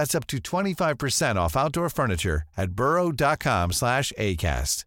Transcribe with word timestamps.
That's 0.00 0.18
up 0.18 0.26
to 0.26 0.36
25% 0.36 1.46
off 1.46 1.56
outdoor 1.56 1.88
furniture 1.90 2.42
at 2.56 2.70
burrow.com 2.70 3.72
slash 3.72 4.12
ACAST. 4.18 4.86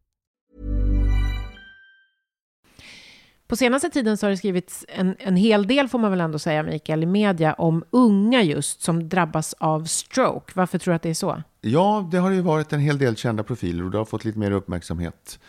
På 3.47 3.55
senaste 3.55 3.89
tiden 3.89 4.17
så 4.17 4.25
har 4.25 4.31
det 4.31 4.37
skrivits 4.37 4.85
en, 4.89 5.15
en 5.19 5.35
hel 5.35 5.67
del, 5.67 5.87
får 5.87 5.99
man 5.99 6.11
väl 6.11 6.21
ändå 6.21 6.39
säga, 6.39 6.63
Mikael, 6.63 7.03
i 7.03 7.05
media 7.05 7.53
om 7.53 7.83
unga 7.89 8.41
just 8.41 8.81
som 8.81 9.09
drabbas 9.09 9.53
av 9.53 9.85
stroke. 9.85 10.53
Varför 10.55 10.77
tror 10.77 10.91
du 10.91 10.95
att 10.95 11.01
det 11.01 11.09
är 11.09 11.13
så? 11.13 11.43
Ja, 11.61 12.09
det 12.11 12.17
har 12.17 12.31
ju 12.31 12.41
varit 12.41 12.73
en 12.73 12.79
hel 12.79 12.97
del 12.97 13.15
kända 13.15 13.43
profiler 13.43 13.83
och 13.83 13.91
det 13.91 13.97
har 13.97 14.05
fått 14.05 14.25
lite 14.25 14.39
mer 14.39 14.51
uppmärksamhet 14.51 15.39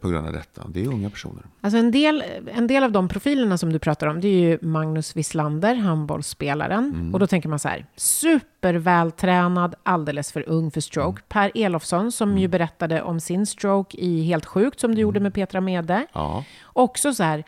på 0.00 0.08
grund 0.08 0.26
av 0.26 0.32
detta. 0.32 0.62
Det 0.68 0.84
är 0.84 0.88
unga 0.88 1.10
personer. 1.10 1.42
Alltså 1.60 1.78
en 1.78 1.90
del, 1.90 2.24
en 2.54 2.66
del 2.66 2.84
av 2.84 2.92
de 2.92 3.08
profilerna 3.08 3.58
som 3.58 3.72
du 3.72 3.78
pratar 3.78 4.06
om, 4.06 4.20
det 4.20 4.28
är 4.28 4.40
ju 4.40 4.58
Magnus 4.62 5.16
Wislander, 5.16 5.74
handbollsspelaren. 5.74 6.84
Mm. 6.94 7.14
Och 7.14 7.20
då 7.20 7.26
tänker 7.26 7.48
man 7.48 7.58
så 7.58 7.68
här, 7.68 7.86
supervältränad, 7.96 9.74
alldeles 9.82 10.32
för 10.32 10.48
ung 10.48 10.70
för 10.70 10.80
stroke. 10.80 11.08
Mm. 11.08 11.22
Per 11.28 11.50
Elofsson, 11.54 12.12
som 12.12 12.38
ju 12.38 12.48
berättade 12.48 13.02
om 13.02 13.20
sin 13.20 13.46
stroke 13.46 13.96
i 13.98 14.22
Helt 14.22 14.46
sjukt, 14.46 14.80
som 14.80 14.94
du 14.94 15.00
gjorde 15.00 15.20
med 15.20 15.34
Petra 15.34 15.60
Mede. 15.60 15.94
Mm. 15.94 16.06
Ja. 16.12 16.44
Också 16.64 17.14
så 17.14 17.22
här, 17.22 17.44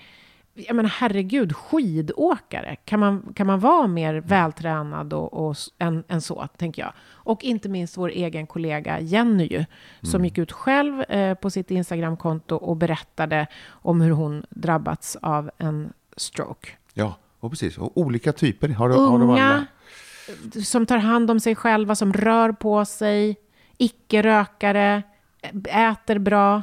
jag 0.57 0.77
menar 0.77 0.91
herregud, 0.91 1.57
skidåkare. 1.57 2.77
Kan 2.85 3.01
man, 3.01 3.33
kan 3.35 3.47
man 3.47 3.61
vara 3.61 3.87
mer 3.87 4.15
vältränad 4.15 5.13
och, 5.13 5.49
och, 5.49 5.57
än, 5.79 6.05
än 6.09 6.21
så, 6.21 6.49
tänker 6.57 6.83
jag. 6.83 6.93
Och 7.11 7.45
inte 7.45 7.69
minst 7.69 7.97
vår 7.97 8.09
egen 8.09 8.47
kollega 8.47 9.01
Jenny 9.01 9.47
ju, 9.47 9.65
som 10.03 10.25
gick 10.25 10.39
ut 10.39 10.53
själv 10.53 11.03
eh, 11.03 11.35
på 11.35 11.51
sitt 11.51 11.71
Instagramkonto 11.71 12.57
och 12.57 12.77
berättade 12.77 13.47
om 13.69 14.01
hur 14.01 14.11
hon 14.11 14.45
drabbats 14.51 15.17
av 15.23 15.51
en 15.59 15.93
stroke. 16.17 16.69
Ja, 16.95 17.17
och 17.41 17.51
precis. 17.51 17.79
Och 17.79 17.99
olika 17.99 18.33
typer 18.33 18.69
har, 18.69 18.89
har 18.89 19.19
de 19.19 19.31
alla. 19.31 19.33
Unga, 19.33 19.67
som 20.65 20.87
tar 20.87 20.99
hand 20.99 21.31
om 21.31 21.41
sig 21.41 21.55
själva, 21.55 21.95
som 21.95 22.13
rör 22.13 22.53
på 22.53 22.85
sig, 22.85 23.37
icke-rökare, 23.79 25.03
äter 25.65 26.19
bra. 26.19 26.63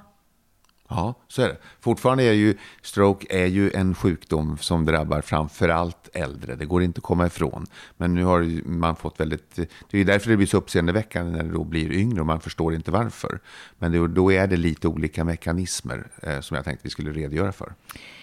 Ja, 0.96 1.14
så 1.28 1.42
är 1.42 1.48
det. 1.48 1.58
Fortfarande 1.80 2.24
är 2.24 2.34
ju 2.34 2.58
stroke 2.82 3.28
är 3.30 3.46
ju 3.46 3.72
en 3.72 3.96
sjukdom 3.96 4.58
som 4.58 4.86
drabbar 4.86 5.22
framför 5.22 5.70
allt 5.70 6.10
äldre. 6.14 6.56
Det 6.56 6.66
går 6.66 6.84
inte 6.84 6.98
att 6.98 7.04
komma 7.04 7.26
ifrån. 7.28 7.66
Men 7.98 8.14
nu 8.14 8.24
har 8.24 8.68
man 8.68 8.96
fått 8.96 9.20
väldigt... 9.20 9.60
Det 9.92 10.00
är 10.00 10.06
därför 10.06 10.30
det 10.30 10.38
blir 10.38 10.48
så 10.48 10.58
uppseendeväckande 10.58 11.32
när 11.32 11.44
det 11.44 11.52
då 11.54 11.64
blir 11.64 11.92
yngre 11.92 12.20
och 12.20 12.26
man 12.26 12.40
förstår 12.40 12.74
inte 12.76 12.92
varför. 12.92 13.40
Men 13.80 14.14
då 14.14 14.32
är 14.32 14.48
det 14.48 14.58
lite 14.58 14.88
olika 14.88 15.24
mekanismer 15.24 16.08
eh, 16.24 16.40
som 16.40 16.56
jag 16.56 16.66
tänkte 16.66 16.84
vi 16.84 16.90
skulle 16.90 17.12
redogöra 17.12 17.52
för. 17.52 17.74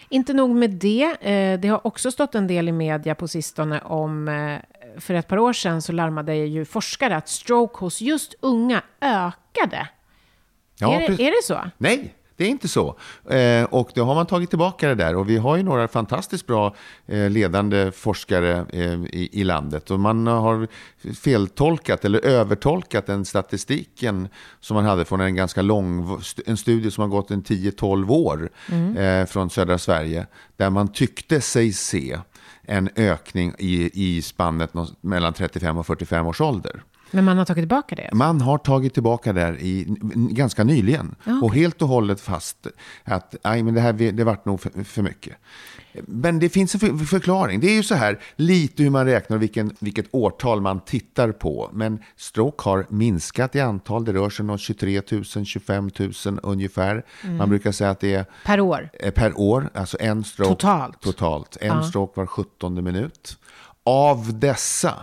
Inte 0.08 0.32
nog 0.32 0.56
med 0.56 0.70
det, 0.70 1.16
eh, 1.20 1.60
det 1.60 1.68
har 1.68 1.86
också 1.86 2.10
stått 2.10 2.34
en 2.34 2.46
del 2.46 2.68
i 2.68 2.72
media 2.72 3.14
på 3.14 3.28
sistone 3.28 3.80
om, 3.80 4.28
eh, 4.28 4.58
för 5.00 5.14
ett 5.14 5.28
par 5.28 5.38
år 5.38 5.52
sedan 5.52 5.82
så 5.82 5.92
larmade 5.92 6.34
ju 6.34 6.64
forskare 6.64 7.16
att 7.16 7.28
stroke 7.28 7.78
hos 7.78 8.00
just 8.00 8.34
unga 8.40 8.82
ökade. 9.00 9.88
Ja, 10.78 11.00
är, 11.00 11.08
det, 11.08 11.22
är 11.22 11.30
det 11.30 11.44
så? 11.44 11.70
Nej, 11.78 12.14
det 12.40 12.46
är 12.46 12.48
inte 12.48 12.68
så. 12.68 12.96
Eh, 13.30 13.64
och 13.64 13.90
då 13.94 14.04
har 14.04 14.14
man 14.14 14.26
tagit 14.26 14.50
tillbaka 14.50 14.88
det 14.88 14.94
där. 14.94 15.16
Och 15.16 15.30
vi 15.30 15.36
har 15.36 15.56
ju 15.56 15.62
några 15.62 15.88
fantastiskt 15.88 16.46
bra 16.46 16.74
eh, 17.06 17.30
ledande 17.30 17.92
forskare 17.92 18.66
eh, 18.72 18.92
i, 18.92 19.28
i 19.32 19.44
landet. 19.44 19.90
Och 19.90 20.00
man 20.00 20.26
har 20.26 20.68
feltolkat 21.22 22.04
eller 22.04 22.24
övertolkat 22.24 23.06
den 23.06 23.24
statistiken 23.24 24.28
som 24.60 24.74
man 24.74 24.84
hade 24.84 25.04
från 25.04 25.20
en 25.20 25.34
ganska 25.34 25.62
lång 25.62 26.18
en 26.46 26.56
studie 26.56 26.90
som 26.90 27.02
har 27.02 27.08
gått 27.08 27.30
en 27.30 27.42
10-12 27.42 28.10
år 28.10 28.50
eh, 28.98 29.26
från 29.26 29.50
södra 29.50 29.78
Sverige. 29.78 30.26
Där 30.56 30.70
man 30.70 30.92
tyckte 30.92 31.40
sig 31.40 31.72
se 31.72 32.18
en 32.62 32.88
ökning 32.96 33.54
i, 33.58 33.90
i 33.94 34.22
spannet 34.22 34.70
mellan 35.00 35.32
35 35.32 35.78
och 35.78 35.86
45 35.86 36.26
års 36.26 36.40
ålder. 36.40 36.82
Men 37.10 37.24
man 37.24 37.38
har 37.38 37.44
tagit 37.44 37.62
tillbaka 37.62 37.94
det? 37.94 38.10
Man 38.12 38.40
har 38.40 38.58
tagit 38.58 38.94
tillbaka 38.94 39.32
det 39.32 39.56
i, 39.60 39.86
ganska 40.14 40.64
nyligen. 40.64 41.14
Och 41.42 41.54
helt 41.54 41.82
och 41.82 41.88
hållet 41.88 42.20
fast 42.20 42.66
att 43.04 43.34
nej, 43.44 43.62
men 43.62 43.74
det 43.74 43.80
här 43.80 43.92
det 43.92 44.24
vart 44.24 44.44
nog 44.44 44.60
för, 44.60 44.84
för 44.84 45.02
mycket. 45.02 45.36
Men 45.92 46.38
det 46.38 46.48
finns 46.48 46.74
en 46.74 46.80
för, 46.80 47.04
förklaring. 47.04 47.60
Det 47.60 47.66
är 47.66 47.74
ju 47.74 47.82
så 47.82 47.94
här, 47.94 48.18
lite 48.36 48.82
hur 48.82 48.90
man 48.90 49.06
räknar 49.06 49.36
och 49.36 49.42
vilken, 49.42 49.76
vilket 49.78 50.06
årtal 50.10 50.60
man 50.60 50.80
tittar 50.80 51.32
på. 51.32 51.70
Men 51.72 51.98
stroke 52.16 52.68
har 52.68 52.86
minskat 52.88 53.56
i 53.56 53.60
antal. 53.60 54.04
Det 54.04 54.12
rör 54.12 54.30
sig 54.30 54.48
om 54.48 54.58
23 54.58 55.02
000, 55.10 55.24
25 55.24 55.90
000 55.98 56.12
ungefär. 56.42 57.04
Man 57.38 57.48
brukar 57.48 57.72
säga 57.72 57.90
att 57.90 58.00
det 58.00 58.14
är 58.14 58.24
Per 58.44 58.60
år? 58.60 58.90
eh, 58.92 59.10
per 59.10 59.40
år, 59.40 59.70
alltså 59.74 59.96
en 60.00 60.24
stroke. 60.24 60.50
Totalt? 60.50 61.00
Totalt. 61.00 61.56
En 61.60 61.84
stroke 61.84 62.20
var 62.20 62.26
17 62.26 62.84
minut. 62.84 63.38
Av 63.90 64.38
dessa 64.38 65.02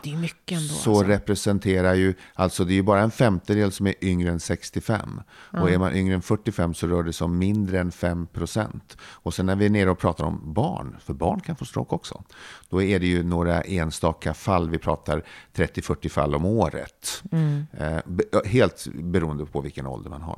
ändå, 0.52 0.68
så 0.68 0.90
alltså. 0.90 1.04
representerar 1.04 1.94
ju, 1.94 2.14
alltså 2.34 2.66
det 2.66 2.74
är 2.74 2.76
ju 2.76 2.84
bara 2.84 3.02
en 3.02 3.12
femtedel 3.12 3.72
som 3.72 3.88
är 3.88 3.94
yngre 4.02 4.30
än 4.32 4.40
65. 4.40 5.22
Och 5.52 5.70
är 5.72 5.78
man 5.78 5.96
yngre 5.96 6.16
än 6.16 6.22
45 6.22 6.74
så 6.74 6.88
rör 6.88 7.04
det 7.04 7.14
sig 7.14 7.26
om 7.26 7.38
mindre 7.38 7.80
än 7.80 7.92
5 7.92 8.28
procent. 8.28 8.98
Och 9.02 9.34
sen 9.34 9.46
när 9.46 9.56
vi 9.56 9.66
är 9.66 9.70
nere 9.70 9.90
och 9.90 10.00
pratar 10.00 10.26
om 10.26 10.54
barn, 10.54 10.98
för 11.00 11.14
barn 11.14 11.40
kan 11.40 11.56
få 11.56 11.66
stroke 11.66 11.96
också, 11.96 12.24
då 12.70 12.82
är 12.82 13.00
det 13.00 13.08
ju 13.08 13.24
några 13.24 13.62
enstaka 13.62 14.34
fall, 14.34 14.70
vi 14.70 14.78
pratar 14.78 15.24
30-40 15.56 16.10
fall 16.10 16.36
om 16.36 16.46
året. 16.46 17.24
Eh, 17.78 17.98
be- 18.06 18.24
helt 18.46 18.88
beroende 18.94 19.46
på 19.46 19.62
vilken 19.62 19.86
ålder 19.88 20.10
man 20.10 20.22
har. 20.22 20.38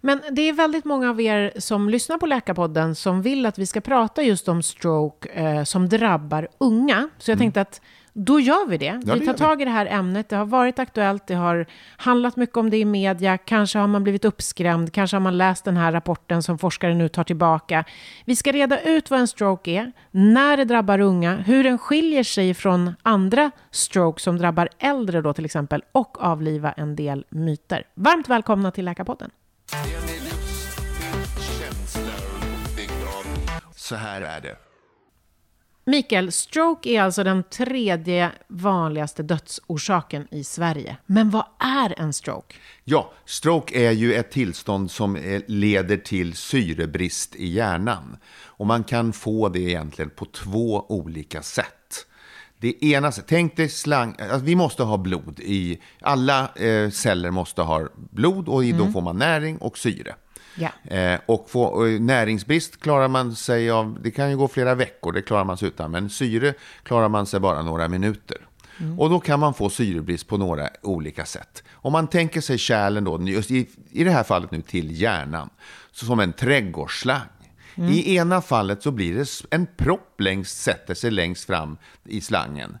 Men 0.00 0.20
det 0.30 0.48
är 0.48 0.52
väldigt 0.52 0.84
många 0.84 1.10
av 1.10 1.20
er 1.20 1.52
som 1.56 1.88
lyssnar 1.88 2.18
på 2.18 2.26
Läkarpodden 2.26 2.94
som 2.94 3.22
vill 3.22 3.46
att 3.46 3.58
vi 3.58 3.66
ska 3.66 3.80
prata 3.80 4.22
just 4.22 4.48
om 4.48 4.62
stroke 4.62 5.28
eh, 5.28 5.64
som 5.64 5.88
drabbar 5.88 6.48
unga. 6.58 7.08
Så 7.18 7.30
jag 7.30 7.38
tänkte 7.38 7.60
att 7.60 7.80
då 8.12 8.40
gör 8.40 8.68
vi 8.68 8.78
det. 8.78 8.88
Mm. 8.88 9.04
det 9.04 9.14
vi 9.14 9.26
tar 9.26 9.34
tag 9.34 9.62
i 9.62 9.64
det 9.64 9.70
här 9.70 9.86
ämnet. 9.86 10.28
Det 10.28 10.36
har 10.36 10.44
varit 10.44 10.78
aktuellt, 10.78 11.26
det 11.26 11.34
har 11.34 11.66
handlat 11.96 12.36
mycket 12.36 12.56
om 12.56 12.70
det 12.70 12.76
i 12.76 12.84
media. 12.84 13.38
Kanske 13.38 13.78
har 13.78 13.86
man 13.86 14.02
blivit 14.02 14.24
uppskrämd, 14.24 14.92
kanske 14.92 15.16
har 15.16 15.20
man 15.20 15.38
läst 15.38 15.64
den 15.64 15.76
här 15.76 15.92
rapporten 15.92 16.42
som 16.42 16.58
forskare 16.58 16.94
nu 16.94 17.08
tar 17.08 17.24
tillbaka. 17.24 17.84
Vi 18.24 18.36
ska 18.36 18.52
reda 18.52 18.80
ut 18.80 19.10
vad 19.10 19.20
en 19.20 19.28
stroke 19.28 19.70
är, 19.70 19.92
när 20.10 20.56
det 20.56 20.64
drabbar 20.64 21.00
unga, 21.00 21.36
hur 21.36 21.64
den 21.64 21.78
skiljer 21.78 22.22
sig 22.22 22.54
från 22.54 22.94
andra 23.02 23.50
stroke 23.70 24.22
som 24.22 24.38
drabbar 24.38 24.68
äldre 24.78 25.22
då 25.22 25.32
till 25.32 25.44
exempel 25.44 25.82
och 25.92 26.22
avliva 26.22 26.72
en 26.72 26.96
del 26.96 27.24
myter. 27.28 27.84
Varmt 27.94 28.28
välkomna 28.28 28.70
till 28.70 28.84
Läkarpodden. 28.84 29.30
Så 33.90 33.96
här 33.96 34.20
är 34.22 34.40
det. 34.40 34.56
Mikael, 35.84 36.32
stroke 36.32 36.88
är 36.90 37.02
alltså 37.02 37.24
den 37.24 37.42
tredje 37.42 38.32
vanligaste 38.48 39.22
dödsorsaken 39.22 40.28
i 40.30 40.44
Sverige. 40.44 40.96
Men 41.06 41.30
vad 41.30 41.44
är 41.58 42.00
en 42.00 42.12
stroke? 42.12 42.54
Ja, 42.84 43.12
stroke 43.24 43.86
är 43.86 43.90
ju 43.90 44.14
ett 44.14 44.30
tillstånd 44.30 44.90
som 44.90 45.16
eh, 45.16 45.42
leder 45.46 45.96
till 45.96 46.34
syrebrist 46.34 47.36
i 47.36 47.46
hjärnan. 47.46 48.16
Och 48.44 48.66
man 48.66 48.84
kan 48.84 49.12
få 49.12 49.48
det 49.48 49.60
egentligen 49.60 50.10
på 50.10 50.24
två 50.24 50.86
olika 50.88 51.42
sätt. 51.42 52.06
Det 52.60 52.84
ena, 52.84 53.12
tänk 53.12 53.56
dig 53.56 53.68
slang, 53.68 54.16
alltså 54.18 54.38
vi 54.38 54.54
måste 54.54 54.82
ha 54.82 54.96
blod 54.96 55.40
i, 55.40 55.80
alla 56.00 56.54
eh, 56.54 56.90
celler 56.90 57.30
måste 57.30 57.62
ha 57.62 57.88
blod 57.94 58.48
och 58.48 58.64
i, 58.64 58.72
då 58.72 58.86
får 58.86 59.00
man 59.00 59.16
näring 59.16 59.58
och 59.58 59.78
syre. 59.78 60.14
Ja. 60.54 60.94
Eh, 60.96 61.20
och 61.26 61.50
få, 61.50 61.62
och 61.62 61.86
näringsbrist 61.86 62.80
klarar 62.80 63.08
man 63.08 63.36
sig 63.36 63.70
av, 63.70 63.98
det 64.02 64.10
kan 64.10 64.30
ju 64.30 64.36
gå 64.36 64.48
flera 64.48 64.74
veckor, 64.74 65.12
det 65.12 65.22
klarar 65.22 65.44
man 65.44 65.56
sig 65.56 65.68
utan. 65.68 65.90
Men 65.90 66.10
syre 66.10 66.54
klarar 66.82 67.08
man 67.08 67.26
sig 67.26 67.40
bara 67.40 67.62
några 67.62 67.88
minuter. 67.88 68.36
Och 68.98 69.10
då 69.10 69.20
kan 69.20 69.40
man 69.40 69.54
få 69.54 69.70
syrebrist 69.70 70.26
på 70.26 70.36
några 70.36 70.68
olika 70.82 71.24
sätt. 71.24 71.62
Om 71.72 71.92
man 71.92 72.06
tänker 72.06 72.40
sig 72.40 72.58
kärlen 72.58 73.04
då, 73.04 73.22
just 73.22 73.50
i, 73.50 73.68
i 73.90 74.04
det 74.04 74.10
här 74.10 74.22
fallet 74.22 74.50
nu 74.50 74.62
till 74.62 75.00
hjärnan, 75.00 75.50
så 75.92 76.06
som 76.06 76.20
en 76.20 76.32
trädgårdsslang. 76.32 77.20
I 77.88 78.16
ena 78.16 78.40
fallet 78.40 78.82
så 78.82 78.90
blir 78.90 79.14
det 79.14 79.26
en 79.50 79.66
propp 79.76 80.20
längst, 80.20 80.62
sätter 80.62 80.94
sig 80.94 81.10
längst 81.10 81.44
fram 81.44 81.76
i 82.04 82.20
slangen. 82.20 82.78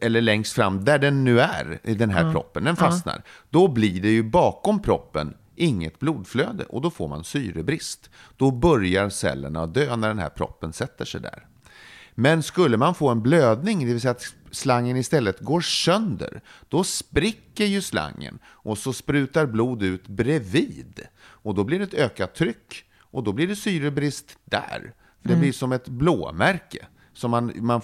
Eller 0.00 0.20
längst 0.20 0.52
fram 0.52 0.84
där 0.84 0.98
den 0.98 1.24
nu 1.24 1.40
är, 1.40 1.80
i 1.84 1.94
den 1.94 2.10
här 2.10 2.32
proppen, 2.32 2.64
den 2.64 2.76
fastnar. 2.76 3.22
Då 3.50 3.68
blir 3.68 4.02
det 4.02 4.10
ju 4.10 4.22
bakom 4.22 4.82
proppen 4.82 5.34
inget 5.56 5.98
blodflöde 5.98 6.64
och 6.64 6.80
då 6.80 6.90
får 6.90 7.08
man 7.08 7.24
syrebrist. 7.24 8.10
Då 8.36 8.50
börjar 8.50 9.08
cellerna 9.08 9.66
dö 9.66 9.96
när 9.96 10.08
den 10.08 10.18
här 10.18 10.28
proppen 10.28 10.72
sätter 10.72 11.04
sig 11.04 11.20
där. 11.20 11.46
Men 12.14 12.42
skulle 12.42 12.76
man 12.76 12.94
få 12.94 13.08
en 13.08 13.22
blödning, 13.22 13.78
det 13.78 13.92
vill 13.92 14.00
säga 14.00 14.10
att 14.10 14.34
slangen 14.50 14.96
istället 14.96 15.40
går 15.40 15.60
sönder, 15.60 16.40
då 16.68 16.84
spricker 16.84 17.64
ju 17.64 17.82
slangen 17.82 18.38
och 18.44 18.78
så 18.78 18.92
sprutar 18.92 19.46
blod 19.46 19.82
ut 19.82 20.08
bredvid. 20.08 21.00
Och 21.18 21.54
då 21.54 21.64
blir 21.64 21.78
det 21.78 21.84
ett 21.84 21.94
ökat 21.94 22.34
tryck 22.34 22.84
och 23.12 23.22
då 23.22 23.32
blir 23.32 23.46
det 23.46 23.56
syrebrist 23.56 24.38
där. 24.44 24.92
För 25.22 25.28
det 25.28 25.36
blir 25.36 25.52
som 25.52 25.72
ett 25.72 25.88
blåmärke. 25.88 26.86
Så 27.14 27.28
man, 27.28 27.52
man, 27.56 27.80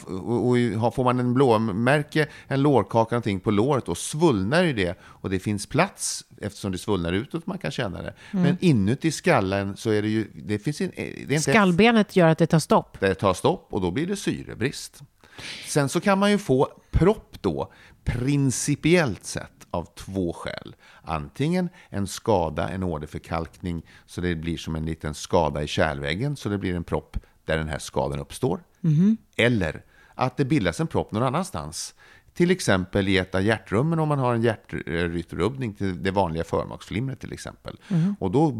och 0.82 0.94
får 0.94 1.04
man 1.04 1.20
en 1.20 1.34
blåmärke, 1.34 2.26
en 2.46 2.62
lårkaka 2.62 3.14
någonting 3.14 3.40
på 3.40 3.50
låret, 3.50 3.86
då 3.86 3.94
svullnar 3.94 4.62
ju 4.64 4.72
det. 4.72 4.98
Och 5.02 5.30
det 5.30 5.38
finns 5.38 5.66
plats, 5.66 6.24
eftersom 6.40 6.72
det 6.72 6.78
svullnar 6.78 7.12
utåt, 7.12 7.46
man 7.46 7.58
kan 7.58 7.70
känna 7.70 8.02
det. 8.02 8.14
Men 8.30 8.56
inuti 8.60 9.10
skallen 9.10 9.76
så 9.76 9.90
är 9.90 10.02
det 10.02 10.08
ju... 10.08 10.30
Det 10.34 10.58
finns 10.58 10.80
in, 10.80 10.92
det 10.96 11.02
är 11.02 11.32
inte 11.32 11.40
Skallbenet 11.40 12.16
gör 12.16 12.28
att 12.28 12.38
det 12.38 12.46
tar 12.46 12.58
stopp. 12.58 13.00
det 13.00 13.14
tar 13.14 13.34
stopp 13.34 13.66
och 13.70 13.80
då 13.80 13.90
blir 13.90 14.06
det 14.06 14.16
syrebrist. 14.16 15.02
Sen 15.66 15.88
så 15.88 16.00
kan 16.00 16.18
man 16.18 16.30
ju 16.30 16.38
få 16.38 16.68
propp 16.90 17.36
då, 17.40 17.72
principiellt 18.04 19.24
sett, 19.24 19.57
av 19.70 19.88
två 19.94 20.32
skäl. 20.32 20.76
Antingen 21.02 21.68
en 21.88 22.06
skada, 22.06 22.68
en 22.68 22.82
åderförkalkning, 22.82 23.86
så 24.06 24.20
det 24.20 24.34
blir 24.34 24.56
som 24.56 24.76
en 24.76 24.84
liten 24.86 25.14
skada 25.14 25.62
i 25.62 25.66
kärlväggen, 25.66 26.36
så 26.36 26.48
det 26.48 26.58
blir 26.58 26.74
en 26.74 26.84
propp 26.84 27.16
där 27.44 27.58
den 27.58 27.68
här 27.68 27.78
skadan 27.78 28.20
uppstår. 28.20 28.60
Eller 29.36 29.84
att 30.14 30.36
det 30.36 30.44
bildas 30.44 30.80
en 30.80 30.86
propp 30.86 31.12
någon 31.12 31.22
annanstans. 31.22 31.94
Till 32.38 32.50
exempel 32.50 33.08
i 33.08 33.18
ett 33.18 33.34
av 33.34 33.42
hjärtrummen 33.42 33.98
om 33.98 34.08
man 34.08 34.18
har 34.18 34.34
en 34.34 34.42
hjärtrytmrubbning 34.42 35.74
till 35.74 36.02
det 36.02 36.10
vanliga 36.10 36.44
förmaksflimret 36.44 37.20
till 37.20 37.32
exempel. 37.32 37.76
Och 38.18 38.30
då, 38.30 38.50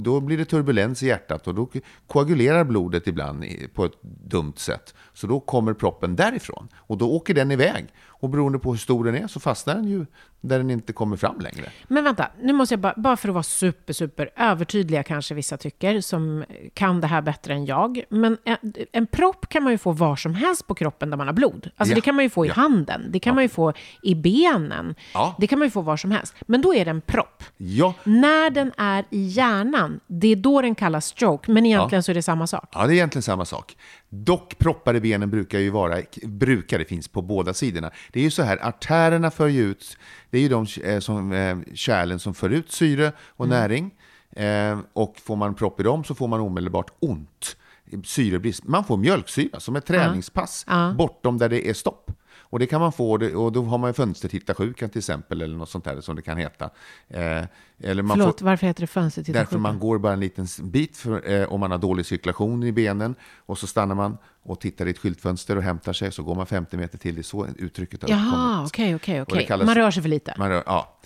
då 0.00 0.20
blir 0.20 0.38
det 0.38 0.44
turbulens 0.44 1.02
i 1.02 1.06
hjärtat 1.06 1.46
och 1.46 1.54
då 1.54 1.68
koagulerar 2.06 2.64
blodet 2.64 3.06
ibland 3.06 3.44
på 3.74 3.84
ett 3.84 4.02
dumt 4.02 4.52
sätt. 4.56 4.94
Så 5.12 5.26
då 5.26 5.40
kommer 5.40 5.74
proppen 5.74 6.16
därifrån 6.16 6.68
och 6.76 6.98
då 6.98 7.10
åker 7.12 7.34
den 7.34 7.50
iväg. 7.50 7.86
Och 8.18 8.30
beroende 8.30 8.58
på 8.58 8.70
hur 8.70 8.78
stor 8.78 9.04
den 9.04 9.14
är 9.14 9.26
så 9.26 9.40
fastnar 9.40 9.74
den 9.74 9.88
ju 9.88 10.06
där 10.40 10.58
den 10.58 10.70
inte 10.70 10.92
kommer 10.92 11.16
fram 11.16 11.40
längre. 11.40 11.64
Men 11.88 12.04
vänta, 12.04 12.28
nu 12.42 12.52
måste 12.52 12.72
jag 12.72 12.80
bara, 12.80 12.94
bara 12.96 13.16
för 13.16 13.28
att 13.28 13.34
vara 13.34 13.42
super, 13.42 13.92
super 13.92 14.30
övertydliga 14.36 15.02
kanske 15.02 15.34
vissa 15.34 15.56
tycker, 15.56 16.00
som 16.00 16.44
kan 16.74 17.00
det 17.00 17.06
här 17.06 17.22
bättre 17.22 17.54
än 17.54 17.64
jag. 17.66 18.02
Men 18.08 18.36
en, 18.44 18.56
en 18.92 19.06
propp 19.06 19.48
kan 19.48 19.62
man 19.62 19.72
ju 19.72 19.78
få 19.78 19.92
var 19.92 20.16
som 20.16 20.34
helst 20.34 20.66
på 20.66 20.74
kroppen 20.74 21.10
där 21.10 21.16
man 21.16 21.26
har 21.26 21.34
blod. 21.34 21.70
Alltså 21.76 21.92
Ja. 21.92 21.94
det 21.94 22.00
kan 22.00 22.14
man 22.14 22.24
ju 22.24 22.30
få 22.30 22.44
i 22.44 22.48
Ja. 22.48 22.54
handen, 22.54 23.02
kan 23.26 23.34
man 23.34 23.44
ju 23.44 23.48
få 23.48 23.72
i 24.02 24.14
benen, 24.14 24.94
Ja. 25.14 25.36
det 25.38 25.46
kan 25.46 25.58
man 25.58 25.66
ju 25.66 25.70
få 25.70 25.80
var 25.80 25.96
som 25.96 26.10
helst. 26.10 26.34
Men 26.46 26.62
då 26.62 26.74
är 26.74 26.84
det 26.84 26.90
en 26.90 27.00
propp. 27.00 27.42
Ja, 27.56 27.94
När 28.04 28.50
den 28.50 28.72
är 28.76 29.04
i 29.10 29.22
hjärnan, 29.26 30.00
det 30.06 30.28
är 30.28 30.36
då 30.36 30.62
den 30.62 30.74
kallas 30.74 31.06
stroke, 31.06 31.50
men 31.52 31.66
egentligen 31.66 31.98
Ja. 31.98 32.02
så 32.02 32.10
är 32.10 32.14
det 32.14 32.22
samma 32.22 32.46
sak. 32.46 32.68
Ja, 32.72 32.86
det 32.86 32.92
är 32.92 32.94
egentligen 32.94 33.22
samma 33.22 33.44
sak. 33.44 33.76
Dock 34.08 34.58
proppar 34.58 34.94
i 34.96 35.00
benen 35.00 35.30
brukar 35.30 35.58
ju 35.58 35.70
vara, 35.70 35.98
brukar 36.22 36.78
det 36.78 36.84
finns 36.84 37.08
på 37.08 37.22
båda 37.22 37.54
sidorna. 37.54 37.90
Det 38.12 38.20
är 38.20 38.24
ju 38.24 38.30
så 38.30 38.42
här, 38.42 38.66
artärerna 38.68 39.30
för 39.30 39.48
ju 39.48 39.62
ut, 39.62 39.98
det 40.30 40.38
är 40.38 40.42
ju 40.42 40.48
de 40.48 40.66
eh, 40.84 40.98
som, 41.00 41.32
eh, 41.32 41.56
kärlen 41.74 42.18
som 42.18 42.34
för 42.34 42.50
ut 42.50 42.72
syre 42.72 43.12
och 43.28 43.48
näring. 43.48 43.90
Eh, 44.36 44.78
och 44.92 45.16
får 45.24 45.36
man 45.36 45.54
propp 45.54 45.80
i 45.80 45.82
dem 45.82 46.04
så 46.04 46.14
får 46.14 46.28
man 46.28 46.40
omedelbart 46.40 46.90
ont. 47.00 47.56
Syrebrist. 48.04 48.64
Man 48.64 48.84
får 48.84 48.96
mjölksyra 48.96 49.60
som 49.60 49.76
ett 49.76 49.86
träningspass 49.86 50.66
bortom 50.98 51.38
där 51.38 51.48
det 51.48 51.68
är 51.68 51.74
stopp. 51.74 52.10
Och 52.56 52.60
det 52.60 52.66
kan 52.66 52.80
man 52.80 52.92
få, 52.92 53.12
och 53.12 53.52
då 53.52 53.62
har 53.62 53.78
man 53.78 53.90
ju 53.90 53.94
fönstertittarsjukan 53.94 54.90
till 54.90 54.98
exempel, 54.98 55.42
eller 55.42 55.56
något 55.56 55.68
sånt 55.68 55.84
där 55.84 56.00
som 56.00 56.16
det 56.16 56.22
kan 56.22 56.36
heta. 56.36 56.70
Eh, 57.08 57.44
eller 57.82 58.02
man 58.02 58.16
Förlåt, 58.16 58.38
får, 58.38 58.46
varför 58.46 58.66
heter 58.66 58.80
det 58.80 58.86
fönstertittarsjuka? 58.86 59.40
Därför 59.40 59.58
man 59.58 59.78
går 59.78 59.98
bara 59.98 60.12
en 60.12 60.20
liten 60.20 60.46
bit 60.62 60.96
för, 60.96 61.30
eh, 61.30 61.52
om 61.52 61.60
man 61.60 61.70
har 61.70 61.78
dålig 61.78 62.06
cirkulation 62.06 62.62
i 62.62 62.72
benen 62.72 63.14
och 63.46 63.58
så 63.58 63.66
stannar 63.66 63.94
man 63.94 64.18
och 64.42 64.60
tittar 64.60 64.86
i 64.86 64.90
ett 64.90 64.98
skyltfönster 64.98 65.56
och 65.56 65.62
hämtar 65.62 65.92
sig 65.92 66.12
så 66.12 66.22
går 66.22 66.34
man 66.34 66.46
50 66.46 66.76
meter 66.76 66.98
till. 66.98 67.14
Det 67.14 67.20
är 67.20 67.22
så 67.22 67.46
uttrycket 67.56 68.02
har 68.02 68.10
Jaha, 68.10 68.64
okej, 68.66 68.94
okej, 68.94 69.22
okej. 69.22 69.46
Man 69.64 69.74
rör 69.74 69.90
sig 69.90 70.02
för 70.02 70.10
lite. 70.10 70.34
Man 70.38 70.48
rör, 70.48 70.62
ja. 70.66 70.98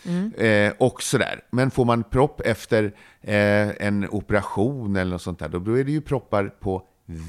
Eh, 0.44 0.72
och 0.78 1.02
sådär. 1.02 1.40
Men 1.50 1.70
får 1.70 1.84
man 1.84 2.04
propp 2.04 2.40
efter 2.40 2.84
eh, 3.20 3.86
en 3.86 4.08
operation 4.10 4.96
eller 4.96 5.10
något 5.10 5.22
sånt 5.22 5.38
där, 5.38 5.48
då 5.48 5.78
är 5.78 5.84
det 5.84 5.92
ju 5.92 6.00
proppar 6.00 6.44
på 6.44 6.82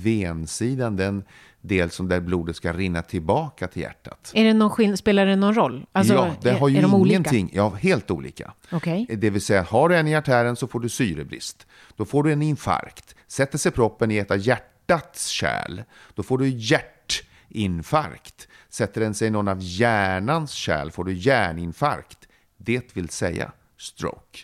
vensidan, 0.03 0.95
den 0.95 1.23
del 1.61 1.89
som 1.89 2.07
där 2.07 2.19
blodet 2.19 2.55
ska 2.55 2.73
rinna 2.73 3.01
tillbaka 3.01 3.67
till 3.67 3.81
hjärtat. 3.81 4.31
Är 4.35 4.43
det 4.43 4.53
någon 4.53 4.97
spelar 4.97 5.25
det 5.25 5.35
någon 5.35 5.53
roll? 5.53 5.85
Alltså, 5.91 6.13
ja, 6.13 6.31
det 6.41 6.51
har 6.51 6.69
ju 6.69 6.77
är 6.77 6.81
de 6.81 6.93
olika? 6.93 7.15
ingenting. 7.15 7.51
Ja, 7.53 7.69
helt 7.69 8.11
olika. 8.11 8.53
Okej. 8.71 9.05
Det 9.09 9.29
vill 9.29 9.41
säga, 9.41 9.63
har 9.63 9.89
du 9.89 9.95
en 9.95 10.07
i 10.07 10.15
artären 10.15 10.55
så 10.55 10.67
får 10.67 10.79
du 10.79 10.89
syrebrist. 10.89 11.67
Då 11.95 12.05
får 12.05 12.23
du 12.23 12.31
en 12.31 12.41
infarkt. 12.41 13.15
Sätter 13.27 13.57
sig 13.57 13.71
proppen 13.71 14.11
i 14.11 14.17
ett 14.17 14.31
av 14.31 14.37
hjärtats 14.37 15.27
kärl, 15.27 15.81
då 16.13 16.23
får 16.23 16.37
du 16.37 16.47
hjärtinfarkt. 16.47 18.47
Sätter 18.69 19.01
den 19.01 19.13
sig 19.13 19.27
i 19.27 19.31
någon 19.31 19.47
av 19.47 19.57
hjärnans 19.61 20.51
kärl 20.51 20.91
får 20.91 21.03
du 21.03 21.13
hjärninfarkt. 21.13 22.27
Det 22.57 22.95
vill 22.95 23.09
säga 23.09 23.51
stroke. 23.77 24.39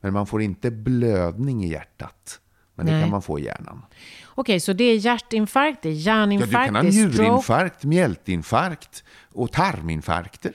Men 0.00 0.12
man 0.12 0.26
får 0.26 0.42
inte 0.42 0.70
blödning 0.70 1.64
i 1.64 1.68
hjärtat. 1.68 2.40
Men 2.82 2.86
det 2.86 2.92
Nej. 2.92 3.02
kan 3.02 3.10
man 3.10 3.22
få 3.22 3.38
i 3.38 3.44
hjärnan. 3.44 3.82
Okej, 4.34 4.60
så 4.60 4.72
det 4.72 4.84
är 4.84 4.96
hjärtinfarkt, 4.96 5.82
det 5.82 5.88
är 5.88 5.92
Ja, 5.92 5.98
hjärninfarkt, 5.98 6.50
du 6.50 6.56
kan 6.64 6.76
ha 6.76 6.82
det 6.82 6.92
stroke, 6.92 7.22
njurinfarkt, 7.22 7.84
mjältinfarkt 7.84 9.04
och 9.32 9.52
tarminfarkter. 9.52 10.52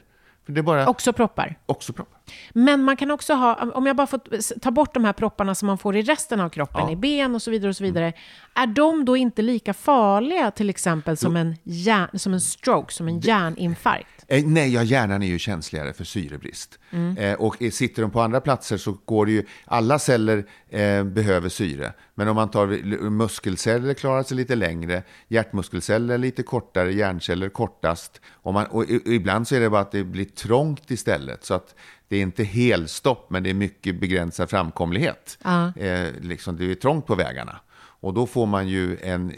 Det 0.50 0.64
bara 0.64 0.88
också 0.88 1.14
proppar. 1.14 1.56
också 1.66 1.94
proppar. 1.94 2.20
Men 2.54 2.84
man 2.84 2.98
kan 2.98 3.12
också 3.12 3.34
ha, 3.34 3.72
om 3.74 3.86
jag 3.86 3.96
bara 3.96 4.08
får 4.08 4.60
ta 4.60 4.72
bort 4.72 4.94
de 4.94 5.06
här 5.06 5.14
propparna 5.14 5.56
som 5.56 5.66
man 5.68 5.78
får 5.78 5.96
i 5.96 6.02
resten 6.02 6.40
av 6.40 6.50
kroppen, 6.50 6.82
Ja. 6.86 6.92
I 6.92 6.96
ben 6.96 7.36
och 7.36 7.42
så 7.42 7.52
vidare, 7.52 7.70
och 7.70 7.76
så 7.76 7.84
vidare. 7.84 8.14
Är 8.58 8.68
de 8.68 9.06
då 9.06 9.18
inte 9.18 9.42
lika 9.42 9.74
farliga 9.74 10.52
till 10.52 10.70
exempel 10.70 11.18
som 11.18 11.36
en, 11.36 11.56
hjärn, 11.64 12.20
som 12.20 12.34
en 12.34 12.42
stroke, 12.42 12.94
som 12.94 13.08
en 13.08 13.20
hjärninfarkt? 13.20 14.26
Eh, 14.28 14.46
nej, 14.46 14.74
ja, 14.74 14.84
hjärnan 14.84 15.24
är 15.24 15.28
ju 15.28 15.40
känsligare 15.40 15.94
för 15.94 16.04
syrebrist. 16.04 16.80
Mm. 16.92 17.18
Eh, 17.18 17.34
och 17.34 17.56
sitter 17.72 18.02
de 18.02 18.12
på 18.12 18.22
andra 18.22 18.42
platser 18.42 18.78
så 18.78 18.98
går 19.06 19.26
det 19.26 19.32
ju, 19.32 19.46
alla 19.66 20.00
celler 20.00 20.46
eh, 20.70 21.04
behöver 21.04 21.50
syre. 21.50 21.94
Men 22.16 22.28
om 22.28 22.36
man 22.36 22.50
tar 22.50 22.68
muskelceller 23.10 23.94
klarar 23.94 24.24
sig 24.24 24.38
lite 24.38 24.56
längre, 24.56 25.04
hjärtmuskelceller 25.28 26.18
lite 26.18 26.44
kortare, 26.44 26.94
hjärnceller 26.94 27.50
kortast. 27.50 28.22
Och, 28.32 28.54
man, 28.54 28.66
och, 28.66 28.86
ibland 28.90 29.48
så 29.48 29.56
är 29.56 29.60
det 29.60 29.70
bara 29.70 29.82
att 29.82 29.92
det 29.92 30.04
blir 30.04 30.26
trångt 30.26 30.92
istället. 30.92 31.46
Så 31.46 31.54
att 31.54 31.76
det 32.08 32.18
är 32.18 32.22
inte 32.22 32.44
helstopp, 32.44 33.30
men 33.30 33.44
det 33.44 33.50
är 33.50 33.54
mycket 33.54 34.00
begränsad 34.00 34.50
framkomlighet. 34.50 35.38
Eh, 35.76 36.08
liksom, 36.22 36.58
det 36.58 36.72
är 36.72 36.76
trångt 36.76 37.06
på 37.06 37.16
vägarna. 37.16 37.60
Och 38.00 38.14
då 38.14 38.28
får 38.28 38.46
man 38.46 38.68
ju 38.68 38.98
en, 39.00 39.34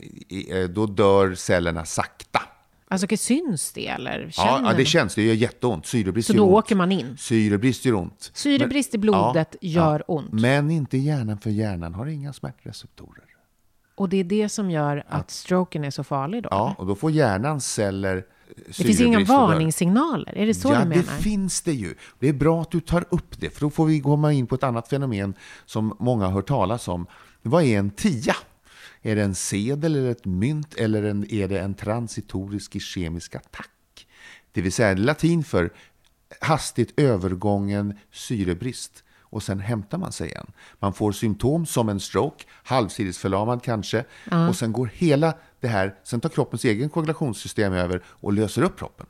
eh, 0.49 0.69
då 0.69 0.85
dör 0.85 1.35
cellerna 1.35 1.85
sakta. 1.85 2.41
Alltså, 2.91 3.07
syns 3.17 3.71
det 3.71 3.87
eller 3.87 4.31
Ja, 4.37 4.43
känner 4.43 4.71
ja, 4.71 4.77
det 4.77 4.85
känns. 4.85 5.15
Det 5.15 5.23
gör 5.23 5.33
jätteont. 5.33 5.85
Syrebrist 5.85 6.27
Så 6.27 6.33
då 6.33 6.43
ont. 6.43 6.53
åker 6.53 6.75
man 6.75 6.91
in? 6.91 7.17
Syrebrist 7.17 7.85
gör 7.85 7.93
ont. 7.93 8.31
Syrebrist 8.33 8.95
i 8.95 8.97
blodet 8.97 9.55
gör 9.61 10.03
ont. 10.07 10.31
Men 10.31 10.71
inte 10.71 10.97
hjärnan, 10.97 11.37
för 11.37 11.49
hjärnan 11.49 11.93
har 11.93 12.05
inga 12.05 12.33
smärtreceptorer. 12.33 13.23
Och 13.95 14.09
det 14.09 14.17
är 14.17 14.23
det 14.23 14.49
som 14.49 14.71
gör 14.71 15.03
att 15.07 15.31
stroken 15.31 15.83
är 15.83 15.91
så 15.91 16.03
farlig 16.03 16.43
då? 16.43 16.49
Ja, 16.51 16.75
och 16.77 16.85
då 16.85 16.95
får 16.95 17.11
hjärnans 17.11 17.73
celler 17.73 18.25
det 18.65 18.73
finns 18.73 19.01
inga 19.01 19.23
varningssignaler? 19.23 20.37
Är 20.37 20.45
det 20.47 20.53
så 20.53 20.67
ja, 20.67 20.79
du 20.79 20.89
menar? 20.89 20.95
det 20.95 21.23
finns 21.23 21.61
det 21.61 21.73
ju. 21.73 21.95
Det 22.19 22.29
är 22.29 22.33
bra 22.33 22.61
att 22.61 22.71
du 22.71 22.79
tar 22.79 23.05
upp 23.09 23.39
det, 23.39 23.49
för 23.49 23.61
då 23.61 23.69
får 23.69 23.85
vi 23.85 23.99
komma 23.99 24.33
in 24.33 24.47
på 24.47 24.55
ett 24.55 24.63
annat 24.63 24.87
fenomen 24.87 25.33
som 25.65 25.95
många 25.99 26.25
har 26.25 26.31
hört 26.31 26.47
talas 26.47 26.87
om. 26.87 27.07
Vad 27.41 27.63
är 27.63 27.79
en 27.79 27.89
tia? 27.89 28.35
Är 29.01 29.15
det 29.15 29.23
en 29.23 29.35
sedel 29.35 29.95
eller 29.95 30.11
ett 30.11 30.25
mynt 30.25 30.75
eller 30.75 31.03
en, 31.03 31.31
är 31.31 31.47
det 31.47 31.59
en 31.59 31.73
transitorisk 31.73 32.81
kemisk 32.81 33.35
attack? 33.35 34.07
Det 34.51 34.61
vill 34.61 34.71
säga 34.71 34.95
latin 34.95 35.43
för 35.43 35.73
hastigt 36.41 36.99
övergången 36.99 37.97
syrebrist 38.11 39.03
och 39.21 39.43
sen 39.43 39.59
hämtar 39.59 39.97
man 39.97 40.11
sig 40.11 40.27
igen. 40.27 40.51
Man 40.79 40.93
får 40.93 41.11
symptom 41.11 41.65
som 41.65 41.89
en 41.89 41.99
stroke, 41.99 42.45
halvsidesförlamad 42.63 43.63
kanske, 43.63 44.05
och 44.49 44.55
sen 44.55 44.73
går 44.73 44.91
hela 44.93 45.33
det 45.59 45.67
här, 45.67 45.95
sen 46.03 46.21
tar 46.21 46.29
kroppens 46.29 46.65
egen 46.65 46.89
koagulationssystem 46.89 47.73
över 47.73 48.03
och 48.05 48.33
löser 48.33 48.61
upp 48.61 48.79
kroppen. 48.79 49.05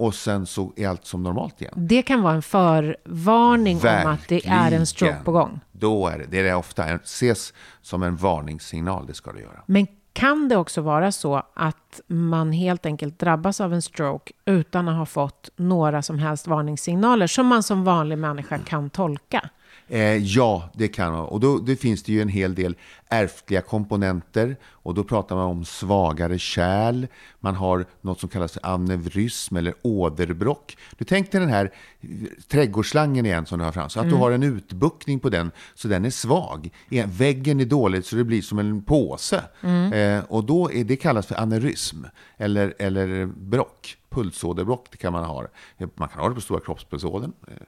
Och 0.00 0.14
sen 0.14 0.46
så 0.46 0.72
är 0.76 0.88
allt 0.88 1.06
som 1.06 1.22
normalt 1.22 1.60
igen. 1.60 1.74
Det 1.76 2.02
kan 2.02 2.22
vara 2.22 2.34
en 2.34 2.42
förvarning 2.42 3.76
om 3.76 4.06
att 4.06 4.28
det 4.28 4.46
är 4.46 4.72
en 4.72 4.86
stroke 4.86 5.10
Verkligen. 5.12 5.24
på 5.24 5.32
gång. 5.32 5.60
Då 5.72 6.08
är 6.08 6.18
det, 6.18 6.26
det 6.30 6.38
är 6.38 6.44
det 6.44 6.54
ofta, 6.54 6.94
ses 6.94 7.54
som 7.82 8.02
en 8.02 8.16
varningssignal, 8.16 9.06
det 9.06 9.14
ska 9.14 9.32
det 9.32 9.40
göra. 9.40 9.62
Men 9.66 9.86
Kan 10.12 10.48
det 10.48 10.56
också 10.56 10.80
vara 10.80 11.12
så 11.12 11.42
att 11.54 12.00
man 12.06 12.52
helt 12.52 12.86
enkelt 12.86 13.18
drabbas 13.18 13.60
av 13.60 13.74
en 13.74 13.82
stroke 13.82 14.32
utan 14.44 14.88
att 14.88 14.96
ha 14.96 15.06
fått 15.06 15.50
några 15.56 16.02
som 16.02 16.18
helst 16.18 16.46
varningssignaler 16.46 17.26
som 17.26 17.46
man 17.46 17.62
som 17.62 17.84
vanlig 17.84 18.18
människa 18.18 18.58
kan 18.58 18.90
tolka? 18.90 19.50
Eh, 19.92 20.16
ja, 20.16 20.70
det 20.74 20.88
kan 20.88 21.12
man. 21.12 21.24
Och 21.24 21.40
då 21.40 21.58
det 21.58 21.76
finns 21.76 22.02
det 22.02 22.12
ju 22.12 22.22
en 22.22 22.28
hel 22.28 22.54
del 22.54 22.76
ärftliga 23.08 23.60
komponenter. 23.60 24.56
Och 24.62 24.94
då 24.94 25.04
pratar 25.04 25.36
man 25.36 25.44
om 25.44 25.64
svagare 25.64 26.38
kärl. 26.38 27.06
Man 27.40 27.54
har 27.54 27.86
något 28.00 28.20
som 28.20 28.28
kallas 28.28 28.52
för 28.52 28.66
aneurysm 28.66 29.56
eller 29.56 29.74
åderbrock. 29.82 30.76
Du 30.98 31.04
tänk 31.04 31.32
dig 31.32 31.40
den 31.40 31.50
här 31.50 31.72
trädgårdsslangen 32.48 33.26
igen 33.26 33.46
som 33.46 33.58
du 33.58 33.64
har 33.64 33.72
fram. 33.72 33.90
Så 33.90 34.00
att 34.00 34.04
mm. 34.04 34.16
du 34.16 34.22
har 34.22 34.30
en 34.30 34.42
utbuktning 34.42 35.20
på 35.20 35.28
den 35.28 35.50
så 35.74 35.88
den 35.88 36.04
är 36.04 36.10
svag. 36.10 36.70
Väggen 37.06 37.60
är 37.60 37.64
dålig 37.64 38.04
så 38.04 38.16
det 38.16 38.24
blir 38.24 38.42
som 38.42 38.58
en 38.58 38.82
påse. 38.82 39.42
Mm. 39.60 39.92
Eh, 39.92 40.24
och 40.24 40.44
då 40.44 40.72
är 40.72 40.84
det 40.84 40.96
kallas 40.96 41.26
för 41.26 41.34
aneurysm 41.34 42.04
eller, 42.36 42.74
eller 42.78 43.26
brock. 43.26 43.96
Pulsåderbrock 44.10 44.86
det 44.90 44.96
kan 44.96 45.12
man 45.12 45.24
ha. 45.24 45.46
Man 45.94 46.08
kan 46.08 46.20
ha 46.20 46.28
det 46.28 46.34
på 46.34 46.40
stora 46.40 46.60
kroppspulsådern. 46.60 47.32
Eh, 47.48 47.54
Eh, 47.54 47.66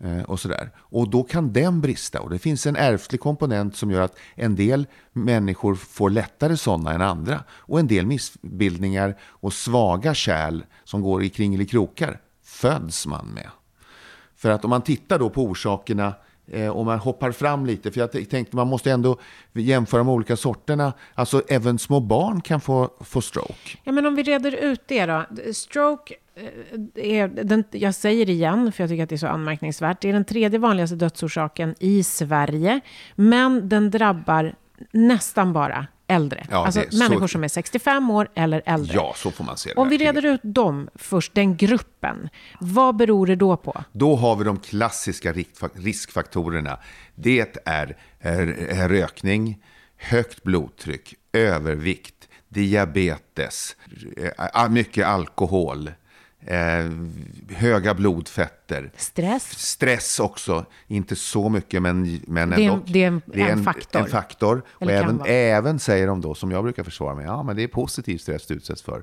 Eh, 0.00 0.22
och, 0.22 0.40
sådär. 0.40 0.70
och 0.78 1.08
då 1.08 1.22
kan 1.22 1.52
den 1.52 1.80
brista. 1.80 2.20
Och 2.20 2.30
det 2.30 2.38
finns 2.38 2.66
en 2.66 2.76
ärftlig 2.76 3.20
komponent 3.20 3.76
som 3.76 3.90
gör 3.90 4.00
att 4.00 4.18
en 4.34 4.56
del 4.56 4.86
människor 5.12 5.74
får 5.74 6.10
lättare 6.10 6.56
sådana 6.56 6.92
än 6.92 7.02
andra. 7.02 7.44
Och 7.50 7.80
en 7.80 7.86
del 7.86 8.06
missbildningar 8.06 9.18
och 9.22 9.52
svaga 9.52 10.14
kärl 10.14 10.62
som 10.84 11.02
går 11.02 11.22
i 11.22 11.30
kringelikrokar 11.30 12.20
föds 12.44 13.06
man 13.06 13.26
med. 13.26 13.48
För 14.36 14.50
att 14.50 14.64
om 14.64 14.70
man 14.70 14.82
tittar 14.82 15.18
då 15.18 15.30
på 15.30 15.42
orsakerna 15.42 16.14
eh, 16.46 16.68
och 16.68 16.80
om 16.80 16.86
man 16.86 16.98
hoppar 16.98 17.32
fram 17.32 17.66
lite, 17.66 17.90
för 17.90 18.00
jag 18.00 18.30
tänkte 18.30 18.56
man 18.56 18.68
måste 18.68 18.90
ändå 18.90 19.18
jämföra 19.52 19.98
de 19.98 20.08
olika 20.08 20.36
sorterna. 20.36 20.92
Alltså 21.14 21.42
även 21.48 21.78
små 21.78 22.00
barn 22.00 22.40
kan 22.40 22.60
få, 22.60 22.90
få 23.00 23.20
stroke. 23.20 23.78
Ja, 23.84 23.92
men 23.92 24.06
om 24.06 24.14
vi 24.14 24.22
reder 24.22 24.52
ut 24.52 24.82
det 24.86 25.06
då. 25.06 25.24
Stroke 25.52 26.14
är 26.94 27.28
den, 27.28 27.64
jag 27.70 27.94
säger 27.94 28.30
igen, 28.30 28.72
för 28.72 28.82
jag 28.82 28.90
tycker 28.90 29.02
att 29.02 29.08
det 29.08 29.14
är 29.14 29.16
så 29.16 29.26
anmärkningsvärt. 29.26 30.00
Det 30.00 30.08
är 30.08 30.12
den 30.12 30.24
tredje 30.24 30.58
vanligaste 30.58 30.96
dödsorsaken 30.96 31.74
i 31.78 32.02
Sverige, 32.02 32.80
men 33.14 33.68
den 33.68 33.90
drabbar 33.90 34.54
nästan 34.92 35.52
bara 35.52 35.86
äldre. 36.06 36.46
Ja, 36.50 36.66
alltså 36.66 36.84
människor 36.92 37.26
så... 37.26 37.28
som 37.28 37.44
är 37.44 37.48
65 37.48 38.10
år 38.10 38.28
eller 38.34 38.62
äldre. 38.66 38.94
Ja, 38.94 39.12
så 39.16 39.30
får 39.30 39.44
man 39.44 39.56
se 39.56 39.70
det. 39.70 39.80
Om 39.80 39.88
vi 39.88 39.98
reder 39.98 40.24
ut 40.24 40.40
dem 40.42 40.88
först, 40.94 41.34
den 41.34 41.56
gruppen, 41.56 42.28
vad 42.60 42.96
beror 42.96 43.26
det 43.26 43.36
då 43.36 43.56
på? 43.56 43.84
Då 43.92 44.16
har 44.16 44.36
vi 44.36 44.44
de 44.44 44.58
klassiska 44.58 45.32
riskfaktorerna. 45.74 46.78
Det 47.14 47.58
är 47.64 48.88
rökning, 48.88 49.62
högt 49.96 50.42
blodtryck, 50.42 51.14
övervikt, 51.32 52.28
diabetes, 52.48 53.76
eh, 54.54 54.68
mycket 54.68 55.06
alkohol, 55.06 55.90
Eh, 56.46 56.90
höga 57.56 57.94
blodfetter. 57.94 58.90
Stress. 58.96 59.58
Stress 59.58 60.20
också. 60.20 60.64
Inte 60.86 61.16
så 61.16 61.48
mycket, 61.48 61.82
men, 61.82 62.20
men 62.26 62.50
det 62.50 62.56
är, 62.56 62.70
ändå. 62.70 62.84
Det 62.86 63.02
är 63.02 63.06
en, 63.06 63.22
det 63.26 63.40
är 63.40 63.44
en, 63.44 63.58
en 63.58 63.64
faktor. 63.64 64.00
En 64.00 64.06
faktor. 64.06 64.62
och 64.68 64.90
även, 64.90 65.22
även, 65.26 65.78
säger 65.78 66.06
de 66.06 66.20
då, 66.20 66.34
som 66.34 66.50
jag 66.50 66.64
brukar 66.64 66.82
försvara 66.82 67.14
mig, 67.14 67.24
ja 67.24 67.42
men 67.42 67.56
det 67.56 67.62
är 67.62 67.68
positiv 67.68 68.18
stress 68.18 68.46
du 68.46 68.54
utsätts 68.54 68.82
för. 68.82 69.02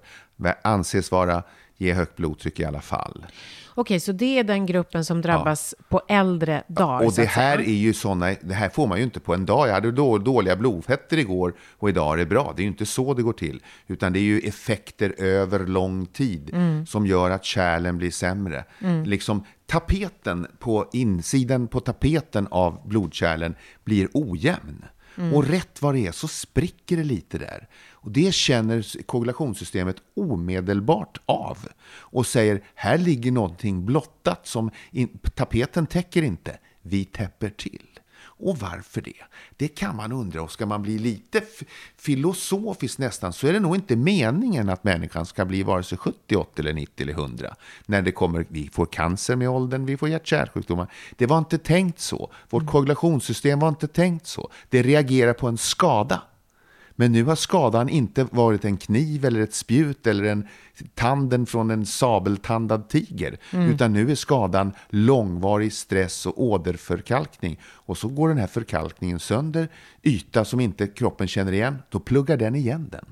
Anses 0.62 1.12
vara, 1.12 1.44
ge 1.82 1.94
högt 1.94 2.16
blodtryck 2.16 2.60
i 2.60 2.66
alla 2.66 2.82
fall. 2.82 3.26
Okej, 3.74 4.00
så 4.00 4.12
det 4.12 4.40
är 4.40 4.44
den 4.44 4.66
gruppen 4.66 5.06
som 5.06 5.22
drabbas 5.22 5.76
ja. 5.78 5.86
på 5.90 6.02
äldre 6.08 6.64
dagar? 6.68 7.06
Och 7.06 7.14
det 7.14 7.26
här 7.26 7.58
är 7.58 7.74
ju 7.74 7.94
sådana, 7.94 8.36
det 8.42 8.54
här 8.54 8.70
får 8.70 8.88
man 8.88 8.98
ju 8.98 9.04
inte 9.04 9.20
på 9.20 9.34
en 9.34 9.46
dag. 9.46 9.68
Jag 9.68 9.74
hade 9.74 9.92
då, 9.92 10.18
dåliga 10.18 10.56
blodfetter 10.56 11.18
igår 11.18 11.54
och 11.78 11.90
idag 11.90 12.14
är 12.14 12.18
det 12.18 12.26
bra. 12.26 12.54
Det 12.56 12.62
är 12.62 12.64
ju 12.64 12.70
inte 12.70 12.86
så 12.86 13.14
det 13.14 13.22
går 13.22 13.34
till. 13.34 13.64
Utan 13.88 14.14
det 14.14 14.20
är 14.20 14.24
ju 14.24 14.40
effekter 14.40 15.16
över 15.18 15.60
lång 15.60 16.06
tid 16.06 16.50
mm. 16.54 16.86
som 16.86 17.06
gör 17.06 17.30
att 17.30 17.46
kärlen 17.46 17.98
blir 17.98 18.12
sämre. 18.12 18.66
Mm. 18.80 19.04
Liksom 19.04 19.46
tapeten 19.66 20.48
på 20.60 20.90
insidan 20.94 21.68
på 21.68 21.80
tapeten 21.80 22.48
av 22.52 22.88
blodkärlen 22.88 23.56
blir 23.84 24.08
ojämn. 24.14 24.86
Mm. 25.18 25.34
Och 25.34 25.48
rätt 25.48 25.82
vad 25.82 25.96
det 25.96 26.08
är 26.08 26.12
så 26.12 26.27
spricker 26.27 26.98
det 26.98 27.03
lite 27.03 27.38
där. 27.38 27.68
Och 27.91 28.12
det 28.12 28.34
känner 28.34 29.03
koagulationssystemet 29.06 29.96
omedelbart 30.15 31.18
av 31.25 31.58
och 31.88 32.25
säger 32.25 32.63
här 32.75 32.98
ligger 32.98 33.32
någonting 33.32 33.86
blottat 33.86 34.48
som 34.48 34.72
in, 34.91 35.20
tapeten 35.36 35.88
täcker 35.88 36.22
inte. 36.22 36.58
Vi 36.82 37.06
täpper 37.06 37.50
till. 37.50 37.91
Och 38.42 38.58
varför 38.58 39.02
det? 39.02 39.14
Det 39.58 39.68
kan 39.68 39.96
man 39.96 40.12
undra. 40.12 40.42
Och 40.42 40.52
ska 40.52 40.66
man 40.66 40.82
bli 40.82 41.00
lite 41.00 41.42
filosofisk 41.98 42.98
nästan 42.98 43.34
så 43.34 43.48
är 43.48 43.54
det 43.54 43.60
nog 43.60 43.76
inte 43.76 43.96
meningen 43.96 44.70
att 44.70 44.84
människan 44.84 45.26
ska 45.26 45.46
bli 45.46 45.64
vare 45.64 45.84
sig 45.84 45.98
70, 45.98 46.36
80 46.36 46.62
eller 46.62 46.74
90 46.74 47.04
eller 47.04 47.14
100. 47.14 47.56
När 47.86 48.02
det 48.02 48.12
kommer, 48.12 48.46
vi 48.50 48.70
får 48.74 48.86
cancer 48.86 49.36
med 49.36 49.50
åldern, 49.50 49.86
vi 49.86 49.98
får 49.98 50.10
hjärt-kärlsjukdomar. 50.10 50.92
Det 51.16 51.26
var 51.26 51.38
inte 51.38 51.58
tänkt 51.58 52.00
så. 52.00 52.32
Vårt 52.50 52.62
mm. 52.62 52.72
koagulationssystem 52.72 53.60
var 53.60 53.70
inte 53.70 53.88
tänkt 53.88 54.28
så. 54.28 54.52
Det 54.70 54.84
reagerar 54.84 55.34
på 55.34 55.48
en 55.48 55.58
skada. 55.58 56.22
Men 57.01 57.12
nu 57.12 57.24
har 57.24 57.36
skadan 57.36 57.89
inte 57.89 58.27
varit 58.31 58.65
en 58.65 58.77
kniv 58.77 59.25
eller 59.25 59.39
ett 59.41 59.53
spjut 59.53 60.08
eller 60.08 60.24
en 60.24 60.48
tanden 60.96 61.46
från 61.46 61.72
en 61.72 61.86
sabeltandad 61.86 62.89
tiger. 62.89 63.38
Mm. 63.51 63.70
Utan 63.70 63.93
nu 63.93 64.12
är 64.12 64.15
skadan 64.15 64.74
långvarig 64.89 65.74
stress 65.74 66.25
och 66.25 66.43
åderförkalkning. 66.43 67.60
Och 67.63 67.98
så 67.98 68.08
går 68.08 68.29
den 68.29 68.38
här 68.38 68.48
förkalkningen 68.48 69.20
sönder, 69.20 69.70
yta 70.03 70.46
som 70.46 70.60
inte 70.60 70.88
kroppen 70.88 71.27
känner 71.27 71.51
igen. 71.51 71.77
Då 71.89 72.00
pluggar 72.00 72.38
den 72.38 72.55
igen 72.55 72.89
den. 72.91 73.05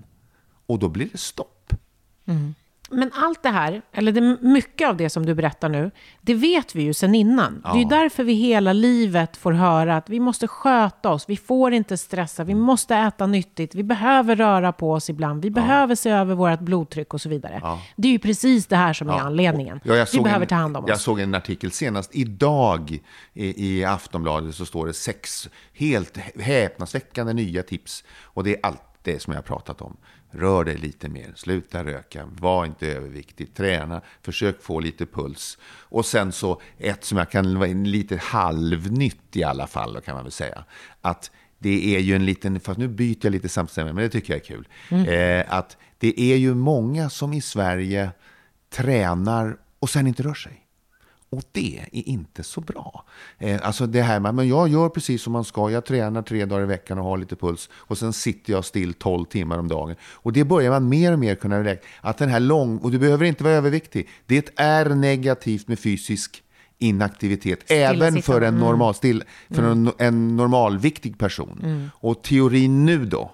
Och 0.66 0.80
då 0.80 0.90
blir 0.90 1.10
det 1.12 1.18
stopp. 1.18 1.74
Mm. 2.26 2.54
Men 2.92 3.12
allt 3.14 3.44
det 3.44 3.50
här, 3.50 3.82
eller 3.92 4.12
det, 4.12 4.38
mycket 4.42 4.90
av 4.90 4.98
det 4.98 5.10
som 5.10 5.26
du 5.26 5.36
berättar 5.36 5.70
nu, 5.70 5.92
det 6.22 6.34
vet 6.34 6.76
vi 6.76 6.84
ju 6.84 6.94
sedan 6.94 7.16
innan. 7.16 7.62
Ja. 7.64 7.72
Det 7.72 7.78
är 7.78 7.80
ju 7.80 7.90
därför 7.90 8.24
vi 8.24 8.34
hela 8.34 8.74
livet 8.74 9.38
får 9.38 9.52
höra 9.52 9.98
att 9.98 10.10
vi 10.10 10.20
måste 10.20 10.48
sköta 10.48 11.10
oss, 11.10 11.26
vi 11.28 11.38
får 11.38 11.74
inte 11.74 11.98
stressa, 11.98 12.44
vi 12.44 12.56
måste 12.56 12.96
äta 12.96 13.28
nyttigt, 13.28 13.76
vi 13.76 13.84
behöver 13.84 14.36
röra 14.36 14.72
på 14.72 14.92
oss 14.92 15.10
ibland, 15.10 15.42
vi 15.42 15.48
ja. 15.48 15.54
behöver 15.54 15.96
se 15.96 16.10
över 16.10 16.36
vårt 16.36 16.60
blodtryck 16.60 17.14
och 17.14 17.22
så 17.22 17.30
vidare. 17.30 17.60
Ja. 17.64 17.82
Det 17.96 18.08
är 18.08 18.12
ju 18.12 18.20
precis 18.20 18.68
det 18.68 18.76
här 18.76 18.94
som 18.94 19.10
är 19.10 19.14
anledningen. 19.14 19.80
vi 19.84 20.20
behöver 20.20 20.42
en, 20.42 20.48
ta 20.48 20.56
hand 20.56 20.78
om 20.78 20.84
oss. 20.84 20.90
Jag 20.90 21.00
såg 21.00 21.20
en 21.20 21.36
artikel 21.36 21.72
senast 21.72 22.16
idag 22.16 23.00
i, 23.34 23.78
i 23.78 23.86
Aftonbladet 23.86 24.56
så 24.56 24.66
står 24.66 24.88
det 24.88 24.94
sex 24.94 25.50
helt 25.74 26.18
häpnadsväckande 26.40 27.34
nya 27.34 27.64
tips. 27.64 28.04
Och 28.24 28.44
det 28.44 28.56
är 28.56 28.66
allt 28.66 28.82
det 29.04 29.22
som 29.22 29.34
jag 29.34 29.38
har 29.38 29.44
pratat 29.44 29.82
om. 29.82 29.98
Rör 30.32 30.64
dig 30.64 30.78
lite 30.78 31.10
mer, 31.10 31.34
sluta 31.36 31.84
röka, 31.84 32.26
var 32.26 32.66
inte 32.66 32.88
överviktig, 32.88 33.54
träna, 33.54 34.02
försök 34.22 34.62
få 34.62 34.80
lite 34.80 35.06
puls. 35.06 35.58
Och 35.66 36.06
sen 36.06 36.32
så 36.32 36.62
ett 36.78 37.04
som 37.04 37.18
jag 37.18 37.32
kan 37.32 37.60
vara 37.60 37.70
lite 37.70 38.18
halvnytt 38.18 39.36
i 39.36 39.44
alla 39.44 39.68
fall, 39.68 40.02
kan 40.02 40.16
man 40.16 40.24
väl 40.24 40.32
säga. 40.32 40.64
Att 41.02 41.32
det 41.60 41.96
är 41.96 42.00
ju 42.00 42.16
en 42.16 42.26
liten, 42.26 42.60
för 42.60 42.76
nu 42.76 42.88
byter 42.88 43.18
jag 43.22 43.32
lite 43.32 43.50
samstämmigt, 43.50 43.96
men 43.96 44.04
det 44.04 44.10
tycker 44.10 44.34
jag 44.34 44.42
är 44.42 44.46
kul. 44.46 44.68
Mm. 44.90 45.06
Eh, 45.06 45.54
att 45.54 45.78
det 45.98 46.20
är 46.22 46.36
ju 46.36 46.54
många 46.54 47.10
som 47.10 47.34
i 47.34 47.42
Sverige 47.42 48.12
tränar 48.70 49.58
och 49.80 49.90
sen 49.90 50.08
inte 50.08 50.24
rör 50.24 50.34
sig. 50.34 50.66
Och 51.30 51.44
det 51.52 51.80
är 51.92 52.08
inte 52.08 52.44
så 52.44 52.62
bra. 52.62 53.06
Eh, 53.38 53.60
alltså 53.64 53.88
det 53.88 54.02
här 54.02 54.20
med, 54.20 54.36
men 54.36 54.48
jag 54.48 54.68
gör 54.68 54.90
precis 54.90 55.22
som 55.22 55.34
man 55.34 55.46
ska. 55.46 55.72
Jag 55.72 55.86
tränar 55.86 56.22
tre 56.22 56.46
dagar 56.46 56.64
i 56.64 56.66
veckan 56.66 56.98
och 57.00 57.04
har 57.04 57.18
lite 57.18 57.36
puls. 57.36 57.70
Och 57.74 57.98
sen 57.98 58.14
sitter 58.14 58.54
jag 58.54 58.66
still 58.66 58.94
12 58.94 59.26
timmar 59.26 59.58
om 59.58 59.68
dagen. 59.68 59.96
Och 60.14 60.34
det 60.34 60.44
börjar 60.44 60.72
man 60.72 60.90
mer 60.90 61.14
och 61.14 61.20
mer 61.20 61.36
kunna 61.36 61.64
räkna. 61.64 61.88
Att 62.02 62.18
den 62.18 62.30
här 62.30 62.40
lång, 62.40 62.78
och 62.78 62.92
du 62.92 63.00
behöver 63.00 63.26
inte 63.26 63.44
vara 63.44 63.54
överviktig. 63.54 64.10
Det 64.26 64.50
är 64.56 64.90
negativt 64.90 65.68
med 65.68 65.80
fysisk 65.80 66.44
inaktivitet. 66.78 67.72
Även 67.72 68.22
för 68.22 68.42
en, 68.42 68.58
normal, 68.58 68.94
still, 68.94 69.24
för 69.50 69.64
mm. 69.64 69.88
en, 69.88 69.94
en 69.98 70.36
normalviktig 70.36 71.18
person. 71.18 71.60
Mm. 71.64 71.90
Och 71.94 72.24
teorin 72.24 72.86
nu 72.86 73.06
då, 73.06 73.32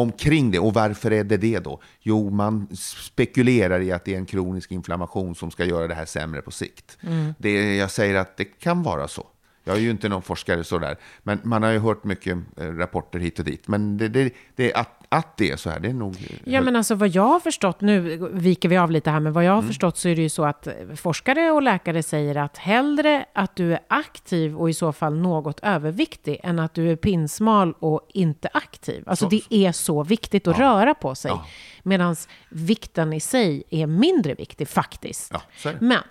omkring 0.00 0.50
det. 0.50 0.58
Och 0.58 0.74
varför 0.74 1.10
är 1.10 1.24
det 1.24 1.36
det 1.36 1.58
då? 1.58 1.80
Jo, 2.00 2.30
man 2.30 2.68
spekulerar 2.76 3.80
i 3.80 3.92
att 3.92 4.04
det 4.04 4.14
är 4.14 4.18
en 4.18 4.26
kronisk 4.26 4.72
inflammation 4.72 5.34
som 5.34 5.50
ska 5.50 5.64
göra 5.64 5.88
det 5.88 5.94
här 5.94 6.06
sämre 6.06 6.42
på 6.42 6.50
sikt. 6.50 6.98
Mm. 7.00 7.34
Det, 7.38 7.76
jag 7.76 7.90
säger 7.90 8.14
att 8.14 8.36
det 8.36 8.44
kan 8.44 8.82
vara 8.82 9.08
så. 9.08 9.26
Jag 9.64 9.76
är 9.76 9.80
ju 9.80 9.90
inte 9.90 10.08
någon 10.08 10.22
forskare 10.22 10.64
sådär, 10.64 10.96
men 11.22 11.40
man 11.42 11.62
har 11.62 11.70
ju 11.70 11.78
hört 11.78 12.04
mycket 12.04 12.38
eh, 12.56 12.66
rapporter 12.66 13.18
hit 13.18 13.38
och 13.38 13.44
dit. 13.44 13.68
Men 13.68 13.98
det, 13.98 14.08
det, 14.08 14.32
det 14.56 14.74
att, 14.74 14.97
att 15.08 15.36
det 15.36 15.50
är 15.50 15.56
så 15.56 15.70
här, 15.70 15.80
det 15.80 15.88
är 15.88 15.92
nog... 15.92 16.16
Ja, 16.44 16.60
men 16.60 16.76
alltså 16.76 16.94
vad 16.94 17.08
jag 17.08 17.22
har 17.22 17.40
förstått, 17.40 17.80
nu 17.80 18.28
viker 18.32 18.68
vi 18.68 18.76
av 18.76 18.90
lite 18.90 19.10
här, 19.10 19.20
men 19.20 19.32
vad 19.32 19.44
jag 19.44 19.52
har 19.52 19.58
mm. 19.58 19.68
förstått 19.68 19.96
så 19.96 20.08
är 20.08 20.16
det 20.16 20.22
ju 20.22 20.28
så 20.28 20.44
att 20.44 20.68
forskare 20.96 21.50
och 21.50 21.62
läkare 21.62 22.02
säger 22.02 22.36
att 22.36 22.58
hellre 22.58 23.24
att 23.32 23.56
du 23.56 23.72
är 23.72 23.80
aktiv 23.88 24.56
och 24.56 24.70
i 24.70 24.74
så 24.74 24.92
fall 24.92 25.16
något 25.16 25.60
överviktig 25.62 26.40
än 26.42 26.58
att 26.58 26.74
du 26.74 26.90
är 26.90 26.96
pinsmal 26.96 27.74
och 27.78 28.08
inte 28.08 28.48
aktiv. 28.52 29.04
Alltså 29.06 29.24
så, 29.24 29.30
det 29.30 29.54
är 29.54 29.72
så 29.72 30.02
viktigt 30.02 30.46
att 30.48 30.58
ja. 30.58 30.64
röra 30.64 30.94
på 30.94 31.14
sig. 31.14 31.30
Ja. 31.30 31.46
Medan 31.82 32.16
vikten 32.50 33.12
i 33.12 33.20
sig 33.20 33.62
är 33.70 33.86
mindre 33.86 34.34
viktig 34.34 34.68
faktiskt. 34.68 35.32
Ja, 35.64 35.72
men 35.80 36.02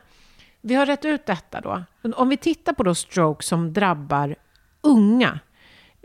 vi 0.62 0.76
har 0.76 0.86
rätt 0.86 1.06
ut 1.06 1.26
detta 1.26 1.62
då. 1.62 1.84
Om 2.16 2.30
vi 2.30 2.38
tittar 2.38 2.74
på 2.74 2.84
då 2.84 2.96
stroke 2.96 3.44
som 3.44 3.74
drabbar 3.74 4.36
unga 4.82 5.40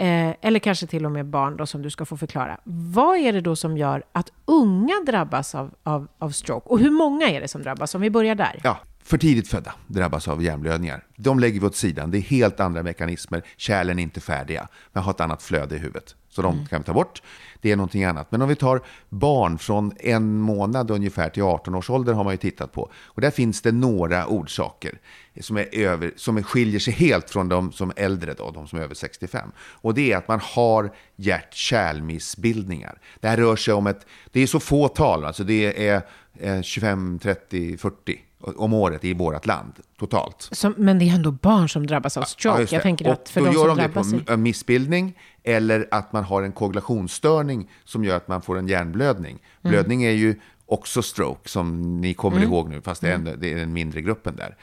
eh, 0.03 0.35
eller 0.41 0.59
kanske 0.59 0.87
till 0.87 1.05
och 1.05 1.13
med 1.13 1.27
barn 1.27 1.57
då, 1.57 1.67
som 1.67 1.83
du 1.83 1.91
ska 1.91 2.05
få 2.05 2.17
förklara. 2.17 2.61
Vad 2.65 3.19
är 3.19 3.33
det 3.33 3.41
då 3.41 3.57
som 3.57 3.77
gör 3.77 4.03
att 4.13 4.31
unga 4.45 4.95
drabbas 5.07 5.55
av, 5.55 5.71
av, 5.83 6.09
av 6.19 6.31
stroke? 6.31 6.69
Och 6.69 6.79
hur 6.79 6.91
många 6.91 7.29
är 7.29 7.41
det 7.41 7.49
som 7.49 7.63
drabbas? 7.63 7.95
Om 7.95 8.01
vi 8.01 8.11
börjar 8.11 8.35
där. 8.35 8.61
Ja, 8.65 8.79
för 9.05 9.19
tidigt 9.19 9.49
födda 9.49 9.75
drabbas 9.87 10.29
av 10.29 10.43
hjärnblödningar. 10.43 11.05
De 11.17 11.39
lägger 11.39 11.61
vi 11.61 11.67
åt 11.67 11.77
sidan. 11.77 12.11
Det 12.11 12.19
är 12.19 12.23
helt 12.23 12.61
andra 12.61 12.83
mekanismer. 12.83 13.43
Kärlen 13.57 13.99
är 13.99 14.03
inte 14.03 14.21
färdiga, 14.21 14.69
men 14.93 15.03
har 15.03 15.11
ett 15.11 15.21
annat 15.21 15.43
flöde 15.43 15.77
i 15.77 15.79
huvudet. 15.79 16.15
Så 16.29 16.43
de 16.43 16.67
kan 16.67 16.81
vi 16.81 16.85
ta 16.85 16.93
bort. 16.93 17.23
Det 17.61 17.73
är 17.73 17.77
någonting 17.77 18.05
annat. 18.05 18.33
Men 18.33 18.43
om 18.43 18.49
vi 18.49 18.55
tar 18.55 18.81
barn 19.09 19.59
från 19.59 19.93
en 20.01 20.39
månad 20.39 20.91
ungefär 20.91 21.29
till 21.29 21.43
18 21.43 21.75
års 21.75 21.91
ålder 21.91 22.13
har 22.13 22.25
man 22.25 22.33
ju 22.33 22.37
tittat 22.37 22.73
på. 22.73 22.91
Och 23.05 23.21
där 23.21 23.31
finns 23.31 23.63
det 23.63 23.73
några 23.73 24.27
orsaker 24.27 24.99
som, 25.41 25.57
är 25.57 25.79
över, 25.79 26.13
som 26.17 26.43
skiljer 26.43 26.81
sig 26.81 26.95
helt 26.95 27.31
från 27.31 27.49
de 27.49 27.73
som 27.73 27.91
är 27.91 28.01
äldre, 28.01 28.35
då, 28.35 28.51
de 28.51 28.69
som 28.69 28.79
är 28.79 28.83
över 28.83 28.95
65. 28.95 29.53
Och 29.59 29.95
det 29.95 30.13
är 30.13 30.17
att 30.17 30.29
man 30.29 30.41
har 30.43 30.93
hjärt-kärlmissbildningar. 31.17 32.99
Det 33.21 33.29
här 33.29 33.37
rör 33.37 33.57
sig 33.57 33.75
om 33.75 33.87
ett, 33.87 34.07
det 34.31 34.41
är 34.41 34.47
så 34.47 34.61
få 34.61 34.89
tal, 34.89 35.25
alltså 35.25 35.45
det 35.45 35.89
är 35.89 36.03
25, 36.63 37.19
30, 37.23 37.79
40 37.79 38.21
om 38.57 38.73
året 38.73 39.05
i 39.05 39.15
vårt 39.15 39.47
land 39.47 39.73
totalt. 39.99 40.49
Som, 40.53 40.75
men 40.77 40.99
det 40.99 41.09
är 41.09 41.15
ändå 41.15 41.31
barn 41.31 41.69
som 41.69 41.87
drabbas 41.87 42.17
av 42.17 42.23
stroke. 42.23 42.63
Ja, 42.63 42.67
jag 42.71 42.83
tänker 42.83 43.07
och 43.07 43.13
att 43.13 43.29
för 43.29 43.41
då 43.41 43.47
de 43.47 43.53
gör 43.53 43.61
som 43.61 43.69
de 43.69 43.83
det 43.83 43.89
drabbas... 43.89 44.13
på 44.27 44.33
en 44.33 44.43
missbildning 44.43 45.19
eller 45.43 45.89
att 45.91 46.13
man 46.13 46.25
har 46.25 46.43
en 46.43 46.53
koagulationsstörning 46.53 47.71
som 47.85 48.05
gör 48.05 48.17
att 48.17 48.29
man 48.29 48.43
får 48.43 48.59
en 48.59 48.69
hjärnblödning. 48.69 49.39
Mm. 49.63 49.73
Blödning 49.73 50.05
är 50.05 50.11
ju 50.11 50.41
också 50.67 51.03
stroke 51.03 51.49
som 51.49 51.97
ni 52.01 52.15
kommer 52.15 52.43
ihåg 52.43 52.69
nu, 52.69 52.81
fast 52.81 53.01
det 53.01 53.09
är, 53.09 53.15
en, 53.15 53.25
det 53.25 53.53
är 53.53 53.57
den 53.57 53.73
mindre 53.73 54.01
gruppen 54.01 54.37
där. 54.37 54.57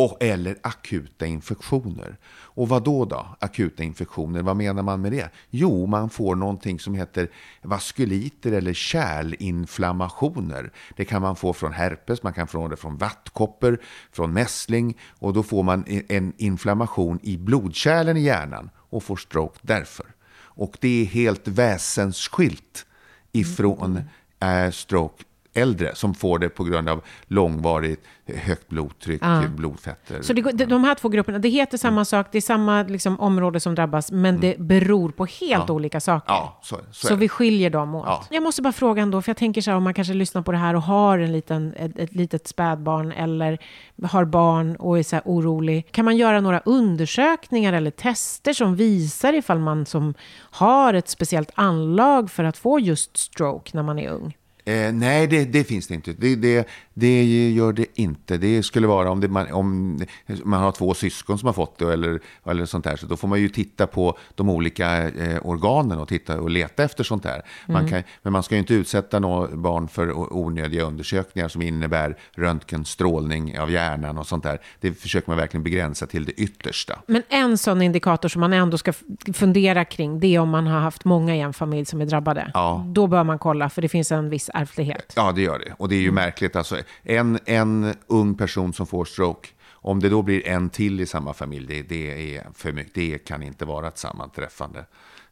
Och, 0.00 0.16
eller 0.20 0.56
akuta 0.62 1.26
infektioner. 1.26 2.18
Och 2.28 2.68
vad 2.68 2.84
då 2.84 3.04
då? 3.04 3.26
Akuta 3.38 3.82
infektioner, 3.82 4.42
vad 4.42 4.56
menar 4.56 4.82
man 4.82 5.00
med 5.00 5.12
det? 5.12 5.30
Jo, 5.50 5.86
man 5.86 6.10
får 6.10 6.34
någonting 6.34 6.80
som 6.80 6.94
heter 6.94 7.30
vaskuliter 7.62 8.52
eller 8.52 8.72
kärlinflammationer. 8.72 10.72
Det 10.96 11.04
kan 11.04 11.22
man 11.22 11.36
få 11.36 11.52
från 11.52 11.72
herpes, 11.72 12.22
man 12.22 12.32
kan 12.32 12.46
få 12.46 12.68
det 12.68 12.76
från 12.76 12.96
vattkoppor, 12.96 13.78
från 14.12 14.32
mässling 14.32 14.98
och 15.08 15.32
då 15.32 15.42
får 15.42 15.62
man 15.62 15.84
en 16.08 16.32
inflammation 16.36 17.18
i 17.22 17.36
blodkärlen 17.36 18.16
i 18.16 18.20
hjärnan 18.20 18.70
och 18.76 19.02
får 19.02 19.16
stroke 19.16 19.58
därför. 19.62 20.06
Och 20.32 20.76
det 20.80 21.02
är 21.02 21.04
helt 21.04 21.48
väsensskilt 21.48 22.86
ifrån 23.32 24.00
äh, 24.40 24.70
stroke 24.70 25.24
äldre 25.54 25.94
som 25.94 26.14
får 26.14 26.38
det 26.38 26.48
på 26.48 26.64
grund 26.64 26.88
av 26.88 27.02
långvarigt 27.26 28.04
högt 28.34 28.68
blodtryck, 28.68 29.20
Ah. 29.24 29.42
blodfetter. 29.56 30.22
Så 30.22 30.32
det, 30.32 30.42
de- 30.66 30.84
här 30.84 30.94
två 30.94 31.08
grupperna, 31.08 31.38
det 31.38 31.48
heter 31.48 31.78
samma 31.78 32.04
sak, 32.04 32.26
det 32.32 32.38
är 32.38 32.42
samma 32.42 32.82
liksom, 32.82 33.20
område 33.20 33.60
som 33.60 33.74
drabbas, 33.74 34.12
men 34.12 34.40
det 34.40 34.58
beror 34.58 35.10
på 35.10 35.24
helt 35.26 35.70
olika 35.70 36.00
saker. 36.00 36.32
Mm. 36.34 36.42
Ja, 36.44 36.58
så, 36.62 36.76
så, 36.92 37.06
Så 37.06 37.14
vi 37.14 37.28
skiljer 37.28 37.70
dem 37.70 37.94
åt. 37.94 38.04
Ja. 38.06 38.24
Jag 38.30 38.42
måste 38.42 38.62
bara 38.62 38.72
fråga 38.72 39.02
ändå, 39.02 39.22
för 39.22 39.30
jag 39.30 39.36
tänker 39.36 39.60
så 39.60 39.70
här, 39.70 39.76
om 39.76 39.82
man 39.84 39.94
kanske 39.94 40.14
lyssnar 40.14 40.42
på 40.42 40.52
det 40.52 40.58
här 40.58 40.74
och 40.76 40.82
har 40.82 41.18
en 41.18 41.32
liten, 41.32 41.74
ett, 41.76 41.98
ett 41.98 42.12
litet 42.14 42.48
spädbarn 42.48 43.12
eller 43.12 43.58
har 44.02 44.24
barn 44.24 44.76
och 44.76 44.98
är 44.98 45.02
så 45.02 45.16
här 45.16 45.22
orolig. 45.24 45.92
Kan 45.92 46.04
man 46.04 46.16
göra 46.16 46.40
några 46.40 46.60
undersökningar 46.60 47.72
eller 47.72 47.90
tester 47.90 48.52
som 48.52 48.76
visar 48.76 49.32
ifall 49.32 49.58
man 49.58 49.86
som 49.86 50.14
har 50.38 50.94
ett 50.94 51.08
speciellt 51.08 51.50
anlag 51.54 52.30
för 52.30 52.44
att 52.44 52.56
få 52.56 52.78
just 52.80 53.16
stroke 53.16 53.70
när 53.74 53.82
man 53.82 53.98
är 53.98 54.08
ung? 54.10 54.36
Eh, 54.70 54.92
nej, 54.92 55.26
det, 55.26 55.44
det 55.44 55.64
finns 55.64 55.86
det 55.86 55.94
inte. 55.94 56.12
Det, 56.12 56.36
det, 56.36 56.68
det 57.00 57.50
gör 57.50 57.72
det 57.72 57.86
inte. 57.94 58.36
Det 58.36 58.62
skulle 58.62 58.86
vara 58.86 59.10
om, 59.10 59.20
det, 59.20 59.28
man, 59.28 59.52
om 59.52 59.98
man 60.44 60.60
har 60.60 60.72
två 60.72 60.94
syskon 60.94 61.38
som 61.38 61.46
har 61.46 61.52
fått 61.52 61.78
det 61.78 61.92
eller, 61.92 62.20
eller 62.46 62.66
sånt 62.66 62.84
där. 62.84 62.96
Så 62.96 63.06
då 63.06 63.16
får 63.16 63.28
man 63.28 63.40
ju 63.40 63.48
titta 63.48 63.86
på 63.86 64.18
de 64.34 64.50
olika 64.50 65.08
eh, 65.08 65.46
organen 65.46 65.98
och, 65.98 66.08
titta 66.08 66.40
och 66.40 66.50
leta 66.50 66.84
efter 66.84 67.04
sånt 67.04 67.22
där. 67.22 67.42
Man 67.66 67.88
kan, 67.88 68.02
men 68.22 68.32
man 68.32 68.42
ska 68.42 68.54
ju 68.54 68.58
inte 68.58 68.74
utsätta 68.74 69.18
några 69.18 69.56
barn 69.56 69.88
för 69.88 70.32
onödiga 70.32 70.82
undersökningar 70.82 71.48
som 71.48 71.62
innebär 71.62 72.16
röntgenstrålning 72.34 73.58
av 73.58 73.70
hjärnan 73.70 74.18
och 74.18 74.26
sånt 74.26 74.42
där. 74.42 74.60
Det 74.80 74.92
försöker 74.92 75.30
man 75.30 75.36
verkligen 75.36 75.64
begränsa 75.64 76.06
till 76.06 76.24
det 76.24 76.32
yttersta. 76.32 77.02
Men 77.06 77.22
en 77.28 77.58
sån 77.58 77.82
indikator 77.82 78.28
som 78.28 78.40
man 78.40 78.52
ändå 78.52 78.78
ska 78.78 78.92
fundera 79.34 79.84
kring, 79.84 80.20
det 80.20 80.34
är 80.34 80.38
om 80.38 80.48
man 80.48 80.66
har 80.66 80.80
haft 80.80 81.04
många 81.04 81.36
i 81.36 81.40
en 81.40 81.52
familj 81.52 81.84
som 81.84 82.00
är 82.00 82.06
drabbade. 82.06 82.50
Ja. 82.54 82.84
Då 82.86 83.06
bör 83.06 83.24
man 83.24 83.38
kolla, 83.38 83.70
för 83.70 83.82
det 83.82 83.88
finns 83.88 84.12
en 84.12 84.30
viss 84.30 84.50
ärftlighet. 84.54 85.12
Ja, 85.16 85.32
det 85.32 85.42
gör 85.42 85.58
det. 85.58 85.74
Och 85.78 85.88
det 85.88 85.94
är 85.94 86.00
ju 86.00 86.12
märkligt. 86.12 86.56
Alltså, 86.56 86.76
en, 87.02 87.38
en 87.46 87.94
ung 88.06 88.34
person 88.34 88.72
som 88.72 88.86
får 88.86 89.04
stroke, 89.04 89.48
om 89.72 90.00
det 90.00 90.08
då 90.08 90.22
blir 90.22 90.46
en 90.46 90.70
till 90.70 91.00
i 91.00 91.06
samma 91.06 91.32
familj, 91.34 91.66
det, 91.66 91.82
det, 91.82 92.36
är 92.36 92.46
för 92.54 92.72
mycket. 92.72 92.94
det 92.94 93.18
kan 93.18 93.42
inte 93.42 93.64
vara 93.64 93.88
ett 93.88 93.98
sammanträffande. 93.98 94.84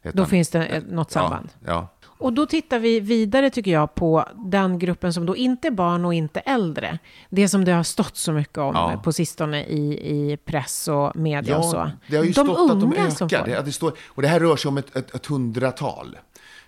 Då 0.03 0.09
Utan- 0.09 0.25
finns 0.27 0.49
det 0.49 0.65
ett- 0.65 0.91
något 0.91 1.11
samband. 1.11 1.49
Ja, 1.65 1.71
ja. 1.71 1.87
Och 2.21 2.33
då 2.33 2.45
tittar 2.45 2.79
vi 2.79 2.99
vidare, 2.99 3.49
tycker 3.49 3.71
jag, 3.71 3.95
på 3.95 4.25
den 4.35 4.79
gruppen 4.79 5.13
som 5.13 5.25
då 5.25 5.35
inte 5.35 5.67
är 5.67 5.71
barn 5.71 6.05
och 6.05 6.13
inte 6.13 6.39
äldre. 6.39 6.99
Det 7.29 7.47
som 7.49 7.65
det 7.65 7.71
har 7.71 7.83
stått 7.83 8.17
så 8.17 8.31
mycket 8.31 8.57
om 8.57 8.75
Ja. 8.75 9.01
på 9.03 9.13
sistone 9.13 9.63
i, 9.65 9.91
i 10.31 10.37
press 10.37 10.87
och 10.87 11.15
media 11.15 11.57
och 11.57 11.65
så. 11.65 11.77
Ja, 11.77 11.91
det 12.07 12.15
har 12.17 12.23
ju 12.23 12.29
de 12.29 12.33
stått 12.33 12.49
att 12.71 12.79
de 12.81 12.83
unga 12.83 13.11
som 13.11 13.25
ökar. 13.25 13.45
får 13.55 13.63
det 13.65 13.71
står, 13.71 13.93
och 14.07 14.21
det 14.21 14.27
här 14.27 14.39
rör 14.39 14.55
sig 14.55 14.69
om 14.69 14.77
ett, 14.77 14.95
ett, 14.95 15.15
ett 15.15 15.25
hundratal. 15.25 16.17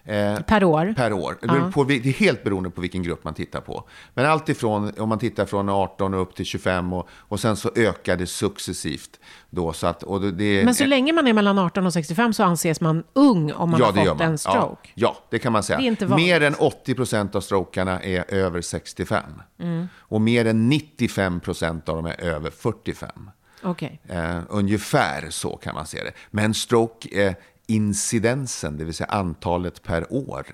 Eh, 0.06 0.40
Per 0.40 0.64
år. 0.64 0.94
per 0.98 1.14
år. 1.14 1.38
Beror 1.42 1.72
På, 1.72 1.84
det 1.84 1.96
är 1.96 2.14
helt 2.14 2.44
beroende 2.44 2.70
på 2.70 2.82
vilken 2.82 3.04
grupp 3.04 3.24
man 3.24 3.34
tittar 3.34 3.62
på. 3.62 3.84
Men 4.14 4.26
allt 4.26 4.50
ifrån, 4.50 4.92
om 4.98 5.10
man 5.10 5.20
tittar 5.20 5.46
från 5.46 5.70
18 5.70 6.14
och 6.14 6.22
upp 6.22 6.36
till 6.36 6.46
25 6.46 6.94
och, 6.94 7.08
och 7.12 7.40
sen 7.40 7.56
så 7.56 7.72
ökar 7.76 8.18
det 8.18 8.28
successivt. 8.28 9.20
Då, 9.50 9.74
så 9.74 9.88
att, 9.88 10.04
och 10.04 10.22
det, 10.22 10.66
Men 10.66 10.76
så 10.76 10.86
länge 10.86 11.14
man 11.14 11.28
är 11.28 11.34
mellan 11.34 11.60
18 11.60 11.86
och 11.86 11.94
65 11.94 12.34
så 12.34 12.44
anses 12.44 12.82
man 12.82 13.04
ung 13.14 13.52
om 13.52 13.70
man 13.70 13.82
har 13.82 14.06
fått 14.06 14.22
en 14.22 14.38
stroke. 14.38 14.90
Ja, 14.94 15.08
ja, 15.14 15.18
det 15.30 15.40
kan 15.40 15.54
man 15.54 15.64
säga. 15.64 15.78
Det 15.78 15.84
är 15.84 15.88
inte 15.88 16.06
vanligt. 16.06 16.28
mer 16.28 16.42
än 16.42 16.56
80 16.56 16.96
procent 16.96 17.36
av 17.36 17.42
strokarna 17.42 18.02
är 18.02 18.34
över 18.34 18.62
65. 18.62 19.24
Mm. 19.60 19.88
Och 19.96 20.22
mer 20.22 20.46
än 20.46 20.70
95 20.70 21.40
procent 21.40 21.90
av 21.90 21.96
dem 21.96 22.06
är 22.06 22.22
över 22.22 22.50
45. 22.50 23.30
Okej. 23.64 24.02
Eh, 24.08 24.40
ungefär 24.50 25.30
så 25.30 25.58
kan 25.58 25.76
man 25.76 25.86
se 25.86 26.04
det. 26.04 26.12
Men 26.32 26.54
stroke, 26.54 27.24
eh, 27.24 27.34
incidensen, 27.68 28.78
det 28.78 28.84
vill 28.84 28.94
säga 28.94 29.08
antalet 29.08 29.84
per 29.84 30.14
år, 30.14 30.46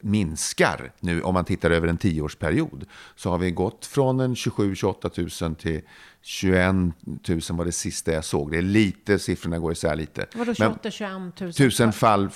minskar 0.00 0.92
nu 1.00 1.22
om 1.22 1.34
man 1.34 1.44
tittar 1.44 1.70
över 1.70 1.88
en 1.88 1.98
tioårsperiod. 1.98 2.84
Så 3.16 3.30
har 3.30 3.38
vi 3.38 3.50
gått 3.50 3.86
från 3.86 4.20
en 4.20 4.34
27-28 4.34 5.42
000 5.44 5.54
till 5.54 5.80
21 6.22 6.74
000 7.28 7.40
var 7.50 7.64
det 7.64 7.72
sista 7.72 8.12
jag 8.12 8.24
såg. 8.24 8.50
Det 8.50 8.58
är 8.58 8.62
lite, 8.62 9.18
siffrorna 9.18 9.58
går 9.58 9.72
isär 9.72 9.96
lite. 9.96 10.26
Vadå 10.34 10.54
Men- 10.58 10.78
28 10.80 10.90
21 10.90 11.40
000? 11.40 11.52
tusen 11.52 11.92
fall, 11.92 12.30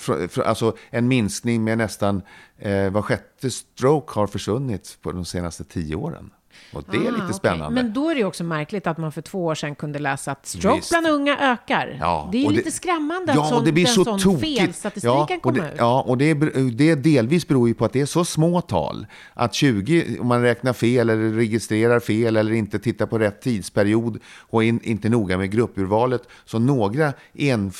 alltså 0.45 0.77
en 0.89 1.07
minskning 1.07 1.63
med 1.63 1.77
nästan 1.77 2.21
eh, 2.57 2.89
var 2.91 3.01
sjätte 3.01 3.51
stroke 3.51 4.19
har 4.19 4.27
försvunnit 4.27 4.97
på 5.01 5.11
de 5.11 5.25
senaste 5.25 5.63
tio 5.63 5.95
åren. 5.95 6.29
Och 6.73 6.83
det 6.91 6.97
är 6.97 7.07
Ah, 7.07 7.21
lite 7.21 7.33
spännande. 7.33 7.83
Men 7.83 7.93
då 7.93 8.09
är 8.09 8.15
det 8.15 8.23
också 8.23 8.43
märkligt 8.43 8.87
att 8.87 8.97
man 8.97 9.11
för 9.11 9.21
två 9.21 9.45
år 9.45 9.55
sedan 9.55 9.75
kunde 9.75 9.99
läsa 9.99 10.31
att 10.31 10.45
stroke 10.45 10.75
Visst. 10.75 10.89
bland 10.89 11.07
unga 11.07 11.37
ökar. 11.39 11.97
Ja, 11.99 12.29
det 12.31 12.37
är 12.37 12.41
ju 12.41 12.49
lite 12.49 12.71
skrämmande 12.71 13.33
ja, 13.35 13.41
att 13.43 13.49
sån, 13.49 13.57
och 13.57 13.65
det 13.65 13.71
blir 13.71 13.85
den 13.85 13.93
så 13.93 14.03
sån 14.03 14.19
tokigt. 14.19 14.59
felstatistiken 14.59 15.27
ja, 15.29 15.39
kommer 15.41 15.59
det, 15.61 15.67
ut. 15.67 15.75
Ja, 15.77 16.01
och 16.01 16.17
det, 16.17 16.33
det 16.71 16.95
delvis 16.95 17.47
beror 17.47 17.67
ju 17.67 17.73
på 17.73 17.85
att 17.85 17.93
det 17.93 18.01
är 18.01 18.05
så 18.05 18.25
små 18.25 18.61
tal. 18.61 19.07
Att 19.33 19.53
20, 19.53 20.17
om 20.19 20.27
man 20.27 20.41
räknar 20.41 20.73
fel 20.73 21.09
eller 21.09 21.31
registrerar 21.31 21.99
fel 21.99 22.37
eller 22.37 22.51
inte 22.51 22.79
tittar 22.79 23.05
på 23.05 23.19
rätt 23.19 23.41
tidsperiod 23.41 24.19
och 24.39 24.63
in, 24.63 24.79
inte 24.83 25.09
noga 25.09 25.37
med 25.37 25.51
gruppurvalet. 25.51 26.21
Så 26.45 26.59
några, 26.59 27.13
en, 27.33 27.71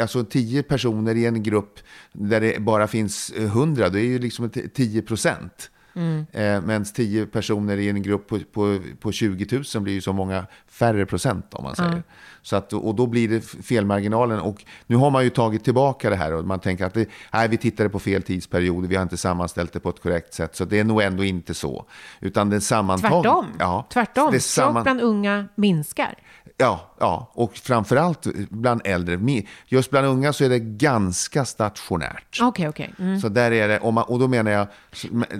alltså 0.00 0.24
10 0.24 0.62
personer 0.62 1.14
i 1.14 1.26
en 1.26 1.42
grupp 1.42 1.78
där 2.12 2.40
det 2.40 2.62
bara 2.62 2.86
finns 2.86 3.32
100, 3.36 3.88
det 3.88 4.00
är 4.00 4.04
ju 4.04 4.18
liksom 4.18 4.50
10 4.74 5.02
procent. 5.02 5.70
Mm. 5.96 6.26
Eh, 6.32 6.60
Medan 6.60 6.84
10 6.84 7.26
personer 7.26 7.76
i 7.76 7.88
en 7.88 8.02
grupp 8.02 8.28
på, 8.28 8.38
på, 8.52 8.78
på 9.00 9.12
20 9.12 9.62
000 9.74 9.82
blir 9.82 9.94
ju 9.94 10.00
så 10.00 10.12
många 10.12 10.46
färre 10.68 11.06
procent 11.06 11.54
om 11.54 11.64
man 11.64 11.76
säger. 11.76 12.02
Så 12.42 12.56
att, 12.56 12.72
och 12.72 12.94
då 12.94 13.06
blir 13.06 13.28
det 13.28 13.40
felmarginalen. 13.40 14.40
Och 14.40 14.64
nu 14.86 14.96
har 14.96 15.10
man 15.10 15.24
ju 15.24 15.30
tagit 15.30 15.64
tillbaka 15.64 16.10
det 16.10 16.16
här 16.16 16.32
och 16.32 16.44
man 16.44 16.60
tänker 16.60 16.84
att 16.84 16.94
det, 16.94 17.08
nej, 17.32 17.48
vi 17.48 17.56
tittade 17.56 17.88
på 17.88 17.98
fel 17.98 18.22
tidsperiod, 18.22 18.86
vi 18.86 18.96
har 18.96 19.02
inte 19.02 19.16
sammanställt 19.16 19.72
det 19.72 19.80
på 19.80 19.88
ett 19.88 20.02
korrekt 20.02 20.34
sätt. 20.34 20.56
Så 20.56 20.64
det 20.64 20.78
är 20.78 20.84
nog 20.84 21.02
ändå 21.02 21.24
inte 21.24 21.54
så. 21.54 21.86
Utan 22.20 22.50
det 22.50 22.60
sammantaget... 22.60 23.22
Tvärtom. 23.22 23.46
Ja, 23.58 23.86
Tvärtom. 23.92 24.32
Det 24.32 24.40
samman, 24.40 24.82
bland 24.82 25.00
unga 25.00 25.48
minskar. 25.54 26.14
Ja, 26.56 26.94
ja, 27.00 27.30
och 27.32 27.56
framförallt 27.56 28.26
bland 28.50 28.80
äldre. 28.84 29.42
Just 29.66 29.90
bland 29.90 30.06
unga 30.06 30.32
så 30.32 30.44
är 30.44 30.48
det 30.48 30.58
ganska 30.58 31.44
stationärt. 31.44 32.38
Okej, 32.42 32.68
okej. 32.68 32.94
Mm. 32.98 33.20
Så 33.20 33.28
där 33.28 33.52
är 33.52 33.68
det, 33.68 33.80
om 33.80 33.94
man, 33.94 34.04
och 34.04 34.18
då 34.18 34.28
menar 34.28 34.50
jag 34.50 34.66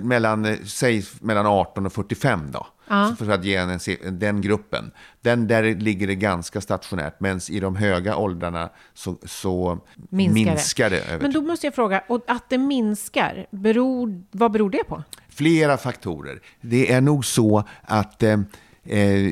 mellan, 0.03 0.57
säg 0.65 1.05
mellan 1.19 1.45
18 1.45 1.85
och 1.85 1.93
45 1.93 2.51
då. 2.51 2.67
Så 2.87 3.15
för 3.15 3.31
att 3.31 3.45
ge 3.45 3.55
en, 3.55 3.79
den 4.19 4.41
gruppen. 4.41 4.91
Den 5.21 5.47
där 5.47 5.63
ligger 5.63 6.07
det 6.07 6.15
ganska 6.15 6.61
stationärt. 6.61 7.19
Medan 7.19 7.39
i 7.49 7.59
de 7.59 7.75
höga 7.75 8.17
åldrarna 8.17 8.69
så, 8.93 9.17
så 9.23 9.79
Minskar, 10.09 10.33
minskar, 10.33 10.89
det. 10.89 10.99
över 10.99 11.21
Men 11.21 11.33
då 11.33 11.41
måste 11.41 11.67
jag 11.67 11.75
fråga, 11.75 12.03
och 12.07 12.23
att 12.27 12.49
det 12.49 12.57
minskar, 12.57 13.47
beror, 13.51 14.23
vad 14.31 14.51
beror 14.51 14.69
det 14.69 14.83
på? 14.83 15.03
Flera 15.29 15.77
faktorer. 15.77 16.39
Det 16.61 16.91
är 16.91 17.01
nog 17.01 17.25
så 17.25 17.63
att 17.81 18.23
eh, 18.23 18.37
Eh, 18.85 19.31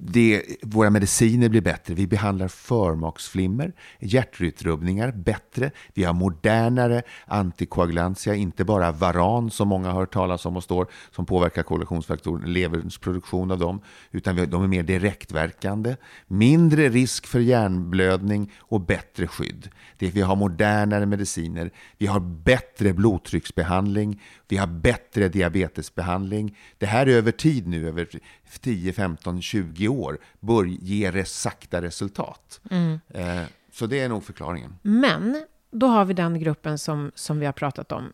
det, 0.00 0.42
våra 0.62 0.90
mediciner 0.90 1.48
blir 1.48 1.60
bättre. 1.60 1.94
Vi 1.94 2.06
behandlar 2.06 2.48
förmaksflimmer, 2.48 3.72
hjärtrytmrubbningar 4.00 5.12
bättre. 5.12 5.70
Vi 5.94 6.04
har 6.04 6.14
modernare 6.14 7.02
antikoagulantia, 7.26 8.34
inte 8.34 8.64
bara 8.64 8.92
varan 8.92 9.50
som 9.50 9.68
många 9.68 9.90
har 9.90 10.00
hört 10.00 10.12
talas 10.12 10.46
om 10.46 10.56
och 10.56 10.62
står, 10.62 10.86
som 11.10 11.26
påverkar 11.26 11.62
koagulationsfaktorn, 11.62 12.52
leverns 12.52 12.98
produktion 12.98 13.50
av 13.50 13.58
dem, 13.58 13.80
utan 14.10 14.36
vi, 14.36 14.46
de 14.46 14.62
är 14.62 14.68
mer 14.68 14.82
direktverkande. 14.82 15.96
Mindre 16.26 16.88
risk 16.88 17.26
för 17.26 17.40
hjärnblödning 17.40 18.52
och 18.58 18.80
bättre 18.80 19.26
skydd. 19.26 19.68
Det, 19.98 20.10
vi 20.10 20.20
har 20.20 20.36
modernare 20.36 21.06
mediciner. 21.06 21.70
Vi 21.98 22.06
har 22.06 22.20
bättre 22.20 22.92
blodtrycksbehandling. 22.92 24.20
Vi 24.48 24.56
har 24.56 24.66
bättre 24.66 25.28
diabetesbehandling. 25.28 26.56
Det 26.78 26.86
här 26.86 27.06
är 27.06 27.16
över 27.16 27.32
tid 27.32 27.68
nu, 27.68 27.88
över 27.88 28.08
10, 28.60 28.91
15, 28.92 29.42
20 29.42 29.88
år, 29.88 30.18
bör 30.40 30.64
ge 30.64 31.10
det 31.10 31.24
sakta 31.24 31.82
resultat. 31.82 32.60
Mm. 32.70 33.00
Eh, 33.08 33.42
så 33.72 33.86
det 33.86 34.00
är 34.00 34.08
nog 34.08 34.24
förklaringen. 34.24 34.78
Men 34.82 35.44
då 35.70 35.86
har 35.86 36.04
vi 36.04 36.14
den 36.14 36.40
gruppen 36.40 36.78
som, 36.78 37.12
som 37.14 37.38
vi 37.38 37.46
har 37.46 37.52
pratat 37.52 37.92
om 37.92 38.12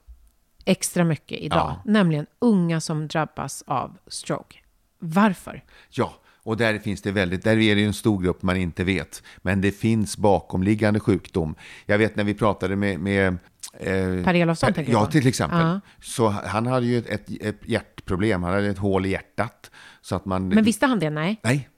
extra 0.64 1.04
mycket 1.04 1.38
idag, 1.38 1.58
ja. 1.58 1.82
nämligen 1.84 2.26
unga 2.38 2.80
som 2.80 3.08
drabbas 3.08 3.64
av 3.66 3.98
stroke. 4.06 4.58
Varför? 4.98 5.64
Ja, 5.90 6.14
och 6.42 6.56
där 6.56 6.78
finns 6.78 7.02
det 7.02 7.12
väldigt, 7.12 7.44
där 7.44 7.58
är 7.58 7.76
det 7.76 7.84
en 7.84 7.94
stor 7.94 8.22
grupp 8.22 8.42
man 8.42 8.56
inte 8.56 8.84
vet. 8.84 9.22
Men 9.38 9.60
det 9.60 9.72
finns 9.72 10.16
bakomliggande 10.16 11.00
sjukdom. 11.00 11.54
Jag 11.86 11.98
vet 11.98 12.16
när 12.16 12.24
vi 12.24 12.34
pratade 12.34 12.76
med, 12.76 13.00
med 13.00 13.38
Eh, 13.72 14.24
per 14.24 14.34
Elofsson 14.34 14.72
tänker 14.72 14.92
Ja, 14.92 15.06
till 15.06 15.26
exempel. 15.26 15.58
Uh-huh. 15.58 15.80
Så 16.02 16.28
han 16.28 16.66
hade 16.66 16.86
ju 16.86 16.98
ett, 16.98 17.30
ett, 17.40 17.56
hjärtproblem, 17.66 18.42
han 18.42 18.54
hade 18.54 18.66
ett 18.66 18.78
hål 18.78 19.06
i 19.06 19.10
hjärtat. 19.10 19.70
Så 20.08 20.16
att 20.16 20.24
man... 20.24 20.48
Men 20.48 20.64
visste 20.64 20.86
han 20.86 20.98
det? 20.98 21.10
Nej. 21.10 21.40
Nej. 21.42 21.68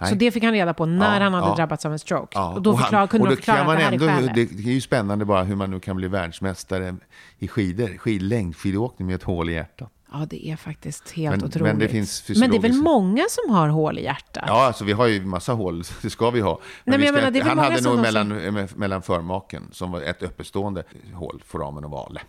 Nej. 0.00 0.10
Så 0.10 0.14
det 0.14 0.30
fick 0.30 0.44
han 0.44 0.52
reda 0.52 0.74
på 0.74 0.86
när 0.86 1.16
ja, 1.16 1.24
han 1.24 1.34
hade 1.34 1.46
ja. 1.46 1.56
drabbats 1.56 1.86
av 1.86 1.92
en 1.92 1.98
stroke. 1.98 2.38
Ja. 2.38 2.52
Och 2.52 2.62
då, 2.62 2.76
förklar, 2.76 3.06
kunde 3.06 3.24
och 3.24 3.30
då 3.30 3.36
förklara 3.36 3.64
man 3.64 3.76
att 3.76 3.78
det 3.78 3.86
ändå, 3.86 4.06
är 4.06 4.32
Det 4.34 4.42
är 4.42 4.72
ju 4.72 4.80
spännande 4.80 5.24
bara 5.24 5.42
hur 5.42 5.56
man 5.56 5.70
nu 5.70 5.80
kan 5.80 5.96
bli 5.96 6.08
världsmästare 6.08 6.96
i 7.38 7.48
skidor, 7.48 7.98
skidlängd, 7.98 8.56
skidåkning 8.56 9.06
med 9.06 9.14
ett 9.14 9.22
hål 9.22 9.50
i 9.50 9.52
hjärtat. 9.52 9.92
Ja, 10.12 10.26
det 10.30 10.48
är 10.48 10.56
faktiskt 10.56 11.10
helt 11.10 11.36
men, 11.36 11.44
otroligt. 11.44 11.72
Men 11.72 11.78
det, 11.78 11.88
finns 11.88 12.28
men 12.28 12.50
det 12.50 12.56
är 12.56 12.60
väl 12.60 12.72
många 12.72 13.24
som 13.30 13.54
har 13.54 13.68
hål 13.68 13.98
i 13.98 14.04
hjärtat? 14.04 14.44
Ja, 14.46 14.66
alltså 14.66 14.84
vi 14.84 14.92
har 14.92 15.06
ju 15.06 15.24
massa 15.24 15.52
hål, 15.52 15.82
det 16.02 16.10
ska 16.10 16.30
vi 16.30 16.40
ha. 16.40 16.60
Men, 16.84 17.00
Nej, 17.00 17.12
men 17.12 17.22
ska, 17.22 17.30
menar, 17.30 17.48
han 17.48 17.58
hade 17.58 17.80
nog 17.80 17.98
mellan, 17.98 18.28
som... 18.68 18.78
mellan 18.80 19.02
förmaken, 19.02 19.68
som 19.72 19.92
var 19.92 20.00
ett 20.00 20.22
öppestående 20.22 20.82
hål, 21.14 21.42
foramen 21.46 21.84
och 21.84 21.90
vale. 21.90 22.20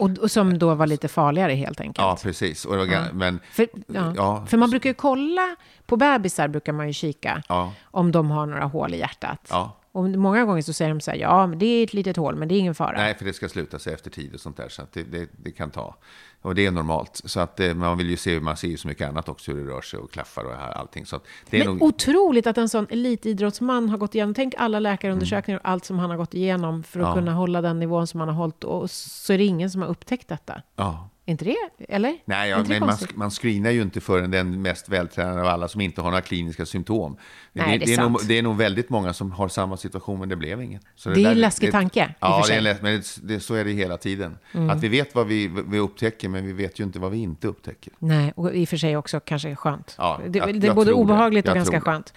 Och, 0.00 0.18
och, 0.18 0.30
som 0.30 0.58
då 0.58 0.74
var 0.74 0.86
lite 0.86 1.08
farligare 1.08 1.52
helt 1.52 1.80
enkelt. 1.80 1.98
Ja, 1.98 2.18
precis. 2.22 2.64
Och, 2.64 2.86
ja. 2.86 3.04
Men, 3.12 3.40
för, 3.52 3.68
ja. 3.86 4.12
Ja. 4.16 4.46
för 4.46 4.56
man 4.56 4.70
brukar 4.70 4.90
ju 4.90 4.94
kolla, 4.94 5.56
på 5.86 5.96
bebisar 5.96 6.48
brukar 6.48 6.72
man 6.72 6.86
ju 6.86 6.92
kika 6.92 7.42
om 7.82 8.12
de 8.12 8.30
har 8.30 8.46
några 8.46 8.64
hål 8.64 8.94
i 8.94 8.98
hjärtat. 8.98 9.52
Och 9.92 10.08
många 10.08 10.44
gånger 10.44 10.62
så 10.62 10.72
säger 10.72 10.90
de 10.90 11.00
så 11.00 11.10
här, 11.10 11.18
ja, 11.18 11.52
det 11.56 11.66
är 11.66 11.84
ett 11.84 11.94
litet 11.94 12.16
hål, 12.16 12.36
men 12.36 12.48
det 12.48 12.54
är 12.54 12.58
ingen 12.58 12.74
fara. 12.74 12.96
Nej, 12.96 13.14
för 13.14 13.24
det 13.24 13.32
ska 13.32 13.48
sluta 13.48 13.78
sig 13.78 13.94
efter 13.94 14.10
tid 14.10 14.34
och 14.34 14.40
sånt 14.40 14.56
där, 14.56 14.68
så 14.68 14.82
det, 14.92 15.02
det, 15.02 15.28
det, 15.36 15.50
kan 15.50 15.70
ta. 15.70 15.96
Och 16.42 16.54
det 16.54 16.66
är 16.66 16.70
normalt. 16.70 17.20
Så 17.24 17.40
att 17.40 17.60
eh, 17.60 17.74
man 17.74 17.98
vill 17.98 18.10
ju 18.10 18.16
se, 18.16 18.40
man 18.40 18.56
ser 18.56 18.68
ju 18.68 18.76
så 18.76 18.88
mycket 18.88 19.08
annat 19.08 19.28
också, 19.28 19.52
hur 19.52 19.64
det 19.64 19.72
rör 19.72 19.80
sig 19.80 19.98
och 19.98 20.10
klaffar 20.10 20.44
och 20.44 20.78
allting. 20.78 21.06
Så 21.06 21.20
det 21.50 21.60
är 21.60 21.64
Men 21.64 21.74
nog... 21.74 21.82
otroligt 21.82 22.46
att 22.46 22.58
en 22.58 22.68
sån 22.68 22.86
elitidrottsman 22.90 23.88
har 23.88 23.98
gått 23.98 24.14
igenom, 24.14 24.34
tänk 24.34 24.54
alla 24.58 24.80
läkarundersökningar 24.80 25.60
och 25.60 25.68
allt 25.68 25.84
som 25.84 25.98
han 25.98 26.10
har 26.10 26.16
gått 26.16 26.34
igenom 26.34 26.82
för 26.82 27.00
att 27.00 27.06
ja. 27.06 27.14
kunna 27.14 27.32
hålla 27.32 27.62
den 27.62 27.78
nivån 27.78 28.06
som 28.06 28.20
han 28.20 28.28
har 28.28 28.36
hållit. 28.36 28.64
Och 28.64 28.90
så 28.90 29.32
är 29.32 29.38
det 29.38 29.44
ingen 29.44 29.70
som 29.70 29.82
har 29.82 29.88
upptäckt 29.88 30.28
detta. 30.28 30.62
Ja 30.76 31.09
inte 31.30 31.44
det? 31.44 31.56
Eller? 31.88 32.16
Nej, 32.24 32.50
ja, 32.50 32.64
men 32.68 32.80
man, 32.80 32.96
man 33.14 33.30
screenar 33.30 33.70
ju 33.70 33.82
inte 33.82 34.00
förrän 34.00 34.30
den 34.30 34.62
mest 34.62 34.88
vältränade 34.88 35.40
av 35.40 35.46
alla 35.46 35.68
som 35.68 35.80
inte 35.80 36.00
har 36.00 36.10
några 36.10 36.22
kliniska 36.22 36.66
symptom. 36.66 37.16
Nej, 37.52 37.78
det, 37.78 37.84
det, 37.84 37.92
är, 37.92 37.96
det, 37.96 38.02
är 38.02 38.08
nog, 38.08 38.20
det 38.28 38.38
är 38.38 38.42
nog 38.42 38.56
väldigt 38.56 38.90
många 38.90 39.12
som 39.12 39.32
har 39.32 39.48
samma 39.48 39.76
situation, 39.76 40.20
men 40.20 40.28
det 40.28 40.36
blev 40.36 40.62
inget. 40.62 40.82
Så 40.94 41.08
det, 41.08 41.14
det 41.14 41.24
är 41.24 41.30
en 41.30 41.40
läskig 41.40 41.72
tanke. 41.72 42.14
Ja, 42.20 42.44
det 42.48 42.54
är 42.54 42.66
en 42.66 42.76
men 42.82 43.02
det, 43.22 43.40
så 43.40 43.54
är 43.54 43.64
det 43.64 43.70
hela 43.70 43.96
tiden. 43.96 44.38
Mm. 44.52 44.70
Att 44.70 44.80
vi 44.80 44.88
vet 44.88 45.14
vad 45.14 45.26
vi, 45.26 45.48
vi 45.66 45.78
upptäcker, 45.78 46.28
men 46.28 46.46
vi 46.46 46.52
vet 46.52 46.80
ju 46.80 46.84
inte 46.84 46.98
vad 46.98 47.10
vi 47.10 47.18
inte 47.18 47.48
upptäcker. 47.48 47.92
Nej, 47.98 48.32
och 48.36 48.54
i 48.54 48.64
och 48.64 48.68
för 48.68 48.76
sig 48.76 48.96
också 48.96 49.20
kanske 49.20 49.56
skönt. 49.56 49.94
Ja, 49.98 50.20
det, 50.28 50.38
jag, 50.38 50.60
det 50.60 50.66
är 50.66 50.74
både 50.74 50.92
obehagligt 50.92 51.48
och 51.48 51.54
ganska 51.54 51.80
skönt. 51.80 52.14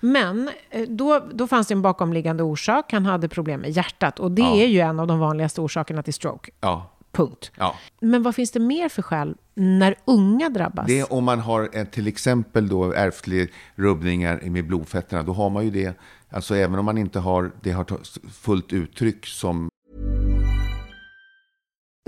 Men 0.00 0.50
eh, 0.70 0.82
då, 0.88 1.26
då 1.32 1.46
fanns 1.46 1.66
det 1.66 1.74
en 1.74 1.82
bakomliggande 1.82 2.42
orsak. 2.42 2.92
Han 2.92 3.06
hade 3.06 3.28
problem 3.28 3.60
med 3.60 3.70
hjärtat 3.70 4.20
och 4.20 4.30
det 4.30 4.42
ja. 4.42 4.56
är 4.56 4.66
ju 4.66 4.80
en 4.80 5.00
av 5.00 5.06
de 5.06 5.18
vanligaste 5.18 5.60
orsakerna 5.60 6.02
till 6.02 6.14
stroke. 6.14 6.50
Ja. 6.60 6.92
Punkt. 7.16 7.50
Ja. 7.56 7.74
Men 8.00 8.22
vad 8.22 8.34
finns 8.34 8.50
det 8.50 8.60
mer 8.60 8.88
för 8.88 9.02
skäl 9.02 9.34
när 9.54 9.94
unga 10.04 10.48
drabbas? 10.48 10.86
Det 10.86 10.98
är 10.98 11.12
om 11.12 11.24
man 11.24 11.40
har 11.40 11.84
till 11.84 12.06
exempel 12.06 12.68
då 12.68 12.92
ärftliga 12.92 13.46
rubbningar 13.74 14.40
med 14.42 14.66
blodfetterna. 14.66 15.22
Då 15.22 15.32
har 15.32 15.50
man 15.50 15.64
ju 15.64 15.70
det, 15.70 15.94
alltså 16.30 16.54
även 16.54 16.78
om 16.78 16.84
man 16.84 16.98
inte 16.98 17.18
har 17.18 17.52
det 17.62 17.70
har 17.70 17.86
fullt 18.30 18.72
uttryck 18.72 19.26
som... 19.26 19.68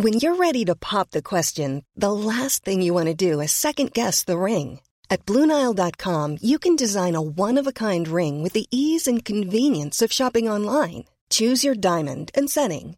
When 0.02 0.12
you're 0.12 0.36
ready 0.36 0.64
to 0.64 0.74
pop 0.74 1.10
the 1.10 1.22
question, 1.22 1.82
the 2.00 2.12
last 2.12 2.64
thing 2.64 2.82
you 2.82 2.94
want 2.94 3.18
to 3.18 3.32
do 3.32 3.42
is 3.42 3.52
second 3.52 3.92
guess 3.92 4.24
the 4.24 4.36
ring. 4.36 4.80
At 5.10 5.26
BlueNile.com 5.26 6.38
you 6.42 6.58
can 6.58 6.76
design 6.76 7.16
a 7.16 7.20
one-of-a-kind 7.20 8.08
ring 8.08 8.42
with 8.44 8.52
the 8.52 8.66
ease 8.70 9.10
and 9.10 9.24
convenience 9.24 10.04
of 10.04 10.12
shopping 10.12 10.50
online. 10.50 11.04
Choose 11.30 11.66
your 11.66 11.74
diamond 11.74 12.30
and 12.38 12.50
setting. 12.50 12.97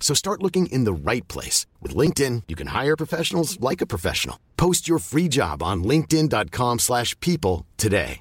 So 0.00 0.14
start 0.14 0.42
looking 0.42 0.66
in 0.66 0.84
the 0.84 1.10
right 1.12 1.28
place. 1.28 1.66
With 1.82 1.96
LinkedIn, 1.96 2.42
you 2.46 2.54
can 2.54 2.68
hire 2.68 2.96
professionals 2.96 3.58
like 3.60 3.82
a 3.82 3.86
professional. 3.86 4.36
Post 4.56 4.88
your 4.88 5.00
free 5.00 5.28
job 5.28 5.62
on 5.62 5.84
linkedin.com 5.84 6.78
slash 6.78 7.18
people 7.20 7.66
today. 7.76 8.20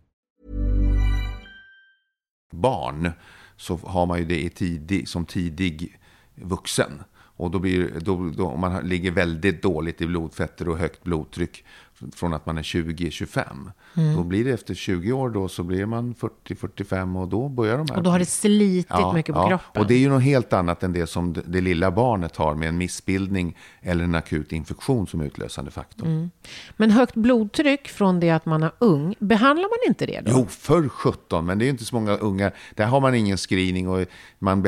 Barn 2.53 3.11
så 3.57 3.79
har 3.83 4.05
man 4.05 4.19
ju 4.19 4.25
det 4.25 4.49
tidig, 4.49 5.07
som 5.07 5.25
tidig 5.25 5.97
vuxen. 6.35 7.03
Och 7.37 7.51
då 7.51 7.59
blir, 7.59 7.99
då, 7.99 8.29
då, 8.29 8.47
om 8.47 8.59
man 8.59 8.87
ligger 8.87 9.11
väldigt 9.11 9.61
dåligt 9.61 10.01
i 10.01 10.07
blodfetter 10.07 10.69
och 10.69 10.77
högt 10.77 11.03
blodtryck 11.03 11.65
från 12.15 12.33
att 12.33 12.45
man 12.45 12.57
är 12.57 12.61
20-25. 12.61 13.71
Mm. 13.97 14.15
Då 14.15 14.23
blir 14.23 14.45
det 14.45 14.51
efter 14.51 14.73
20 14.73 15.11
år 15.11 15.29
då 15.29 15.47
så 15.47 15.63
blir 15.63 15.85
man 15.85 16.15
40-45 16.15 17.21
och 17.21 17.27
då 17.27 17.49
börjar 17.49 17.77
de 17.77 17.87
här. 17.89 17.97
Och 17.97 18.03
då 18.03 18.09
har 18.09 18.19
det 18.19 18.25
slitit 18.25 18.85
ja, 18.89 19.13
mycket 19.13 19.35
på 19.35 19.41
ja. 19.41 19.47
kroppen. 19.47 19.81
Och 19.81 19.87
det 19.87 19.93
är 19.93 19.99
ju 19.99 20.09
något 20.09 20.23
helt 20.23 20.53
annat 20.53 20.83
än 20.83 20.93
det 20.93 21.07
som 21.07 21.33
det, 21.33 21.41
det, 21.45 21.61
lilla 21.61 21.91
barnet 21.91 22.35
har 22.35 22.55
med 22.55 22.69
en 22.69 22.77
missbildning 22.77 23.57
eller 23.81 24.03
en 24.03 24.15
akut 24.15 24.51
infektion 24.51 25.07
som 25.07 25.21
utlösande 25.21 25.71
faktor. 25.71 26.05
Mm. 26.05 26.31
Men 26.77 26.91
högt 26.91 27.15
blodtryck 27.15 27.87
från 27.87 28.19
det 28.19 28.29
att 28.29 28.45
man 28.45 28.63
är 28.63 28.71
ung, 28.79 29.15
behandlar 29.19 29.69
man 29.69 29.89
inte 29.89 30.05
det 30.05 30.21
då? 30.21 30.31
Jo, 30.31 30.45
för 30.49 30.89
17, 30.89 31.45
men 31.45 31.59
det 31.59 31.63
är 31.63 31.67
ju 31.67 31.71
inte 31.71 31.85
så 31.85 31.95
många 31.95 32.17
unga. 32.17 32.51
Där 32.75 32.85
har 32.85 33.01
man 33.01 33.15
ingen 33.15 33.37
screening 33.37 33.87
och 33.87 34.05
man, 34.39 34.65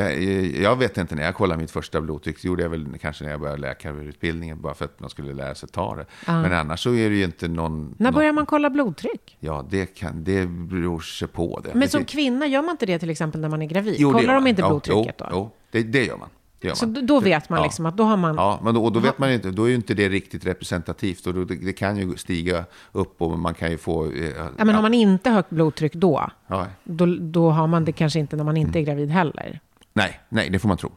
jag 0.61 0.75
vet 0.75 0.97
inte 0.97 1.15
när 1.15 1.23
jag 1.23 1.35
kollade 1.35 1.61
mitt 1.61 1.71
första 1.71 2.01
blodtryck, 2.01 2.41
det 2.41 2.47
gjorde 2.47 2.63
jag 2.63 2.69
väl 2.69 2.97
kanske 3.01 3.23
när 3.23 3.31
jag 3.31 3.39
började 3.39 3.61
läkarutbildningen, 3.61 4.61
bara 4.61 4.73
för 4.73 4.85
att 4.85 4.99
man 4.99 5.09
skulle 5.09 5.33
lära 5.33 5.55
sig 5.55 5.69
ta 5.69 5.95
det. 5.95 6.05
Ah. 6.25 6.41
Men 6.41 6.53
annars 6.53 6.83
så 6.83 6.93
är 6.93 7.09
det 7.09 7.16
ju 7.17 7.23
inte 7.25 7.47
någon... 7.47 7.95
När 7.97 8.11
börjar 8.11 8.33
man 8.33 8.45
kolla 8.45 8.69
blodtryck? 8.69 9.37
Ja, 9.39 9.65
det, 9.69 9.85
kan, 9.85 10.23
det 10.23 10.45
beror 10.45 10.99
sig 10.99 11.27
på 11.27 11.59
det. 11.63 11.73
Men 11.73 11.89
som 11.89 12.05
kvinna, 12.05 12.47
gör 12.47 12.61
man 12.61 12.71
inte 12.71 12.85
det 12.85 12.99
till 12.99 13.09
exempel 13.09 13.41
när 13.41 13.49
man 13.49 13.61
är 13.61 13.65
gravid? 13.65 13.95
Jo, 13.97 14.11
Kollar 14.11 14.33
de 14.33 14.47
inte 14.47 14.63
blodtrycket 14.63 15.15
ja, 15.17 15.25
då? 15.25 15.35
Jo, 15.35 15.51
det, 15.71 15.83
det 15.83 16.05
gör 16.05 16.17
man. 16.17 16.29
Det 16.59 16.77
Så 16.77 16.85
då, 16.85 17.19
vet 17.19 17.49
man 17.49 17.59
Ja. 17.59 17.63
liksom 17.63 17.85
att 17.85 17.97
då 17.97 18.03
har 18.03 18.17
man... 18.17 18.35
Ja, 18.35 18.59
men 18.63 18.75
då, 18.75 18.89
då 18.89 18.99
vet 18.99 19.17
man 19.19 19.31
inte, 19.31 19.51
då 19.51 19.63
är 19.63 19.69
ju 19.69 19.75
inte 19.75 19.93
det 19.93 20.09
riktigt 20.09 20.45
representativt. 20.45 21.27
Och 21.27 21.33
då, 21.33 21.43
det, 21.43 21.55
det 21.55 21.73
kan 21.73 21.97
ju 21.97 22.17
stiga 22.17 22.65
upp 22.91 23.21
och 23.21 23.39
man 23.39 23.53
kan 23.53 23.71
ju 23.71 23.77
få... 23.77 24.05
Eh, 24.11 24.31
Ja, 24.57 24.65
men 24.65 24.75
har 24.75 24.81
man 24.81 24.93
inte 24.93 25.29
högt 25.29 25.49
blodtryck 25.49 25.93
då, 25.93 26.29
ja, 26.47 26.65
då, 26.83 27.05
då 27.19 27.49
har 27.49 27.67
man 27.67 27.85
det 27.85 27.91
kanske 27.91 28.19
inte 28.19 28.35
när 28.35 28.43
man 28.43 28.57
inte 28.57 28.79
är 28.79 28.83
gravid 28.83 29.09
heller. 29.09 29.59
Nej, 29.97 30.19
nej, 30.29 30.49
det 30.49 30.59
får 30.59 30.67
man 30.67 30.77
tro. 30.77 30.91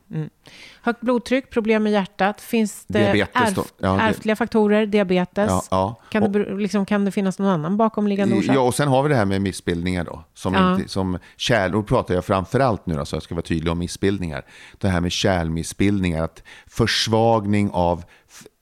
Högt 0.83 1.01
blodtryck, 1.01 1.51
problem 1.51 1.83
med 1.83 1.93
hjärtat. 1.93 2.41
Finns 2.41 2.85
det 2.87 3.13
Diabetes 3.13 3.55
ärf- 3.57 3.73
Ja, 3.79 3.93
det- 3.93 4.03
ärftliga 4.03 4.37
faktorer? 4.37 4.87
Diabetes? 4.87 5.49
Ja, 5.51 5.63
ja. 5.71 6.01
Kan, 6.11 6.23
det, 6.33 6.39
bero- 6.39 6.59
liksom, 6.59 6.87
kan 6.87 7.05
det 7.05 7.11
finnas 7.11 7.39
någon 7.39 7.49
annan 7.49 7.77
bakomliggande 7.77 8.37
orsak? 8.37 8.57
Ja, 8.57 8.61
och 8.61 8.75
sen 8.75 8.89
har 8.89 9.03
vi 9.03 9.09
det 9.09 9.15
här 9.15 9.25
med 9.25 9.43
missbildningar 9.43 10.05
då. 10.05 10.25
Som, 10.35 10.55
inte, 10.79 10.89
som 10.89 11.19
kärl, 11.37 11.75
och 11.75 11.87
pratar 11.87 12.15
jag 12.15 12.25
framför 12.25 12.61
allt 12.61 12.87
nu 12.87 13.05
så 13.05 13.17
jag 13.17 13.23
ska 13.23 13.35
vara 13.35 13.43
tydlig 13.43 13.73
om 13.73 13.79
missbildningar. 13.79 14.45
Det 14.79 14.89
här 14.89 15.01
med 15.01 15.13
kärlmissbildningar, 15.13 16.23
att 16.25 16.43
försvagning 16.67 17.71
av 17.73 18.05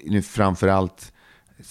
nu 0.05 0.23
framför 0.23 0.69
allt 0.69 1.13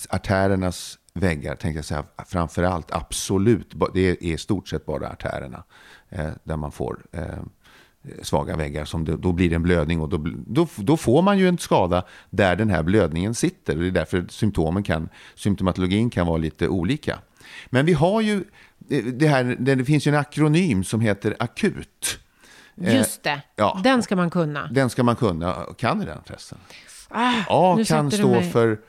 artärernas 0.10 0.98
väggar, 1.14 1.56
tänkte 1.56 1.78
jag 1.78 1.86
säga, 1.86 2.04
framför 2.28 2.64
allt, 2.64 2.92
absolut, 2.92 3.74
det 3.94 4.00
är 4.10 4.24
i 4.24 4.38
stort 4.38 4.68
sett 4.68 4.86
bara 4.86 5.10
artärerna 5.10 5.64
eh, 6.10 6.30
där 6.44 6.58
man 6.58 6.72
får 6.72 7.06
eh, 7.12 7.22
svaga 8.22 8.56
väggar, 8.56 8.86
som 8.86 9.06
det, 9.06 9.18
då 9.18 9.32
blir 9.32 9.50
det 9.50 9.56
en 9.56 9.64
blödning 9.64 10.02
och 10.02 10.10
då, 10.10 10.18
då, 10.48 10.68
då 10.76 10.98
får 10.98 11.22
man 11.22 11.40
ju 11.40 11.48
en 11.48 11.58
skada 11.58 12.04
där 12.30 12.56
den 12.56 12.70
här 12.70 12.84
blödningen 12.84 13.36
sitter. 13.36 13.76
Och 13.76 13.82
det 13.82 13.88
är 13.88 13.92
därför 13.92 14.26
symptomen 14.30 14.84
kan, 14.84 15.10
symptomatologin 15.36 16.10
kan 16.10 16.28
vara 16.28 16.38
lite 16.38 16.68
olika. 16.68 17.20
Men 17.70 17.86
vi 17.86 17.94
har 17.94 18.22
ju, 18.22 18.44
eh, 18.90 19.04
det, 19.04 19.28
här, 19.28 19.56
det, 19.60 19.86
finns 19.86 20.08
ju 20.08 20.10
en 20.10 20.20
akronym 20.20 20.84
som 20.84 21.02
heter 21.02 21.36
akut. 21.40 22.20
Just 22.76 23.24
det, 23.24 23.42
ja. 23.56 23.82
den 23.84 24.04
ska 24.04 24.16
man 24.16 24.30
kunna. 24.30 24.68
Den 24.68 24.90
ska 24.90 25.04
man 25.04 25.16
kunna. 25.16 25.66
Kan 25.78 26.00
ni 26.00 26.06
den 26.06 26.20
förresten? 26.26 26.58
Ah, 27.10 27.34
A 27.48 27.80
kan 27.88 28.10
du 28.10 28.18
stå 28.18 28.42
för... 28.42 28.80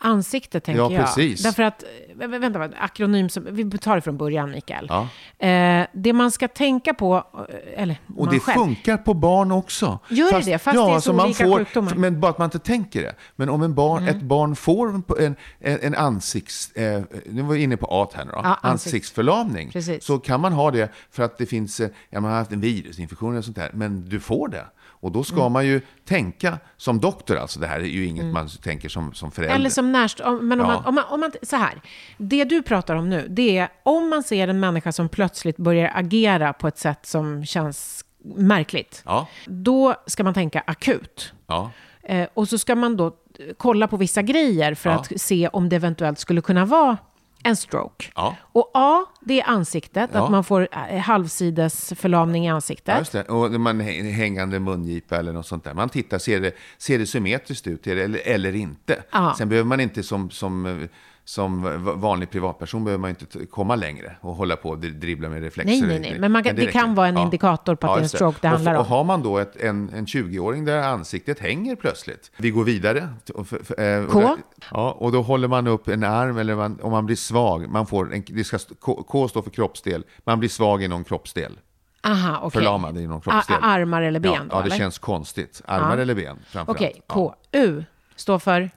Ansikte, 0.00 0.60
tänker 0.60 0.82
Ja, 0.82 0.92
jag. 0.92 1.00
precis. 1.04 1.42
Därför 1.42 1.62
att, 1.62 1.84
vä- 2.16 2.26
vä- 2.28 2.38
vänta, 2.38 2.70
akronym, 2.80 3.28
som, 3.28 3.46
vi 3.50 3.70
tar 3.78 3.94
det 3.96 4.00
från 4.02 4.16
början, 4.16 4.50
Mikael. 4.50 4.86
Ja. 4.88 5.08
Eh, 5.46 5.86
det 5.92 6.12
man 6.12 6.30
ska 6.30 6.48
tänka 6.48 6.94
på, 6.94 7.16
eh, 7.48 7.82
eller 7.82 7.96
Och 8.16 8.30
det 8.30 8.40
själv. 8.40 8.54
funkar 8.58 8.96
på 8.96 9.14
barn 9.14 9.52
också. 9.52 9.98
Gör 10.08 10.32
det 10.32 10.44
det? 10.52 10.58
Fast 10.58 10.76
det 10.76 10.92
är 10.94 11.00
så 11.00 11.12
man 11.12 11.26
olika 11.26 11.44
får, 11.46 11.58
sjukdomar. 11.58 11.90
Mm. 11.90 12.00
Men 12.00 12.20
bara 12.20 12.30
att 12.30 12.38
man 12.38 12.44
inte 12.46 12.58
tänker 12.58 13.02
det. 13.02 13.14
Men 13.36 13.48
om 13.48 13.62
en 13.62 13.74
barn, 13.74 14.08
ett 14.08 14.22
barn 14.22 14.56
får 14.56 14.88
en, 15.18 15.36
en, 15.60 15.78
en 15.82 15.94
ansikts... 15.94 16.72
Eh, 16.72 17.02
nu 17.30 17.42
var 17.42 17.54
vi 17.54 17.62
inne 17.62 17.76
på 17.76 17.86
A 17.90 18.08
här 18.14 18.24
nu 18.24 18.30
då. 18.30 18.40
Ja, 18.42 18.58
ansikts- 18.62 18.68
Ansiktsförlamning. 18.70 19.70
Precis. 19.70 20.04
Så 20.04 20.18
kan 20.18 20.40
man 20.40 20.52
ha 20.52 20.70
det 20.70 20.92
för 21.10 21.22
att 21.22 21.38
det 21.38 21.46
finns... 21.46 21.80
eh, 21.80 21.88
Ja, 22.10 22.20
man 22.20 22.30
har 22.30 22.38
haft 22.38 22.52
en 22.52 22.60
virusinfektion 22.60 23.32
eller 23.32 23.42
sånt 23.42 23.56
där. 23.56 23.70
Men 23.74 24.08
du 24.08 24.20
får 24.20 24.48
det. 24.48 24.64
Och 25.00 25.12
då 25.12 25.24
ska 25.24 25.36
Mm. 25.40 25.52
man 25.52 25.66
ju 25.66 25.80
tänka 26.04 26.58
som 26.76 27.00
doktor. 27.00 27.36
Alltså 27.36 27.60
det 27.60 27.66
här 27.66 27.80
är 27.80 27.84
ju 27.84 28.04
inget 28.06 28.24
man 28.24 28.48
tänker 28.48 28.88
som, 28.88 29.14
som 29.14 29.30
förälder. 29.30 29.54
Eller 29.54 29.70
som 29.70 29.92
närst... 29.92 30.20
om- 30.20 30.48
Men 30.48 30.60
om, 30.60 30.66
Ja. 30.70 30.74
man, 30.76 30.84
om, 30.86 30.94
man, 30.94 31.04
om 31.08 31.20
man... 31.20 31.32
Så 31.42 31.56
här. 31.56 31.80
Det 32.16 32.44
du 32.44 32.62
pratar 32.62 32.94
om 32.94 33.08
nu, 33.10 33.26
det 33.30 33.58
är 33.58 33.68
om 33.82 34.08
man 34.10 34.22
ser 34.22 34.48
en 34.48 34.60
människa 34.60 34.92
som 34.92 35.08
plötsligt 35.08 35.56
börjar 35.56 35.92
agera 35.94 36.52
på 36.52 36.68
ett 36.68 36.78
sätt 36.78 37.06
som 37.06 37.44
känns 37.44 38.04
märkligt. 38.36 39.02
Ja, 39.06 39.26
Då 39.46 39.94
ska 40.06 40.24
man 40.24 40.34
tänka 40.34 40.62
akut. 40.66 41.32
ja. 41.46 41.70
Eh, 42.02 42.28
och 42.34 42.48
så 42.48 42.58
ska 42.58 42.74
man 42.74 42.96
då 42.96 43.12
kolla 43.56 43.88
på 43.88 43.96
vissa 43.96 44.22
grejer 44.22 44.74
för 44.74 44.90
att 44.90 45.20
se 45.20 45.48
om 45.48 45.68
det 45.68 45.76
eventuellt 45.76 46.18
skulle 46.18 46.40
kunna 46.40 46.64
vara 46.64 46.96
en 47.44 47.56
stroke. 47.56 48.06
Ja. 48.14 48.36
Och 48.52 48.70
A, 48.74 49.04
det 49.20 49.40
är 49.40 49.48
ansiktet, 49.48 50.10
Ja. 50.12 50.24
att 50.24 50.30
man 50.30 50.44
får 50.44 50.68
eh, 50.90 50.98
halvsides 50.98 51.92
förlamning 51.96 52.46
i 52.46 52.50
ansiktet. 52.50 52.88
Ja, 52.94 52.98
just 52.98 53.12
det. 53.12 53.22
Och 53.24 53.50
man 53.60 53.80
hä- 53.80 54.10
hängande 54.10 54.60
mungipa 54.60 55.16
eller 55.16 55.32
något 55.32 55.46
sånt 55.46 55.64
där. 55.64 55.74
Man 55.74 55.88
tittar, 55.88 56.18
ser 56.18 56.40
det, 56.40 56.52
ser 56.78 56.98
det 56.98 57.06
symmetriskt 57.06 57.66
ut 57.66 57.86
eller, 57.86 58.20
eller 58.24 58.54
inte? 58.54 59.02
Ja. 59.12 59.34
Sen 59.38 59.48
behöver 59.48 59.66
man 59.68 59.80
inte 59.80 60.02
som, 60.02 60.30
som, 60.30 60.66
eh, 60.66 60.88
som 61.28 61.62
va- 61.84 61.92
vanlig 61.94 62.30
privatperson 62.30 62.84
behöver 62.84 63.00
man 63.00 63.10
inte 63.10 63.46
komma 63.46 63.76
längre 63.76 64.16
och 64.20 64.34
hålla 64.34 64.56
på 64.56 64.68
och 64.68 64.78
dribbla 64.78 65.28
med 65.28 65.42
reflexer. 65.42 65.70
Nej, 65.72 65.88
nej, 65.88 66.00
nej. 66.10 66.20
Men 66.20 66.32
man 66.32 66.44
kan- 66.44 66.56
det 66.56 66.62
räcker. 66.62 66.72
kan 66.72 66.94
vara 66.94 67.08
en 67.08 67.18
indikator 67.18 67.74
på 67.74 67.86
att 67.86 67.96
det 67.96 68.00
är 68.00 68.02
en 68.02 68.08
stroke 68.08 68.38
det 68.40 68.48
och, 68.48 68.52
handlar 68.52 68.74
om. 68.74 68.80
Och 68.80 68.86
har 68.86 69.04
man 69.04 69.22
då 69.22 69.38
ett, 69.38 69.56
en, 69.56 69.90
en 69.94 70.06
20-åring 70.06 70.64
där 70.64 70.82
ansiktet 70.82 71.38
hänger 71.38 71.76
plötsligt. 71.76 72.30
Vi 72.36 72.50
går 72.50 72.64
vidare. 72.64 73.08
Och 73.34 73.78
eh, 73.80 74.04
och 74.04 74.10
K? 74.12 74.36
Ja, 74.70 74.92
och 74.92 75.12
då 75.12 75.22
håller 75.22 75.48
man 75.48 75.66
upp 75.66 75.88
en 75.88 76.04
arm 76.04 76.38
eller 76.38 76.56
man, 76.56 76.78
om 76.82 76.90
man 76.92 77.06
blir 77.06 77.16
svag. 77.16 77.68
Man 77.68 77.86
får 77.86 78.14
en, 78.14 78.24
det 78.26 78.44
ska, 78.44 78.58
K, 78.80 79.02
K 79.08 79.28
står 79.28 79.42
för 79.42 79.50
kroppsdel. 79.50 80.04
Man 80.24 80.38
blir 80.38 80.48
svag 80.48 80.82
i 80.82 80.88
någon 80.88 81.04
kroppsdel. 81.04 81.58
Aha, 82.02 82.38
okej. 82.42 82.50
Förlamad 82.60 82.98
i 82.98 83.06
någon 83.06 83.20
kroppsdel. 83.20 83.56
A- 83.56 83.66
armar 83.66 84.02
eller 84.02 84.20
ben 84.20 84.32
ja, 84.32 84.40
då, 84.40 84.46
Ja, 84.50 84.56
det 84.60 84.66
eller? 84.66 84.76
känns 84.76 84.98
konstigt. 84.98 85.62
Armar 85.66 85.96
Ja. 85.96 86.02
eller 86.02 86.14
ben 86.14 86.38
Okej, 86.66 86.92
allt. 86.96 87.04
K. 87.08 87.34
U 87.52 87.84
står 88.16 88.38
för... 88.38 88.70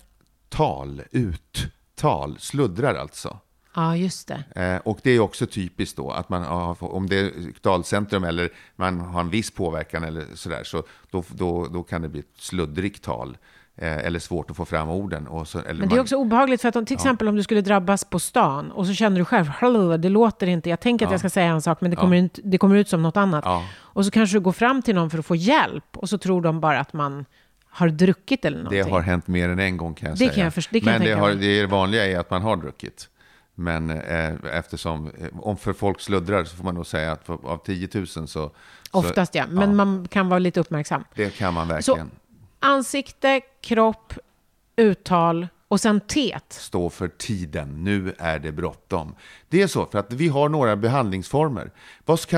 Tal, 0.49 1.01
uttal, 2.01 2.37
sluddrar 2.39 2.95
alltså. 2.95 3.37
Ja, 3.75 3.95
just 3.95 4.27
det. 4.27 4.43
Eh, 4.61 4.81
och 4.87 4.99
det 5.03 5.11
är 5.11 5.19
också 5.19 5.45
typiskt 5.47 5.97
då 5.97 6.11
att 6.11 6.29
man 6.29 6.43
har, 6.43 6.83
om 6.83 7.09
det 7.09 7.15
är 7.19 7.31
talcentrum 7.61 8.23
eller 8.23 8.49
man 8.75 8.99
har 8.99 9.21
en 9.21 9.29
viss 9.29 9.51
påverkan 9.51 10.03
eller 10.03 10.25
sådär, 10.35 10.63
så 10.63 10.83
då, 11.11 11.23
då, 11.27 11.67
då 11.67 11.83
kan 11.83 12.01
det 12.01 12.09
bli 12.09 12.19
ett 12.19 12.25
sluddrigt 12.37 13.03
tal. 13.03 13.37
Eh, 13.75 13.97
eller 13.97 14.19
svårt 14.19 14.51
att 14.51 14.57
få 14.57 14.65
fram 14.65 14.89
orden. 14.89 15.27
Så, 15.45 15.57
Men 15.57 15.77
det 15.77 15.83
är 15.83 15.89
man- 15.89 15.99
också 15.99 16.15
obehagligt 16.15 16.61
för 16.61 16.69
att 16.69 16.75
om, 16.75 16.85
till 16.85 16.93
exempel 16.95 17.27
om 17.27 17.35
du 17.35 17.43
skulle 17.43 17.61
drabbas 17.61 18.03
på 18.05 18.19
stan 18.19 18.71
och 18.71 18.87
så 18.87 18.93
känner 18.93 19.17
du 19.19 19.25
själv, 19.25 19.47
"Hallå, 19.47 19.97
det 19.97 20.09
låter 20.09 20.47
inte, 20.47 20.69
jag 20.69 20.79
tänker 20.79 21.05
att 21.05 21.11
jag 21.11 21.19
ska 21.19 21.29
säga 21.29 21.47
en 21.51 21.61
sak 21.61 21.81
men 21.81 21.91
det 21.91 21.97
kommer, 21.97 22.17
inte, 22.17 22.41
det 22.43 22.57
kommer 22.57 22.75
ut 22.75 22.89
som 22.89 23.01
något 23.01 23.17
annat. 23.17 23.43
Ja. 23.45 23.63
Och 23.79 24.05
så 24.05 24.11
kanske 24.11 24.35
du 24.37 24.41
går 24.41 24.51
fram 24.51 24.81
till 24.81 24.95
någon 24.95 25.09
för 25.09 25.17
att 25.17 25.25
få 25.25 25.35
hjälp 25.35 25.97
och 25.97 26.09
så 26.09 26.17
tror 26.17 26.41
de 26.41 26.59
bara 26.59 26.79
att 26.79 26.93
man 26.93 27.25
har 27.71 27.89
druckit 27.89 28.45
eller 28.45 28.57
Det 28.57 28.63
någonting. 28.63 28.93
har 28.93 29.01
hänt 29.01 29.27
mer 29.27 29.49
än 29.49 29.59
en 29.59 29.77
gång 29.77 29.93
kan 29.93 30.09
jag 30.09 30.13
Det 30.15 30.17
säga. 30.17 30.31
kan 30.31 30.43
jag 30.43 30.53
det 30.71 30.79
kan 30.79 30.93
jag 30.93 30.99
Men 30.99 31.01
det, 31.01 31.07
tänka 31.07 31.21
har, 31.21 31.31
det 31.33 31.65
vanliga 31.65 32.05
är 32.07 32.19
att 32.19 32.29
man 32.29 32.41
har 32.41 32.57
druckit. 32.57 33.09
Men 33.55 33.89
eh, 33.89 34.33
eftersom, 34.53 35.07
eh, 35.07 35.27
om 35.39 35.57
för 35.57 35.73
folk 35.73 36.01
sluddrar 36.01 36.43
så 36.43 36.55
får 36.55 36.63
man 36.63 36.75
nog 36.75 36.85
säga 36.87 37.11
att 37.11 37.25
för, 37.25 37.33
av 37.33 37.57
10 37.65 37.89
000 37.93 38.07
så... 38.07 38.27
så 38.27 38.51
Oftast 38.91 39.35
ja, 39.35 39.45
men 39.49 39.75
man 39.75 40.07
kan 40.07 40.29
vara 40.29 40.39
lite 40.39 40.59
uppmärksam. 40.59 41.03
Det 41.15 41.29
kan 41.37 41.53
man 41.53 41.67
Så 41.67 41.73
verkligen. 41.73 42.11
ansikte, 42.59 43.41
kropp, 43.61 44.13
uttal 44.75 45.47
och 45.67 45.81
sen 45.81 45.99
tet. 45.99 46.53
stå 46.53 46.89
för 46.89 47.07
tiden. 47.07 47.83
Nu 47.83 48.15
är 48.17 48.39
det 48.39 48.51
bråttom. 48.51 49.15
Det 49.49 49.61
är 49.61 49.67
så, 49.67 49.85
för 49.85 49.99
att 49.99 50.13
vi 50.13 50.27
har 50.27 50.49
några 50.49 50.75
behandlingsformer. 50.75 51.71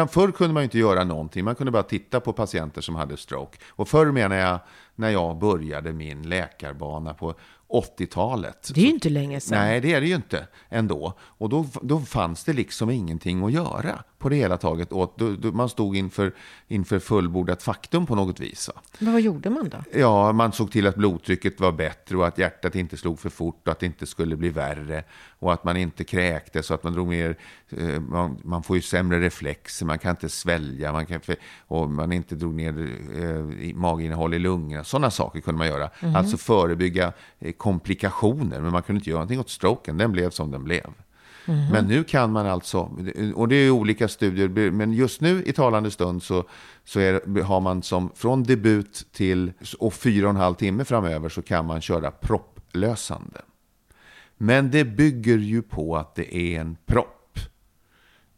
Förr 0.07 0.31
kunde 0.31 0.53
man 0.53 0.63
ju 0.63 0.65
inte 0.65 0.77
göra 0.79 1.03
någonting. 1.03 1.45
Man 1.45 1.55
kunde 1.55 1.71
bara 1.71 1.83
titta 1.83 2.19
på 2.19 2.33
patienter 2.33 2.81
som 2.81 2.95
hade 2.95 3.17
stroke. 3.17 3.57
Och 3.69 3.87
förr 3.89 4.05
menar 4.11 4.35
jag 4.35 4.59
när 4.95 5.09
jag 5.09 5.37
började 5.37 5.93
min 5.93 6.29
läkarbana 6.29 7.13
på 7.13 7.35
80-talet. 7.69 8.71
Det 8.73 8.81
är 8.81 8.85
ju 8.85 8.91
inte 8.91 9.09
länge 9.09 9.39
sedan. 9.39 9.57
Nej, 9.57 9.81
det 9.81 9.93
är 9.93 10.01
det 10.01 10.07
ju 10.07 10.15
inte 10.15 10.47
ändå. 10.69 11.13
Och 11.19 11.49
då, 11.49 11.65
då 11.81 11.99
fanns 11.99 12.43
det 12.43 12.53
liksom 12.53 12.89
ingenting 12.89 13.43
att 13.45 13.51
göra 13.51 14.03
på 14.23 14.29
det 14.29 14.35
hela 14.35 14.57
taget. 14.57 14.91
Och 14.91 15.13
då, 15.17 15.31
då, 15.31 15.51
man 15.51 15.69
stod 15.69 15.95
inför, 15.95 16.33
inför 16.67 16.99
fullbordat 16.99 17.63
faktum 17.63 18.05
på 18.05 18.15
något 18.15 18.39
vis. 18.39 18.69
Men 18.99 19.13
vad 19.13 19.21
gjorde 19.21 19.49
man 19.49 19.69
då? 19.69 19.77
Ja, 19.99 20.31
man 20.31 20.51
såg 20.51 20.71
till 20.71 20.87
att 20.87 20.95
blodtrycket 20.95 21.59
var 21.59 21.71
bättre 21.71 22.17
och 22.17 22.27
att 22.27 22.37
hjärtat 22.37 22.75
inte 22.75 22.97
slog 22.97 23.19
för 23.19 23.29
fort 23.29 23.67
och 23.67 23.71
att 23.71 23.79
det 23.79 23.85
inte 23.85 24.05
skulle 24.05 24.35
bli 24.35 24.49
värre. 24.49 25.03
Och 25.39 25.53
att 25.53 25.63
man 25.63 25.77
inte 25.77 26.03
kräktes 26.03 26.65
så 26.65 26.73
att 26.73 26.83
man 26.83 26.93
drog 26.93 27.07
ner, 27.07 27.37
eh, 27.69 27.99
man, 27.99 28.39
man 28.43 28.63
får 28.63 28.75
ju 28.75 28.81
sämre 28.81 29.19
reflexer, 29.19 29.85
man 29.85 29.99
kan 29.99 30.11
inte 30.11 30.29
svälja, 30.29 30.91
man 30.91 31.05
kan, 31.05 31.19
och 31.67 31.89
man 31.89 32.11
inte 32.11 32.35
drog 32.35 32.53
ner 32.53 32.89
eh, 33.15 33.75
maginnehåll 33.75 34.33
i 34.33 34.39
lungorna. 34.39 34.83
Sådana 34.83 35.11
saker 35.11 35.41
kunde 35.41 35.57
man 35.57 35.67
göra. 35.67 35.89
Alltså 36.15 36.37
förebygga 36.37 37.13
eh, 37.39 37.51
komplikationer, 37.51 38.61
men 38.61 38.71
man 38.71 38.83
kunde 38.83 38.99
inte 38.99 39.09
göra 39.09 39.19
någonting 39.19 39.39
åt 39.39 39.49
stroken. 39.49 39.97
Den 39.97 40.11
blev 40.11 40.29
som 40.29 40.51
den 40.51 40.63
blev. 40.63 40.93
Mm-hmm. 41.45 41.71
Men 41.71 41.85
nu 41.85 42.03
kan 42.03 42.31
man 42.31 42.45
alltså, 42.45 42.79
och 43.35 43.47
det 43.47 43.55
är 43.55 43.63
ju 43.63 43.71
olika 43.71 44.07
studier, 44.07 44.71
men 44.71 44.93
just 44.93 45.21
nu 45.21 45.43
i 45.43 45.53
talande 45.53 45.91
stund 45.91 46.23
så, 46.23 46.43
så 46.83 46.99
är, 46.99 47.41
har 47.41 47.59
man 47.59 47.83
som 47.83 48.09
från 48.15 48.43
debut 48.43 49.07
till 49.11 49.51
och 49.79 49.93
fyra 49.93 50.25
och 50.25 50.29
en 50.29 50.35
halv 50.35 50.55
timme 50.55 50.85
framöver 50.85 51.29
så 51.29 51.41
kan 51.41 51.65
man 51.65 51.81
köra 51.81 52.11
propplösande. 52.11 53.41
Men 54.37 54.71
det 54.71 54.85
bygger 54.85 55.37
ju 55.37 55.61
på 55.61 55.97
att 55.97 56.15
det 56.15 56.35
är 56.35 56.59
en 56.61 56.77
propp. 56.85 57.12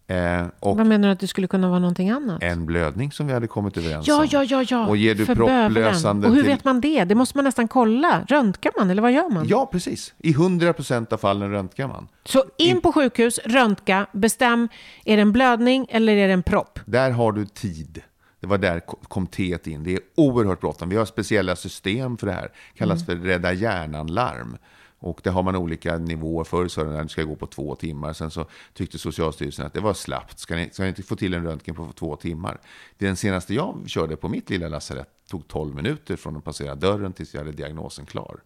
Eh, 0.08 0.46
Vad 0.60 0.86
menar 0.88 1.08
du 1.08 1.12
att 1.12 1.20
det 1.20 1.28
skulle 1.28 1.48
kunna 1.48 1.70
vara 1.70 1.80
någonting 1.80 2.10
annat? 2.10 2.44
en 2.44 2.66
blödning 2.66 3.12
som 3.12 3.28
vi 3.28 3.34
hade 3.34 3.48
kommit 3.48 3.78
överens 3.78 4.08
Ja, 4.08 4.20
om. 4.22 4.28
ja, 4.32 4.44
ja, 4.44 4.64
ja. 4.70 4.88
Och 4.88 4.98
ger 4.98 5.16
du 5.16 5.26
För 5.26 5.36
propplösande 5.36 6.28
Och 6.28 6.34
hur 6.36 6.42
till- 6.44 6.52
vet 6.52 6.64
man 6.64 6.82
det? 6.82 7.04
Det 7.04 7.16
måste 7.16 7.38
man 7.38 7.46
nästan 7.46 7.68
kolla. 7.68 8.26
Röntgar 8.28 8.72
man 8.78 8.90
eller 8.90 9.02
vad 9.02 9.12
gör 9.12 9.30
man? 9.30 9.48
Ja, 9.48 9.66
precis. 9.72 10.14
I 10.18 10.34
100% 10.34 11.14
av 11.14 11.18
fallen 11.18 11.52
röntgar 11.52 11.88
man. 11.88 12.08
Så 12.26 12.44
in 12.58 12.82
på 12.82 12.92
sjukhus, 12.92 13.40
röntga, 13.46 14.06
bestäm, 14.12 14.70
är 15.06 15.16
det 15.16 15.22
en 15.22 15.32
blödning 15.32 15.86
eller 15.90 16.14
är 16.18 16.28
det 16.28 16.34
en 16.34 16.44
propp? 16.44 16.80
Där 16.86 17.12
har 17.12 17.32
du 17.32 17.46
tid. 17.46 18.02
Det 18.40 18.48
var 18.48 18.58
där 18.58 18.80
ko- 18.80 18.98
kom 19.08 19.28
T 19.28 19.58
in. 19.64 19.84
Det 19.84 19.94
är 19.94 20.00
oerhört 20.16 20.62
bråttom. 20.62 20.90
Vi 20.90 20.96
har 20.96 21.06
speciella 21.06 21.56
system 21.56 22.18
för 22.18 22.28
det 22.28 22.34
här. 22.34 22.50
kallas 22.78 23.06
för 23.06 23.16
Rädda 23.16 23.54
Hjärnan-larm. 23.54 24.58
Och 25.06 25.20
det 25.24 25.30
har 25.30 25.44
man 25.44 25.56
olika 25.56 25.98
nivåer. 25.98 26.44
Förr 26.44 26.68
så 26.68 26.84
det 26.84 27.10
ska 27.10 27.24
gå 27.24 27.36
på 27.36 27.48
två 27.48 27.76
timmar. 27.76 28.14
Sen 28.14 28.32
så 28.32 28.46
tyckte 28.74 28.98
Socialstyrelsen 28.98 29.66
att 29.66 29.74
det 29.74 29.80
var 29.80 29.94
slappt. 29.94 30.40
Ska 30.40 30.56
ni, 30.56 30.70
ska 30.72 30.84
ni 30.84 30.90
inte 30.90 31.04
få 31.04 31.16
till 31.16 31.34
en 31.34 31.44
röntgen 31.44 31.76
på 31.76 31.92
två 31.96 32.16
timmar? 32.16 32.58
Den 32.98 33.16
senaste 33.16 33.54
jag 33.54 33.76
körde 33.88 34.16
på 34.16 34.28
mitt 34.28 34.50
lilla 34.50 34.68
lasarett 34.68 35.10
tog 35.30 35.48
12 35.48 35.76
minuter 35.76 36.16
från 36.16 36.38
att 36.38 36.44
passera 36.44 36.76
dörren 36.76 37.14
tills 37.14 37.34
jag 37.34 37.42
hade 37.42 37.52
diagnosen 37.52 38.06
klar. 38.06 38.40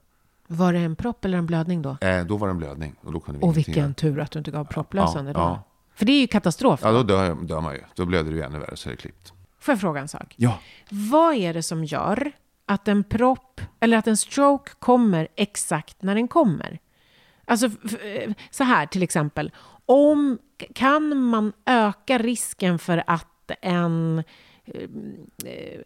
Var 0.47 0.73
det 0.73 0.79
en 0.79 0.95
propp 0.95 1.25
eller 1.25 1.37
en 1.37 1.45
blödning 1.45 1.81
då? 1.81 1.97
Eh, 2.01 2.25
då 2.25 2.37
var 2.37 2.47
det 2.47 2.51
en 2.51 2.57
blödning 2.57 2.95
och 3.01 3.11
då 3.13 3.19
kunde 3.19 3.39
vi 3.39 3.45
Och 3.47 3.57
vilken 3.57 3.73
göra. 3.83 3.93
tur 3.93 4.19
att 4.19 4.31
du 4.31 4.39
inte 4.39 4.51
gav 4.51 4.65
propplösande 4.65 5.31
Ja, 5.31 5.33
då. 5.33 5.39
ja. 5.39 5.63
För 5.95 6.05
det 6.05 6.11
är 6.11 6.21
ju 6.21 6.27
katastrof. 6.27 6.79
Ja, 6.83 6.91
då 6.91 7.03
dör, 7.03 7.35
dör 7.35 7.61
man 7.61 7.73
ju. 7.73 7.81
Då 7.95 8.05
blöder 8.05 8.31
ju 8.31 8.41
ännu 8.41 8.59
värre 8.59 8.75
så 8.77 8.89
är 8.89 8.91
det 8.91 8.97
klippt. 8.97 9.33
Får 9.59 9.71
jag 9.71 9.81
fråga 9.81 10.01
en 10.01 10.07
sak? 10.07 10.33
Ja. 10.37 10.59
Vad 10.89 11.35
är 11.35 11.53
det 11.53 11.63
som 11.63 11.83
gör 11.85 12.31
att 12.69 12.87
en 12.87 13.03
propp 13.03 13.61
eller 13.79 13.97
att 13.97 14.07
en 14.07 14.17
stroke 14.17 14.71
kommer 14.79 15.27
exakt 15.35 16.03
när 16.03 16.15
den 16.15 16.27
kommer? 16.27 16.79
Alltså 17.45 17.69
så 18.49 18.63
här 18.63 18.85
till 18.85 19.03
exempel. 19.03 19.51
Om, 19.85 20.39
kan 20.75 21.17
man 21.17 21.53
öka 21.65 22.17
risken 22.17 22.79
för 22.79 23.03
att 23.07 23.51
en, 23.61 24.19
eh, 24.19 24.25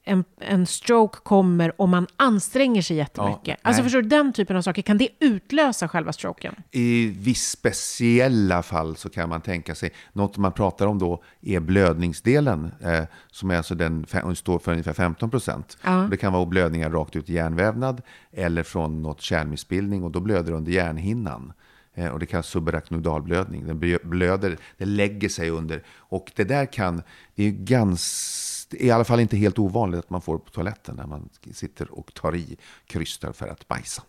en, 0.04 0.24
en 0.40 0.66
stroke 0.66 1.20
kommer 1.24 1.82
om 1.82 1.90
man 1.90 2.08
anstränger 2.18 2.82
sig 2.82 2.98
jättemycket? 2.98 3.48
Ja, 3.48 3.56
alltså 3.62 3.82
nej. 3.82 3.84
förstår 3.84 4.02
du, 4.02 4.08
den 4.08 4.34
typen 4.34 4.58
av 4.58 4.62
saker, 4.62 4.82
kan 4.82 4.98
det 4.98 5.08
utlösa 5.20 5.88
själva 5.88 6.14
stroken? 6.14 6.56
I 6.72 7.08
viss 7.08 7.50
speciella 7.50 8.64
fall 8.64 8.96
så 8.96 9.10
kan 9.10 9.30
man 9.30 9.42
tänka 9.42 9.76
sig, 9.76 9.94
något 10.14 10.38
man 10.38 10.52
pratar 10.52 10.88
om 10.88 11.00
då 11.00 11.24
är 11.42 11.60
blödningsdelen, 11.60 12.72
eh, 12.82 13.04
som 13.32 13.52
är 13.52 13.58
alltså 13.58 13.76
den, 13.76 14.06
står 14.36 14.60
för 14.60 14.72
ungefär 14.72 14.94
15 14.94 15.30
procent. 15.30 15.78
Ja. 15.84 16.08
Det 16.12 16.18
kan 16.18 16.34
vara 16.34 16.46
blödningar 16.46 16.90
rakt 16.90 17.16
ut 17.16 17.30
i 17.30 17.34
hjärnvävnad 17.34 18.02
eller 18.32 18.64
från 18.64 19.02
något 19.02 19.22
kärlmissbildning 19.22 20.04
och 20.04 20.12
då 20.12 20.20
blöder 20.20 20.52
det 20.52 20.58
under 20.58 20.72
hjärnhinnan. 20.72 21.54
Eh, 21.96 22.08
och 22.08 22.20
det 22.20 22.26
kallas 22.26 22.48
subarachnoidalblödning. 22.48 23.68
Den 23.68 23.80
blö- 23.80 24.08
blöder, 24.08 24.58
det 24.78 24.86
lägger 24.86 25.30
sig 25.30 25.50
under. 25.50 25.84
Och 25.98 26.32
det 26.36 26.44
där 26.44 26.66
kan, 26.66 27.02
det 27.36 27.44
är 27.44 27.48
ju 27.48 27.52
ganska, 27.52 28.53
i 28.80 28.92
alla 28.92 29.04
fall 29.04 29.20
inte 29.20 29.38
helt 29.38 29.60
ovanligt 29.60 30.00
att 30.00 30.10
man 30.10 30.22
får 30.22 30.38
på 30.38 30.50
toaletten 30.50 30.96
när 30.96 31.08
man 31.08 31.30
sitter 31.52 31.92
och 32.00 32.14
tar 32.14 32.36
i, 32.36 32.58
krystar 32.86 33.32
för 33.32 33.48
att 33.48 33.68
bajsa. 33.68 34.04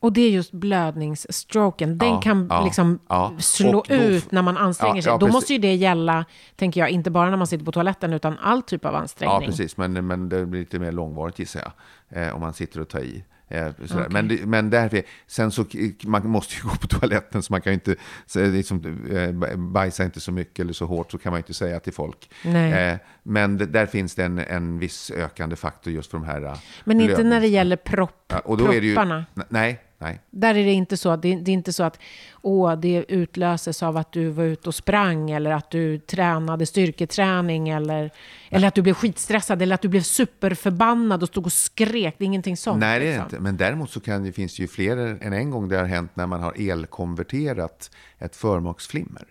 Och 0.00 0.12
det 0.12 0.20
är 0.20 0.30
just 0.30 0.52
blödningsstroken. 0.52 1.98
Den 1.98 2.08
Ja, 2.08 2.20
kan 2.20 2.46
ja, 2.50 2.64
liksom 2.64 2.98
ja. 3.08 3.32
slå 3.38 3.84
då- 3.88 3.94
ut 3.94 4.32
när 4.32 4.42
man 4.42 4.56
anstränger 4.56 5.02
sig. 5.02 5.12
Då 5.12 5.18
precis. 5.18 5.32
måste 5.34 5.52
ju 5.52 5.58
det 5.58 5.74
gälla, 5.74 6.24
tänker 6.56 6.80
jag, 6.80 6.90
inte 6.90 7.10
bara 7.10 7.30
när 7.30 7.36
man 7.36 7.46
sitter 7.46 7.64
på 7.64 7.72
toaletten, 7.72 8.12
utan 8.12 8.38
all 8.38 8.62
typ 8.62 8.84
av 8.84 8.94
ansträngning. 8.94 9.40
Ja, 9.40 9.46
precis. 9.46 9.76
Men, 9.76 10.06
men 10.06 10.28
det 10.28 10.46
blir 10.46 10.60
lite 10.60 10.78
mer 10.78 10.92
långvarigt 10.92 11.38
gissar 11.38 11.60
jag. 12.08 12.22
Eh, 12.26 12.34
om 12.34 12.40
man 12.40 12.54
sitter 12.54 12.80
och 12.80 12.88
tar 12.88 13.00
i. 13.00 13.24
Eh, 13.48 13.68
sådär. 13.84 14.06
Men, 14.10 14.28
det, 14.28 14.46
men 14.46 14.70
därför, 14.70 15.02
sen 15.26 15.50
så, 15.50 15.64
man 16.04 16.28
måste 16.28 16.54
ju 16.54 16.62
gå 16.68 16.76
på 16.76 16.86
toaletten 16.86 17.42
så 17.42 17.52
man 17.52 17.60
kan 17.60 17.72
ju 17.72 17.74
inte, 17.74 17.96
så, 18.26 18.46
liksom, 18.46 19.06
eh, 19.10 19.56
bajsa 19.56 20.04
inte 20.04 20.20
så 20.20 20.32
mycket 20.32 20.60
eller 20.60 20.72
så 20.72 20.86
hårt 20.86 21.10
så 21.10 21.18
kan 21.18 21.30
man 21.30 21.38
ju 21.38 21.42
inte 21.42 21.54
säga 21.54 21.80
till 21.80 21.92
folk. 21.92 22.30
Eh, 22.44 22.96
men 23.22 23.58
det, 23.58 23.66
där 23.66 23.86
finns 23.86 24.14
det 24.14 24.24
en, 24.24 24.38
en 24.38 24.78
viss 24.78 25.10
ökande 25.10 25.56
faktor 25.56 25.92
just 25.92 26.10
för 26.10 26.18
de 26.18 26.26
här 26.26 26.42
eh, 26.42 26.58
Men 26.84 27.00
inte 27.00 27.22
när 27.22 27.40
det 27.40 27.48
gäller 27.48 27.76
propp, 27.76 28.24
Ja, 28.28 28.38
och 28.38 28.56
då 28.56 28.72
är 28.72 28.80
det 28.80 28.86
ju, 28.86 28.94
propparna. 28.94 29.24
Nej, 29.48 29.80
nej. 29.98 30.20
Där 30.30 30.54
är 30.54 30.64
det 30.64 30.72
inte 30.72 30.96
så. 30.96 31.16
Det 31.16 31.32
är, 31.32 31.36
det 31.36 31.50
är 31.50 31.52
inte 31.52 31.72
så 31.72 31.82
att 31.82 31.98
åh, 32.42 32.76
det 32.76 33.04
utlöses 33.08 33.82
av 33.82 33.96
att 33.96 34.12
du 34.12 34.28
var 34.28 34.44
ute 34.44 34.68
och 34.68 34.74
sprang 34.74 35.30
eller 35.30 35.50
att 35.50 35.70
du 35.70 35.98
tränade 35.98 36.66
styrketräning 36.66 37.68
eller, 37.68 38.10
eller 38.50 38.68
att 38.68 38.74
du 38.74 38.82
blev 38.82 38.94
skitstressad 38.94 39.62
eller 39.62 39.74
att 39.74 39.82
du 39.82 39.88
blev 39.88 40.02
superförbannad 40.02 41.22
och 41.22 41.28
stod 41.28 41.46
och 41.46 41.52
skrek. 41.52 42.14
Det 42.18 42.24
är 42.24 42.26
ingenting 42.26 42.56
sånt. 42.56 42.80
Nej, 42.80 43.00
det 43.00 43.06
är 43.06 43.08
liksom. 43.08 43.24
inte. 43.24 43.40
Men 43.40 43.56
däremot 43.56 43.90
så 43.90 44.00
kan 44.00 44.24
det, 44.24 44.32
finns 44.32 44.56
det 44.56 44.62
ju 44.62 44.68
fler 44.68 44.96
än 44.96 45.32
en 45.32 45.50
gång 45.50 45.68
det 45.68 45.76
har 45.76 45.84
hänt 45.84 46.10
när 46.14 46.26
man 46.26 46.42
har 46.42 46.70
elkonverterat 46.70 47.90
ett 48.18 48.36
förmaksflimmer. 48.36 49.24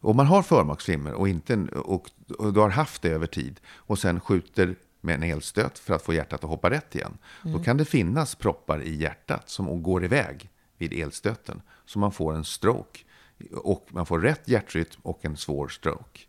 Om 0.00 0.16
man 0.16 0.26
har 0.26 0.42
förmaksflimmer 0.42 1.12
och, 1.12 1.28
inte, 1.28 1.54
och, 1.56 2.10
och 2.38 2.52
du 2.52 2.60
har 2.60 2.68
haft 2.68 3.02
det 3.02 3.08
över 3.08 3.26
tid 3.26 3.60
och 3.74 3.98
sen 3.98 4.20
skjuter 4.20 4.74
med 5.00 5.14
en 5.14 5.22
elstöt 5.22 5.78
för 5.78 5.94
att 5.94 6.02
få 6.02 6.14
hjärtat 6.14 6.44
att 6.44 6.50
hoppa 6.50 6.70
rätt 6.70 6.94
igen. 6.94 7.18
Då 7.42 7.58
kan 7.58 7.76
det 7.76 7.84
finnas 7.84 8.34
proppar 8.34 8.82
i 8.82 8.96
hjärtat 8.96 9.48
som 9.48 9.82
går 9.82 10.04
iväg 10.04 10.50
vid 10.78 10.92
elstöten. 10.92 11.62
Så 11.84 11.98
man 11.98 12.12
får 12.12 12.34
en 12.34 12.44
stroke. 12.44 13.00
Och 13.54 13.88
man 13.90 14.06
får 14.06 14.20
rätt 14.20 14.48
hjärtrytm 14.48 15.00
och 15.02 15.24
en 15.24 15.36
svår 15.36 15.68
stroke. 15.68 16.20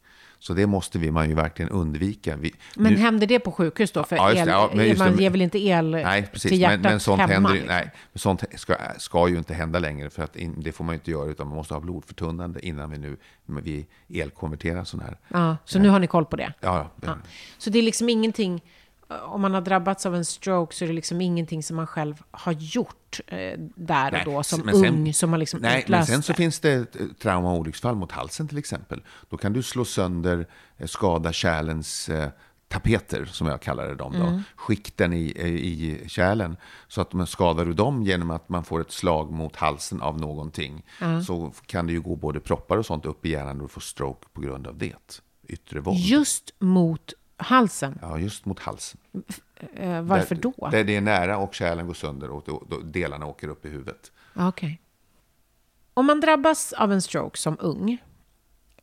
Så 0.44 0.54
det 0.54 0.68
måste 0.68 1.00
vi 1.00 1.12
man 1.12 1.30
ju 1.30 1.36
verkligen 1.36 1.72
undvika. 1.72 2.36
Vi, 2.36 2.54
Men 2.76 2.94
nu- 2.94 3.00
händer 3.00 3.28
det 3.28 3.40
på 3.40 3.52
sjukhus 3.52 3.92
då? 3.92 4.04
För 4.04 4.16
Ja, 4.16 4.34
det. 4.34 4.40
el, 4.40 4.48
Ja, 4.48 4.70
men 4.74 4.98
man 4.98 5.16
det. 5.16 5.24
ger 5.24 5.30
väl 5.30 5.42
inte 5.42 5.60
el 5.60 5.92
Nej, 5.92 6.28
precis. 6.34 6.50
till 6.52 6.62
hjärtat 6.62 6.80
men, 6.82 6.92
men 6.92 7.00
sånt 7.00 7.20
hemma? 7.22 7.34
händer 7.34 7.52
liksom? 7.54 7.68
nej, 7.68 7.92
men 8.14 8.20
sånt 8.20 8.44
ska, 8.56 8.76
ska 8.98 9.28
ju 9.30 9.38
inte 9.38 9.54
hända 9.54 9.80
längre. 9.80 10.10
För 10.10 10.24
att 10.24 10.36
in, 10.36 10.56
det 10.62 10.72
får 10.72 10.84
man 10.84 10.94
ju 10.96 10.98
inte 10.98 11.12
göra, 11.12 11.26
utan 11.30 11.48
man 11.48 11.56
måste 11.56 11.74
ha 11.74 11.82
blodförtunnande 11.82 12.66
innan 12.66 12.92
vi 12.92 12.98
nu 12.98 13.18
vi 13.46 13.88
elkonverterar 14.22 14.84
sån 14.84 15.00
här. 15.00 15.18
Ja, 15.28 15.58
så 15.66 15.80
nu 15.80 15.90
har 15.90 16.00
ni 16.00 16.08
koll 16.08 16.26
på 16.26 16.36
det? 16.36 16.54
Ja. 16.60 16.92
Ja. 17.02 17.18
Så 17.58 17.70
det 17.70 17.80
är 17.80 17.84
liksom 17.84 18.10
ingenting, 18.10 18.62
om 19.26 19.42
man 19.42 19.54
har 19.54 19.62
drabbats 19.62 20.06
av 20.06 20.16
en 20.16 20.26
stroke 20.26 20.76
så 20.76 20.84
är 20.84 20.88
det 20.88 20.94
liksom 20.94 21.22
ingenting 21.22 21.64
som 21.64 21.76
man 21.76 21.88
själv 21.88 22.24
har 22.32 22.52
gjort 22.52 23.20
eh, 23.28 23.38
där 23.76 24.12
Nej, 24.12 24.24
och 24.26 24.32
då 24.34 24.44
som 24.44 24.60
sen- 24.60 24.86
ung 24.86 25.14
som 25.14 25.32
har 25.32 25.38
liksom 25.38 25.60
Nej, 25.60 25.86
men 25.88 26.06
sen 26.06 26.24
så 26.24 26.32
det. 26.32 26.38
finns 26.38 26.60
det 26.60 26.96
eh, 26.96 27.06
trauma 27.22 27.52
och 27.52 27.58
olycksfall 27.60 27.96
mot 27.96 28.12
halsen 28.12 28.48
till 28.48 28.58
exempel. 28.58 29.04
Då 29.30 29.38
kan 29.38 29.54
du 29.54 29.64
slå 29.64 29.86
sönder, 29.86 30.48
eh, 30.78 30.88
skada 30.88 31.34
kärlens 31.34 32.10
eh, 32.10 32.30
tapeter, 32.68 33.26
som 33.26 33.48
jag 33.48 33.62
kallar 33.62 33.88
det 33.88 33.96
dem 33.96 34.14
då. 34.20 34.26
Mm. 34.26 34.42
Skikten 34.56 35.14
i, 35.14 35.34
eh, 35.36 35.46
i 35.48 36.04
kärlen. 36.08 36.58
Så 36.88 37.02
att 37.02 37.14
man 37.14 37.28
skadar 37.28 37.66
du 37.66 37.74
dem 37.74 38.04
genom 38.04 38.32
att 38.32 38.50
man 38.50 38.64
får 38.64 38.82
ett 38.82 38.92
slag 38.92 39.32
mot 39.32 39.56
halsen 39.56 40.02
av 40.02 40.20
någonting. 40.20 40.86
Så 41.28 41.54
kan 41.66 41.88
det 41.88 41.94
ju 41.94 42.02
gå 42.02 42.16
både 42.16 42.40
proppar 42.40 42.78
och 42.78 42.86
sånt 42.86 43.06
upp 43.06 43.26
i 43.26 43.30
hjärnan 43.30 43.58
och 43.58 43.62
du 43.64 43.68
får 43.68 43.82
stroke 43.82 44.28
på 44.34 44.42
grund 44.42 44.68
av 44.68 44.78
det. 44.78 45.22
Yttre 45.48 45.80
våld. 45.80 45.98
Just 46.00 46.54
mot 46.60 47.14
halsen. 47.42 48.00
Ja, 48.02 48.18
just 48.20 48.46
mot 48.46 48.60
halsen. 48.60 49.00
Eh, 49.74 50.02
varför 50.02 50.36
där, 50.36 50.42
då? 50.42 50.70
Där 50.72 50.84
det 50.84 50.96
är 50.96 51.02
nära 51.02 51.38
och 51.38 51.54
kärlen 51.54 51.88
går 51.88 51.94
sönder 51.94 52.30
och 52.30 52.44
då, 52.46 52.64
då 52.70 52.78
delarna 52.80 53.26
åker 53.26 53.48
upp 53.48 53.66
i 53.66 53.70
huvudet. 53.70 54.12
Ja, 54.34 54.48
Okej. 54.48 54.82
Om 55.94 56.06
man 56.06 56.20
drabbas 56.22 56.74
av 56.74 56.92
en 56.94 57.02
stroke 57.02 57.38
som 57.38 57.58
ung, 57.60 57.98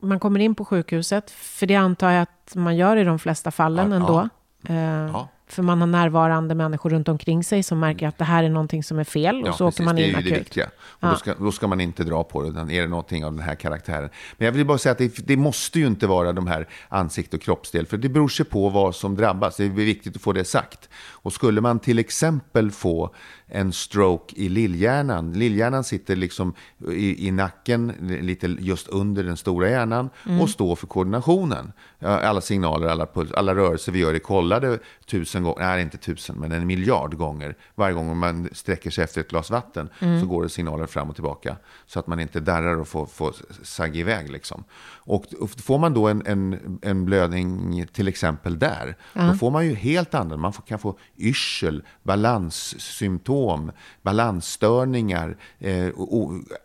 man 0.01 0.21
kommer 0.21 0.41
in 0.41 0.55
på 0.55 0.65
sjukhuset, 0.65 1.31
för 1.31 1.67
det 1.67 1.75
antar 1.75 2.11
jag 2.11 2.23
att 2.23 2.55
man 2.55 2.77
gör 2.77 2.97
i 2.97 3.05
de 3.05 3.19
flesta 3.19 3.51
fallen 3.51 3.91
Ja, 3.91 3.97
ändå. 3.97 4.29
ja. 4.63 4.75
Eh, 4.75 4.77
Ja. 5.13 5.29
För 5.49 5.63
man 5.63 5.81
har 5.81 5.87
närvarande 5.87 6.55
människor 6.55 6.91
runt 6.91 7.09
omkring 7.09 7.45
sig 7.45 7.63
som 7.63 7.81
märker 7.81 8.09
att 8.09 8.19
det 8.19 8.25
här 8.25 8.45
är 8.45 8.49
någonting 8.49 8.83
som 8.83 8.99
är 8.99 9.05
fel 9.05 9.43
och 9.43 9.49
Ja, 9.49 9.53
så 9.53 9.67
åker 9.67 9.71
precis. 9.71 9.85
man 9.87 9.97
det 9.97 10.09
in 10.09 10.15
är 10.15 10.21
ju 10.23 10.31
det 10.31 10.39
viktiga. 10.39 10.71
Och 10.81 11.09
då, 11.09 11.15
ska, 11.17 11.35
då 11.35 11.53
ska 11.53 11.67
man 11.67 11.81
inte 11.81 12.05
dra 12.05 12.25
på 12.25 12.43
det, 12.43 12.49
utan 12.49 12.71
är 12.71 12.83
det 12.83 12.89
någonting 12.89 13.25
av 13.25 13.33
den 13.33 13.43
här 13.43 13.55
karaktären. 13.55 14.11
Men 14.37 14.47
jag 14.47 14.53
vill 14.53 14.67
bara 14.67 14.79
säga 14.79 14.93
att 14.93 14.99
det, 14.99 15.27
det 15.27 15.37
måste 15.37 15.79
ju 15.79 15.87
inte 15.87 16.07
vara 16.07 16.33
de 16.33 16.47
här 16.47 16.69
ansikte 16.89 17.37
och 17.37 17.43
kroppsdel, 17.43 17.87
för 17.87 17.97
det 17.97 18.09
beror 18.09 18.29
sig 18.29 18.47
på 18.47 18.69
vad 18.69 18.95
som 18.95 19.17
drabbas. 19.17 19.57
Det 19.57 19.65
är 19.65 19.69
viktigt 19.69 20.17
att 20.17 20.23
få 20.23 20.33
det 20.33 20.45
sagt. 20.45 20.89
Och 21.11 21.33
skulle 21.33 21.61
man 21.61 21.79
till 21.79 21.99
exempel 21.99 22.71
få 22.71 23.15
en 23.49 23.73
stroke 23.73 24.35
i 24.37 24.49
lillhjärnan, 24.49 25.33
lillhjärnan 25.33 25.85
sitter 25.85 26.17
liksom 26.17 26.55
i, 26.93 27.29
i 27.29 27.31
nacken, 27.31 27.93
lite 28.23 28.47
just 28.47 28.89
under 28.89 29.25
den 29.25 29.37
stora 29.37 29.71
hjärnan, 29.71 30.11
och 30.41 30.51
står 30.51 30.77
för 30.77 30.87
koordinationen. 30.87 31.73
Alla 32.01 32.41
signaler, 32.41 32.89
alla, 32.89 33.07
puls, 33.07 33.33
alla 33.33 33.55
rörelser 33.55 33.93
vi 33.93 33.99
gör 33.99 34.15
är 34.15 34.19
kollade 34.19 34.79
tusen 35.07 35.43
gånger, 35.43 35.59
nej 35.59 35.83
inte 35.83 35.99
tusen, 35.99 36.37
men 36.37 36.53
en 36.53 36.67
miljard 36.67 37.17
gånger. 37.17 37.57
Varje 37.75 37.95
gång 37.95 38.17
man 38.17 38.49
sträcker 38.53 38.91
sig 38.91 39.05
efter 39.05 39.21
ett 39.21 39.29
glas 39.31 39.51
vatten 39.51 39.89
så 40.21 40.27
går 40.27 40.43
det 40.43 40.49
signaler 40.49 40.87
fram 40.87 41.09
och 41.09 41.15
tillbaka. 41.15 41.57
Så 41.87 41.99
att 41.99 42.07
man 42.07 42.21
inte 42.21 42.41
darrar 42.41 42.77
och 42.81 42.89
får, 42.89 43.07
får 43.07 43.35
sagga 43.63 44.01
iväg. 44.01 44.31
Liksom. 44.31 44.65
Och 45.09 45.25
får 45.57 45.79
man 45.79 45.95
då 45.95 46.09
en, 46.09 46.23
en, 46.27 46.79
en 46.83 47.05
blödning 47.05 47.87
till 47.93 48.09
exempel 48.09 48.59
där, 48.59 48.97
då 49.13 49.35
får 49.35 49.51
man 49.51 49.67
ju 49.67 49.75
helt 49.75 50.15
andra, 50.15 50.37
man 50.37 50.53
får, 50.53 50.63
kan 50.63 50.79
få 50.79 50.99
yrsel, 51.19 51.83
balanssymptom, 52.03 53.38
balansstörningar, 54.03 55.37
eh, 55.59 55.87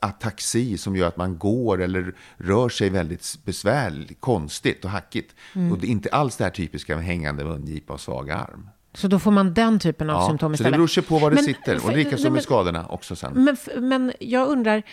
ataxi 0.01 0.77
som 0.77 0.95
gör 0.95 1.07
att 1.07 1.17
man 1.17 1.37
går 1.37 1.81
eller 1.81 2.13
rör 2.37 2.69
sig 2.69 2.89
väldigt 2.89 3.37
besvärligt, 3.45 4.21
konstigt 4.21 4.85
och 4.85 4.91
hackigt. 4.91 5.35
Och 5.71 5.77
det 5.79 5.87
är 5.87 5.91
inte 5.91 6.09
alls 6.09 6.37
det 6.37 6.43
här 6.43 6.51
typiska 6.51 6.95
med 6.95 7.05
hängande 7.05 7.43
mungipa 7.43 7.93
och 7.93 7.99
svag 8.01 8.29
arm. 8.31 8.69
Så 8.95 9.07
då 9.07 9.19
får 9.19 9.31
man 9.31 9.53
den 9.53 9.79
typen 9.79 10.09
av 10.09 10.21
Ja, 10.21 10.27
symptom 10.27 10.47
så 10.47 10.49
det 10.51 10.53
istället. 10.55 10.77
beror 10.77 10.87
sig 10.87 11.03
på 11.03 11.17
var 11.19 11.29
det 11.29 11.35
Men- 11.35 11.43
sitter. 11.45 11.85
Och 11.85 11.97
likaså 11.97 12.29
med 12.29 12.43
skadorna 12.43 12.85
också 12.87 13.15
sen. 13.15 13.31
Men, 13.33 13.57
men 13.89 14.13
jag 14.19 14.47
undrar, 14.47 14.83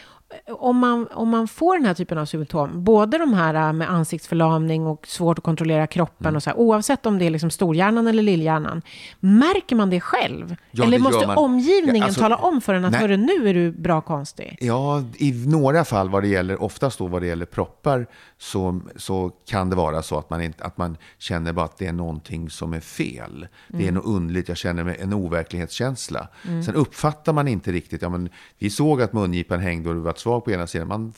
om 0.58 0.78
man, 0.78 1.06
om 1.12 1.28
man 1.28 1.48
får 1.48 1.76
den 1.76 1.86
här 1.86 1.94
typen 1.94 2.18
av 2.18 2.24
symptom, 2.26 2.84
både 2.84 3.18
de 3.18 3.32
här 3.34 3.54
äh, 3.54 3.72
med 3.72 3.90
ansiktsförlamning 3.90 4.86
och 4.86 5.06
svårt 5.06 5.38
att 5.38 5.44
kontrollera 5.44 5.86
kroppen, 5.86 6.26
Mm. 6.26 6.36
och 6.36 6.42
så 6.42 6.50
här, 6.50 6.56
oavsett 6.58 7.06
om 7.06 7.18
det 7.18 7.24
är 7.26 7.30
liksom 7.30 7.50
storhjärnan 7.50 8.06
eller 8.06 8.22
lillhjärnan, 8.22 8.82
märker 9.20 9.76
man 9.76 9.90
det 9.90 10.00
själv? 10.00 10.56
Ja, 10.70 10.84
eller 10.84 10.98
det 10.98 11.04
måste 11.04 11.26
man. 11.26 11.36
omgivningen 11.38 11.96
Ja, 11.96 12.04
alltså- 12.04 12.20
tala 12.20 12.36
om 12.36 12.60
för 12.60 12.74
en 12.74 12.84
att 12.84 12.94
hörru, 12.94 13.16
nu 13.16 13.48
är 13.48 13.54
du 13.54 13.72
bra 13.72 14.00
konstig? 14.00 14.56
Ja, 14.60 15.02
i 15.16 15.32
några 15.46 15.84
fall 15.84 16.08
vad 16.08 16.22
det 16.22 16.28
gäller, 16.28 16.62
oftast 16.62 16.98
då 16.98 17.06
vad 17.06 17.22
det 17.22 17.26
gäller 17.28 17.46
proppar, 17.46 18.06
så, 18.38 18.80
så 18.96 19.30
kan 19.48 19.70
det 19.70 19.76
vara 19.76 20.02
så 20.02 20.18
att 20.18 20.30
man, 20.30 20.42
inte, 20.42 20.64
att 20.64 20.78
man 20.78 20.96
känner 21.18 21.52
bara 21.52 21.64
att 21.64 21.78
det 21.78 21.86
är 21.86 21.92
någonting 21.92 22.50
som 22.50 22.72
är 22.72 22.80
fel. 22.80 23.46
Det 23.68 23.88
är 23.88 23.92
något 23.92 24.04
underligt, 24.06 24.48
jag 24.48 24.56
känner 24.56 24.96
en 25.00 25.12
overklighetskänsla. 25.12 26.28
Sen 26.66 26.74
uppfattar 26.74 27.32
man 27.32 27.48
inte 27.48 27.72
riktigt, 27.72 28.02
ja 28.02 28.08
men 28.08 28.28
vi 28.58 28.70
såg 28.70 29.02
att 29.02 29.12
mungipan 29.12 29.60
hängde 29.60 29.88
och 29.88 29.94
det 29.94 30.00
var 30.00 30.10
svag 30.20 30.44
på 30.44 30.50
ena 30.50 30.66
sidan. 30.66 30.88
Man, 30.88 31.12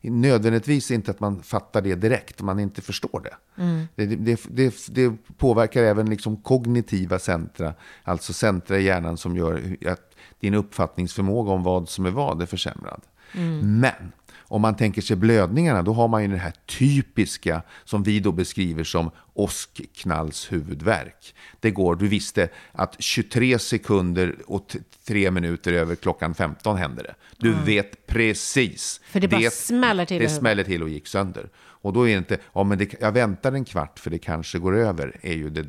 nödvändigtvis 0.00 0.90
inte 0.90 1.10
att 1.10 1.20
man 1.20 1.42
fattar 1.42 1.80
det 1.80 1.94
direkt, 1.94 2.42
man 2.42 2.58
inte 2.60 2.82
förstår 2.82 3.20
det. 3.24 3.62
Mm. 3.62 3.86
Det, 3.94 4.06
det, 4.06 4.40
det, 4.50 4.86
det, 4.88 5.16
påverkar 5.36 5.82
även 5.82 6.10
liksom 6.10 6.36
kognitiva 6.36 7.18
centra, 7.18 7.74
alltså 8.04 8.32
centra 8.32 8.78
i 8.78 8.82
hjärnan 8.82 9.16
som 9.16 9.36
gör 9.36 9.76
att 9.86 10.14
din 10.40 10.54
uppfattningsförmåga 10.54 11.52
om 11.52 11.62
vad 11.62 11.88
som 11.88 12.06
är 12.06 12.10
vad 12.10 12.42
är 12.42 12.46
försämrad. 12.46 13.00
Mm. 13.32 13.80
Men 13.80 14.12
om 14.50 14.62
man 14.62 14.76
tänker 14.76 15.02
sig 15.02 15.16
blödningarna, 15.16 15.82
då 15.82 15.92
har 15.92 16.08
man 16.08 16.22
ju 16.22 16.28
det 16.28 16.36
här 16.36 16.52
typiska 16.66 17.62
som 17.84 18.02
vi 18.02 18.20
då 18.20 18.32
beskriver 18.32 18.84
som 18.84 19.10
åskknallshuvudvärk. 19.34 21.34
Det 21.60 21.70
går, 21.70 21.94
du 21.94 22.08
visste 22.08 22.48
att 22.72 22.96
23 22.98 23.58
sekunder 23.58 24.36
och 24.46 24.76
3 25.06 25.30
minuter 25.30 25.72
över 25.72 25.94
klockan 25.94 26.34
15 26.34 26.76
hände 26.76 27.02
det. 27.02 27.14
Du 27.36 27.52
mm. 27.52 27.64
vet 27.64 28.06
precis. 28.06 29.00
För 29.04 29.20
det 29.20 29.28
bara 29.28 29.40
det, 29.40 29.52
smäller 29.52 30.04
till. 30.04 30.22
Det 30.22 30.28
smäller 30.28 30.64
till 30.64 30.82
och 30.82 30.88
gick 30.88 31.06
sönder. 31.06 31.48
Och 31.56 31.92
då 31.92 32.08
är 32.08 32.12
det 32.12 32.18
inte, 32.18 32.38
ja 32.52 32.64
men 32.64 32.78
det, 32.78 32.94
jag 33.00 33.12
väntar 33.12 33.52
en 33.52 33.64
kvart 33.64 33.98
för 33.98 34.10
det 34.10 34.18
kanske 34.18 34.58
går 34.58 34.76
över, 34.76 35.16
är 35.22 35.34
ju 35.34 35.50
det 35.50 35.66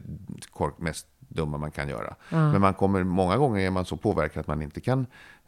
mest 0.78 1.06
dumma 1.34 1.58
man 1.58 1.72
kan 1.72 1.90
göra. 1.90 2.16
Mm. 2.30 2.52
Men 2.52 2.62
man 2.62 2.74
kommer, 2.74 3.04
många 3.04 3.38
gånger 3.38 3.60
är 3.60 3.72
man 3.72 3.86
så 3.86 3.98
påverkad 3.98 4.40
att 4.40 4.48
man 4.48 4.62
inte 4.62 4.82
kan, 4.82 5.06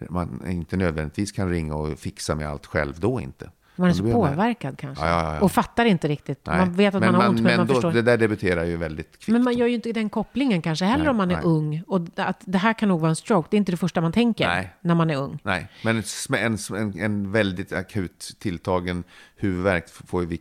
man 0.09 0.41
inte 0.47 0.77
nödvändigtvis 0.77 1.31
kan 1.31 1.49
ringa 1.49 1.75
och 1.75 1.99
fixa 1.99 2.35
med 2.35 2.49
allt 2.49 2.65
själv 2.65 2.99
då 2.99 3.21
inte. 3.21 3.49
Man 3.75 3.89
är 3.89 3.93
så 3.93 4.03
påverkad 4.03 4.77
kanske. 4.77 5.05
Ja, 5.05 5.23
ja, 5.23 5.35
ja. 5.35 5.41
Och 5.41 5.51
fattar 5.51 5.85
inte 5.85 6.07
riktigt. 6.07 6.45
Nej. 6.45 6.57
Man 6.57 6.73
vet 6.73 6.95
att 6.95 7.01
men 7.01 7.11
man 7.11 7.21
har 7.21 7.29
ont, 7.29 7.35
men, 7.35 7.43
men 7.43 7.57
man 7.57 7.67
då, 7.67 7.73
förstår. 7.73 7.91
Det 7.91 8.01
där 8.01 8.17
debuterar 8.17 8.63
ju 8.63 8.77
väldigt 8.77 9.11
kvickt. 9.11 9.27
Men 9.27 9.43
man 9.43 9.53
gör 9.53 9.67
ju 9.67 9.75
inte 9.75 9.91
den 9.91 10.09
kopplingen 10.09 10.61
kanske 10.61 10.85
heller 10.85 11.03
nej, 11.03 11.09
om 11.09 11.17
man 11.17 11.31
är 11.31 11.35
nej. 11.35 11.45
ung. 11.45 11.83
Och 11.87 12.01
att 12.15 12.41
det 12.45 12.57
här 12.57 12.73
kan 12.73 12.89
nog 12.89 12.99
vara 12.99 13.09
en 13.09 13.15
stroke. 13.15 13.47
Det 13.51 13.55
är 13.55 13.57
inte 13.57 13.71
det 13.71 13.77
första 13.77 14.01
man 14.01 14.11
tänker 14.11 14.71
när 14.81 14.95
man 14.95 15.09
är 15.09 15.15
ung. 15.15 15.39
Nej, 15.43 15.67
men 15.83 16.03
en, 16.37 16.57
en, 16.75 16.99
en 16.99 17.31
väldigt 17.31 17.73
akut 17.73 18.35
tilltagen 18.39 19.03
huvudvärk 19.35 19.89
får 19.89 20.23
ju 20.23 20.37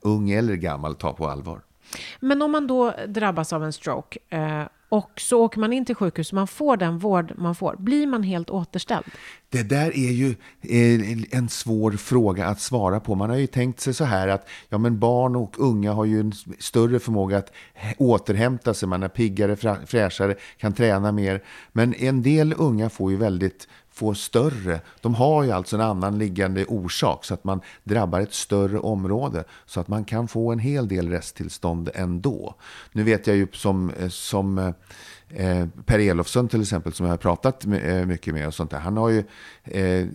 ung 0.00 0.30
eller 0.30 0.54
gammal 0.54 0.94
ta 0.94 1.12
på 1.12 1.28
allvar. 1.28 1.60
Men 2.20 2.42
om 2.42 2.50
man 2.50 2.66
då 2.66 2.94
drabbas 3.08 3.52
av 3.52 3.64
en 3.64 3.72
stroke 3.72 4.18
eh, 4.30 4.62
och 4.88 5.20
så 5.20 5.42
åker 5.42 5.60
man 5.60 5.72
in 5.72 5.84
till 5.84 5.94
sjukhus 5.94 6.30
och 6.30 6.34
man 6.34 6.46
får 6.46 6.76
den 6.76 6.98
vård 6.98 7.32
man 7.36 7.54
får, 7.54 7.76
blir 7.78 8.06
man 8.06 8.22
helt 8.22 8.50
återställd? 8.50 9.06
Det 9.48 9.62
där 9.62 9.96
är 9.96 10.12
ju 10.12 10.34
eh, 10.62 11.38
en 11.38 11.48
svår 11.48 11.92
fråga 11.92 12.46
att 12.46 12.60
svara 12.60 13.00
på. 13.00 13.14
Man 13.14 13.30
har 13.30 13.36
ju 13.36 13.46
tänkt 13.46 13.80
sig 13.80 13.94
så 13.94 14.04
här 14.04 14.28
att 14.28 14.48
ja, 14.68 14.78
men 14.78 14.98
barn 14.98 15.36
och 15.36 15.54
unga 15.58 15.92
har 15.92 16.04
ju 16.04 16.20
en 16.20 16.32
större 16.58 16.98
förmåga 16.98 17.38
att 17.38 17.52
återhämta 17.98 18.74
sig. 18.74 18.88
Man 18.88 19.02
är 19.02 19.08
piggare, 19.08 19.56
fräschare, 19.86 20.34
kan 20.58 20.72
träna 20.72 21.12
mer. 21.12 21.42
Men 21.72 21.94
en 21.94 22.22
del 22.22 22.54
unga 22.58 22.90
får 22.90 23.10
ju 23.10 23.16
väldigt 23.16 23.68
får 23.96 24.14
större. 24.14 24.80
De 25.00 25.14
har 25.14 25.42
ju 25.42 25.52
alltså 25.52 25.76
en 25.76 25.82
annan 25.82 26.18
liggande 26.18 26.64
orsak 26.64 27.24
så 27.24 27.34
att 27.34 27.44
man 27.44 27.60
drabbar 27.84 28.20
ett 28.20 28.34
större 28.34 28.78
område 28.78 29.44
så 29.66 29.80
att 29.80 29.88
man 29.88 30.04
kan 30.04 30.28
få 30.28 30.52
en 30.52 30.58
hel 30.58 30.88
del 30.88 31.08
resttillstånd 31.08 31.90
ändå. 31.94 32.54
Nu 32.92 33.02
vet 33.02 33.26
jag 33.26 33.36
ju 33.36 33.46
som, 33.52 33.90
eh, 33.90 34.08
som 34.08 34.58
eh, 34.58 34.70
eh, 35.28 35.66
per 35.84 35.98
Elofsson 35.98 36.48
till 36.48 36.62
exempel, 36.62 36.92
som 36.92 37.06
jag 37.06 37.12
har 37.12 37.18
pratat 37.18 37.64
eh, 37.64 38.06
mycket 38.06 38.34
med 38.34 38.46
och 38.46 38.54
sånt 38.54 38.70
där. 38.70 38.78
Han 38.78 38.96
har 38.96 39.08
ju, 39.08 39.24
eh, 39.64 40.06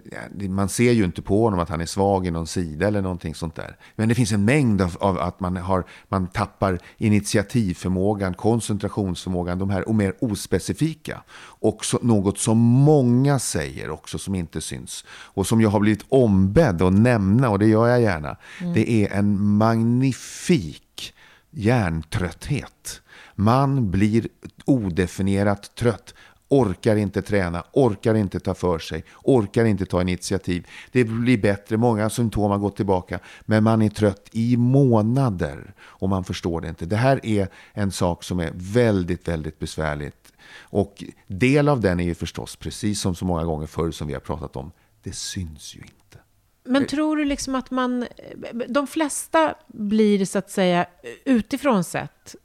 man 0.50 0.70
ser 0.70 0.92
ju 0.92 1.04
inte 1.04 1.22
på 1.22 1.44
honom 1.44 1.60
att 1.60 1.70
han 1.70 1.82
är 1.82 1.86
svag 1.86 2.28
i 2.28 2.32
någon 2.32 2.48
sida 2.48 2.88
eller 2.88 3.02
någonting 3.02 3.36
sånt 3.36 3.56
där. 3.56 3.78
Men 3.96 4.10
det 4.10 4.16
finns 4.16 4.32
en 4.32 4.46
mängd 4.46 4.82
av, 4.82 4.98
av 5.00 5.20
att 5.20 5.40
man, 5.40 5.58
har, 5.58 5.84
man 6.10 6.28
tappar 6.28 6.80
initiativförmågan, 6.98 8.34
koncentrationsförmågan, 8.34 9.60
de 9.60 9.70
här 9.70 9.88
och 9.88 9.96
mer 9.96 10.14
ospecifika. 10.20 11.24
Och 11.44 11.86
så, 11.86 12.00
något 12.02 12.38
som 12.38 12.58
många 12.58 13.40
säger 13.40 13.90
också 13.90 14.18
som 14.18 14.36
inte 14.36 14.62
syns. 14.62 15.06
Och 15.10 15.48
som 15.48 15.62
jag 15.62 15.70
har 15.70 15.80
blivit 15.80 16.06
ombedd 16.10 16.82
att 16.82 16.94
nämna, 16.94 17.50
och 17.50 17.60
det 17.60 17.68
gör 17.68 17.88
jag 17.88 18.02
gärna. 18.02 18.38
Mm. 18.60 18.74
Det 18.74 18.92
är 18.92 19.12
en 19.12 19.42
magnifik 19.42 21.14
hjärntrötthet. 21.52 23.02
Man 23.36 23.92
blir 23.92 24.28
odefinierat 24.66 25.76
trött, 25.76 26.14
orkar 26.52 26.96
inte 26.96 27.22
träna, 27.22 27.64
orkar 27.72 28.16
inte 28.16 28.40
ta 28.40 28.54
för 28.54 28.80
sig, 28.80 29.04
orkar 29.24 29.66
inte 29.66 29.86
ta 29.86 30.02
initiativ. 30.02 30.68
Det 30.92 31.04
blir 31.04 31.38
bättre, 31.38 31.78
många 31.78 32.10
symptom 32.10 32.52
har 32.52 32.58
gått 32.58 32.76
tillbaka, 32.76 33.20
men 33.42 33.64
man 33.64 33.82
är 33.82 33.90
trött 33.90 34.30
i 34.32 34.58
månader 34.58 35.74
och 35.82 36.10
man 36.10 36.24
förstår 36.24 36.62
det 36.62 36.68
inte. 36.68 36.86
Det 36.86 36.96
här 36.96 37.26
är 37.26 37.48
en 37.74 37.92
sak 37.92 38.24
som 38.24 38.40
är 38.40 38.52
väldigt, 38.56 39.28
väldigt 39.28 39.60
besvärligt. 39.60 40.34
Och 40.60 41.04
del 41.28 41.70
av 41.70 41.82
den 41.82 42.00
är 42.00 42.04
ju 42.04 42.16
förstås, 42.16 42.56
precis 42.56 43.02
som 43.02 43.16
så 43.16 43.26
många 43.26 43.44
gånger 43.44 43.68
förr 43.68 43.92
som 43.92 44.08
vi 44.08 44.14
har 44.14 44.22
pratat 44.22 44.56
om, 44.56 44.72
det 45.04 45.16
syns 45.16 45.76
ju 45.76 45.80
inte. 45.80 46.18
Men 46.64 46.86
tror 46.88 47.16
du 47.16 47.26
liksom 47.26 47.56
att 47.56 47.72
man, 47.72 48.08
de 48.68 48.88
flesta 48.88 49.56
blir 49.68 50.26
så 50.26 50.38
att 50.38 50.52
säga 50.52 50.86
utifrån 51.26 51.84
sett 51.84 52.36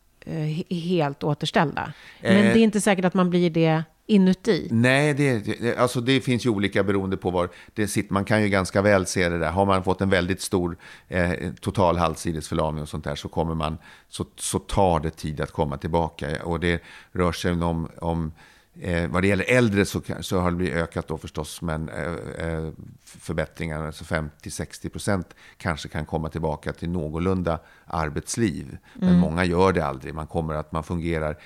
helt 0.71 1.25
återställda. 1.25 1.93
Men 2.21 2.37
eh, 2.37 2.43
det 2.53 2.59
är 2.59 2.63
inte 2.63 2.81
säkert 2.81 3.05
att 3.05 3.15
man 3.15 3.31
blir 3.31 3.51
det 3.51 3.83
inuti. 4.07 4.69
Nej, 4.71 5.15
det, 5.15 5.77
alltså 5.77 6.01
det 6.01 6.21
finns 6.21 6.47
ju 6.47 6.51
olika 6.51 6.83
beroende 6.85 7.17
på 7.17 7.31
var 7.31 7.49
det 7.75 7.89
sitter. 7.89 8.13
Man 8.13 8.25
kan 8.25 8.43
ju 8.43 8.49
ganska 8.49 8.83
väl 8.83 9.07
se 9.07 9.29
det 9.29 9.39
där. 9.39 9.51
Har 9.51 9.67
man 9.67 9.85
fått 9.85 10.01
en 10.01 10.11
väldigt 10.11 10.41
stor 10.41 10.77
eh, 11.09 11.33
total 11.61 11.97
halssidesförlamning 11.97 12.83
och 12.83 12.89
sånt 12.89 13.05
där 13.05 13.15
så, 13.15 13.29
kommer 13.29 13.55
man, 13.55 13.79
så, 14.09 14.27
så 14.37 14.59
tar 14.59 15.01
det 15.01 15.11
tid 15.11 15.41
att 15.41 15.51
komma 15.51 15.77
tillbaka. 15.77 16.45
Och 16.45 16.61
det 16.61 16.83
rör 17.13 17.33
sig 17.33 17.53
om, 17.53 17.89
om 17.99 18.33
Eh, 18.81 19.09
vad 19.09 19.23
det 19.23 19.29
gäller 19.29 19.45
äldre 19.49 19.85
så, 19.85 20.01
så 20.21 20.39
har 20.39 20.51
det 20.51 20.57
blivit 20.57 20.77
ökat 20.77 21.09
då 21.09 21.19
förstås, 21.19 21.63
men 21.63 21.89
eh, 21.89 22.13
eh 22.47 22.71
förbättringar, 23.05 23.87
alltså 23.87 24.05
50-60 24.05 24.89
procent 24.89 25.35
kanske 25.57 25.89
kan 25.89 26.07
komma 26.07 26.29
tillbaka 26.29 26.73
till 26.73 26.91
någorlunda 26.91 27.59
arbetsliv. 27.85 28.79
Men 28.95 29.09
mm. 29.09 29.21
många 29.21 29.45
gör 29.45 29.73
det 29.73 29.87
aldrig. 29.87 30.15
Man 30.15 30.27
kommer 30.27 30.55
att 30.55 30.73
man 30.73 30.85
fungerar 30.85 31.37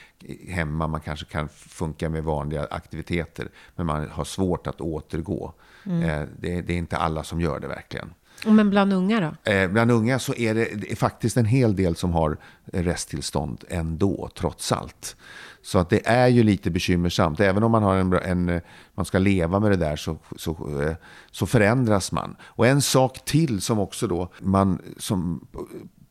hemma, 0.48 0.86
man 0.86 1.00
kanske 1.00 1.26
kan 1.26 1.48
funka 1.48 2.08
med 2.08 2.24
vanliga 2.24 2.66
aktiviteter, 2.70 3.48
men 3.76 3.86
man 3.86 4.08
har 4.10 4.24
svårt 4.24 4.66
att 4.66 4.80
återgå. 4.80 5.52
Mm. 5.84 6.02
Eh, 6.02 6.28
det, 6.38 6.60
det 6.60 6.72
är 6.72 6.78
inte 6.78 6.96
alla 6.96 7.24
som 7.24 7.40
gör 7.40 7.60
det 7.60 7.68
verkligen. 7.68 8.14
Men 8.46 8.70
bland 8.70 8.92
unga 8.92 9.20
då? 9.20 9.52
Eh, 9.52 9.70
bland 9.70 9.90
unga 9.90 10.18
så 10.18 10.34
är 10.34 10.54
det, 10.54 10.68
det 10.74 10.92
är 10.92 10.96
faktiskt 10.96 11.36
en 11.36 11.44
hel 11.44 11.76
del 11.76 11.96
som 11.96 12.12
har 12.12 12.36
resttillstånd 12.72 13.64
ändå, 13.68 14.30
trots 14.34 14.72
allt. 14.72 15.16
Så 15.62 15.78
att 15.78 15.90
det 15.90 16.08
är 16.08 16.28
ju 16.28 16.42
lite 16.42 16.70
bekymmersamt. 16.70 17.40
Även 17.40 17.62
om 17.62 17.72
man, 17.72 17.82
har 17.82 17.96
en, 17.96 18.12
en 18.12 18.60
man 18.94 19.04
ska 19.04 19.18
leva 19.18 19.60
med 19.60 19.70
det 19.70 19.76
där 19.76 19.96
så, 19.96 20.18
så, 20.36 20.82
eh, 20.82 20.94
så 21.30 21.46
förändras 21.46 22.12
man. 22.12 22.36
Och 22.42 22.66
en 22.66 22.82
sak 22.82 23.24
till 23.24 23.60
som 23.60 23.78
också 23.78 24.06
då 24.06 24.28
man 24.40 24.78
som 24.96 25.46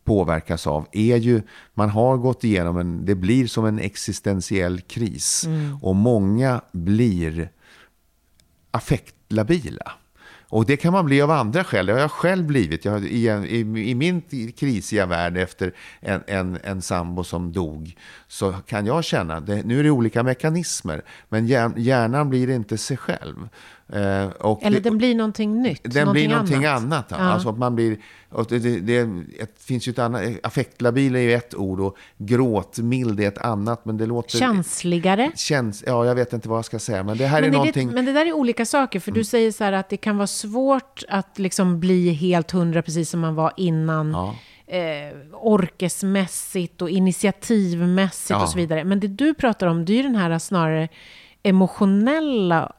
påverkas 0.04 0.68
av 0.68 0.88
är 0.92 1.18
ju, 1.18 1.42
man 1.74 1.90
har 1.90 2.18
gått 2.18 2.44
igenom 2.44 2.78
en, 2.78 3.06
det 3.06 3.16
blir 3.16 3.48
som 3.48 3.66
en 3.66 3.80
existentiell 3.80 4.82
kris. 4.82 5.46
Mm. 5.46 5.78
Och 5.82 5.96
många 5.96 6.62
blir 6.72 7.50
affektlabila. 8.72 9.92
Och 10.50 10.66
det 10.66 10.78
kan 10.78 10.93
man 10.93 11.06
bli 11.06 11.22
av 11.22 11.32
andra 11.32 11.64
skäl. 11.64 11.86
Det 11.86 11.93
har 11.93 12.00
jag 12.00 12.12
själv 12.12 12.45
blivit. 12.45 12.86
Jag, 12.86 13.06
i, 13.06 13.28
i, 13.28 13.60
I 13.89 13.95
min 13.95 14.22
krisiga 14.58 15.06
värld 15.06 15.38
efter 15.38 15.74
en, 16.00 16.24
en, 16.28 16.58
en 16.64 16.82
sambo 16.82 17.24
som 17.24 17.52
dog 17.52 17.95
så 18.28 18.52
kan 18.52 18.86
jag 18.86 19.04
känna, 19.04 19.39
det, 19.39 19.64
nu 19.64 19.80
är 19.80 19.84
det 19.84 19.91
olika 19.91 20.24
mekanismer, 20.24 21.02
men 21.30 21.47
hjärnan 21.78 22.30
blir 22.30 22.50
inte 22.50 22.78
sig 22.78 22.97
själv. 22.97 23.50
Eh, 23.94 24.00
Eller 24.02 24.70
det, 24.70 24.80
den 24.80 24.98
blir 24.98 25.16
någonting 25.16 25.62
nytt. 25.62 25.82
Den 25.84 26.06
någonting 26.06 26.28
blir 26.28 26.36
någonting 26.36 26.66
annat. 26.66 26.84
annat 26.84 27.06
ja. 27.10 27.18
Alltså 27.18 27.50
att 27.50 27.58
man 27.58 27.76
blir, 27.76 27.98
det, 28.50 28.60
det, 28.60 28.80
det, 28.80 29.10
finns 29.60 29.88
ju 29.88 29.90
ett 29.90 30.00
annat, 30.00 30.24
affektlabil 30.44 31.16
är 31.16 31.20
ju 31.20 31.34
ett 31.34 31.56
ord 31.56 31.80
och 31.80 31.98
gråtmild 32.18 33.20
är 33.20 33.28
ett 33.28 33.38
annat. 33.38 33.86
Men 33.86 33.98
det 33.98 34.06
låter... 34.06 34.38
Känsligare? 34.38 35.32
Käns, 35.36 35.84
ja, 35.88 36.06
jag 36.06 36.16
vet 36.16 36.34
inte 36.34 36.50
vad 36.50 36.58
jag 36.58 36.66
ska 36.66 36.80
säga. 36.80 37.04
Men 37.04 37.18
det 37.18 37.26
här 37.26 37.42
men 37.42 37.50
är 37.50 37.54
någonting... 37.58 37.92
men 37.92 38.06
det 38.06 38.14
där 38.14 38.26
är 38.26 38.34
olika 38.34 38.66
saker. 38.66 39.00
För 39.00 39.12
mm. 39.12 39.20
du 39.20 39.24
säger 39.24 39.52
så 39.52 39.64
här 39.64 39.74
att 39.74 39.90
det 39.90 39.98
kan 39.98 40.18
vara 40.18 40.28
svårt 40.28 41.04
att 41.10 41.40
liksom 41.40 41.80
bli 41.80 42.14
helt 42.14 42.52
hundra 42.52 42.82
precis 42.82 43.10
som 43.10 43.20
man 43.20 43.36
var 43.36 43.54
innan. 43.58 44.12
Ja. 44.12 44.36
Eh, 44.68 45.16
orkesmässigt 45.34 46.82
och 46.82 46.90
initiativmässigt 46.90 48.30
ja. 48.30 48.44
och 48.44 48.50
så 48.50 48.58
vidare. 48.58 48.84
Men 48.84 49.00
det 49.00 49.08
du 49.08 49.34
pratar 49.34 49.68
om, 49.68 49.86
det 49.86 49.94
är 49.94 49.98
ju 49.98 50.04
den 50.04 50.16
här 50.16 50.40
snarare 50.40 50.90
emotionella 51.44 52.72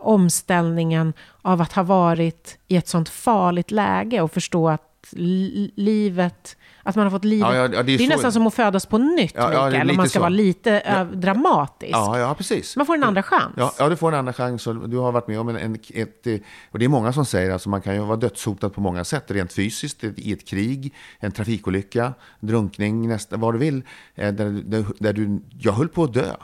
omställningen 0.00 1.12
av 1.42 1.60
att 1.60 1.72
ha 1.72 1.82
varit 1.82 2.58
i 2.68 2.76
ett 2.76 2.88
sånt 2.88 3.08
farligt 3.08 3.70
läge 3.70 4.20
och 4.20 4.32
förstå 4.32 4.68
att 4.68 4.82
livet 5.10 6.56
att 6.82 6.96
man 6.96 7.04
har 7.04 7.10
fått 7.10 7.24
livet... 7.24 7.48
Ja, 7.48 7.56
ja, 7.56 7.68
det 7.68 7.78
är, 7.78 7.98
det 7.98 8.04
är 8.04 8.08
nästan 8.08 8.32
som 8.32 8.46
att 8.46 8.54
födas 8.54 8.86
på 8.86 8.98
nytt, 8.98 9.32
ja, 9.34 9.48
Mikael, 9.48 9.90
om 9.90 9.96
man 9.96 10.08
ska 10.08 10.18
så. 10.18 10.20
vara 10.20 10.28
lite 10.28 11.04
dramatisk. 11.12 11.92
Ja, 11.92 12.18
ja, 12.18 12.34
precis. 12.34 12.76
Man 12.76 12.86
får 12.86 12.94
en 12.94 13.04
andra 13.04 13.22
chans. 13.22 13.54
Ja, 13.56 13.72
ja, 13.78 13.88
du 13.88 13.96
får 13.96 14.12
en 14.12 14.18
andra 14.18 14.32
chans. 14.32 14.66
Och 14.66 14.88
du 14.88 14.96
har 14.96 15.12
varit 15.12 15.28
med 15.28 15.40
om 15.40 15.48
en, 15.48 15.56
en 15.56 15.74
ett, 15.94 16.26
och 16.70 16.78
det 16.78 16.84
är 16.84 16.88
många 16.88 17.12
som 17.12 17.24
säger 17.24 17.48
att 17.48 17.52
alltså, 17.52 17.68
man 17.68 17.80
kan 17.80 17.94
ju 17.94 18.00
vara 18.00 18.16
dödshotad 18.16 18.70
på 18.70 18.80
många 18.80 19.04
sätt. 19.04 19.30
Rent 19.30 19.52
fysiskt, 19.52 20.04
i 20.04 20.32
ett 20.32 20.48
krig, 20.48 20.94
en 21.18 21.32
trafikolycka, 21.32 22.14
drunkning, 22.40 23.08
nästa, 23.08 23.36
vad 23.36 23.54
du 23.54 23.58
vill. 23.58 23.82
Eh, 24.14 24.32
där, 24.32 24.62
där, 24.64 24.84
där 24.98 25.12
du, 25.12 25.40
jag 25.60 25.72
höll 25.72 25.88
på 25.88 26.04
att 26.04 26.14
dö. 26.14 26.34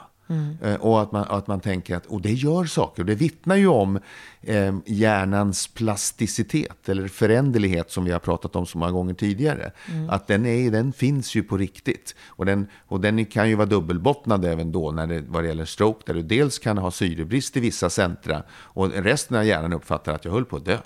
Eh, 0.61 0.75
Och 0.75 1.01
att 1.01 1.11
man, 1.11 1.25
att 1.29 1.47
man 1.47 1.59
tänker 1.59 1.95
att, 1.95 2.05
och 2.05 2.21
det 2.21 2.33
gör 2.33 2.65
saker. 2.65 3.01
Och 3.01 3.05
det 3.05 3.15
vittnar 3.15 3.55
ju 3.55 3.67
om 3.67 3.99
eh, 4.41 4.75
hjärnans 4.85 5.67
plasticitet 5.67 6.89
eller 6.89 7.07
föränderlighet 7.07 7.91
som 7.91 8.05
vi 8.05 8.11
har 8.11 8.19
pratat 8.19 8.55
om 8.55 8.65
så 8.65 8.77
många 8.77 8.91
gånger 8.91 9.13
tidigare. 9.13 9.71
Att 10.09 10.27
den, 10.27 10.45
är, 10.45 10.71
den 10.71 10.93
finns 10.93 11.35
ju 11.35 11.43
på 11.43 11.57
riktigt. 11.57 12.15
Och 12.27 12.45
den, 12.45 12.67
och 12.87 13.01
den 13.01 13.25
kan 13.25 13.49
ju 13.49 13.55
vara 13.55 13.65
dubbelbottnad 13.65 14.45
även 14.45 14.71
då 14.71 14.91
när 14.91 15.07
det, 15.07 15.23
vad 15.27 15.43
det 15.43 15.47
gäller 15.47 15.65
stroke. 15.65 16.03
Där 16.05 16.13
du 16.13 16.21
dels 16.23 16.59
kan 16.59 16.77
ha 16.77 16.91
syrebrist 16.91 17.57
i 17.57 17.59
vissa 17.59 17.89
centra 17.89 18.43
och 18.51 18.91
resten 18.91 19.37
av 19.37 19.45
hjärnan 19.45 19.73
uppfattar 19.73 20.13
att 20.13 20.25
jag 20.25 20.31
höll 20.31 20.45
på 20.45 20.55
att 20.55 20.65
dö. 20.65 20.77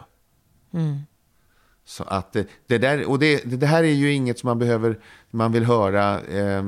Så 1.90 2.04
att 2.04 2.36
eh, 2.36 2.44
det, 2.68 2.78
där, 2.78 3.10
och 3.10 3.20
det, 3.20 3.44
det 3.46 3.66
här 3.66 3.84
är 3.84 3.94
ju 3.94 4.12
inget 4.12 4.40
som 4.40 4.48
man 4.48 4.60
behöver, 4.60 5.00
man 5.32 5.52
vill 5.52 5.66
höra 5.66 6.22
eh, 6.22 6.64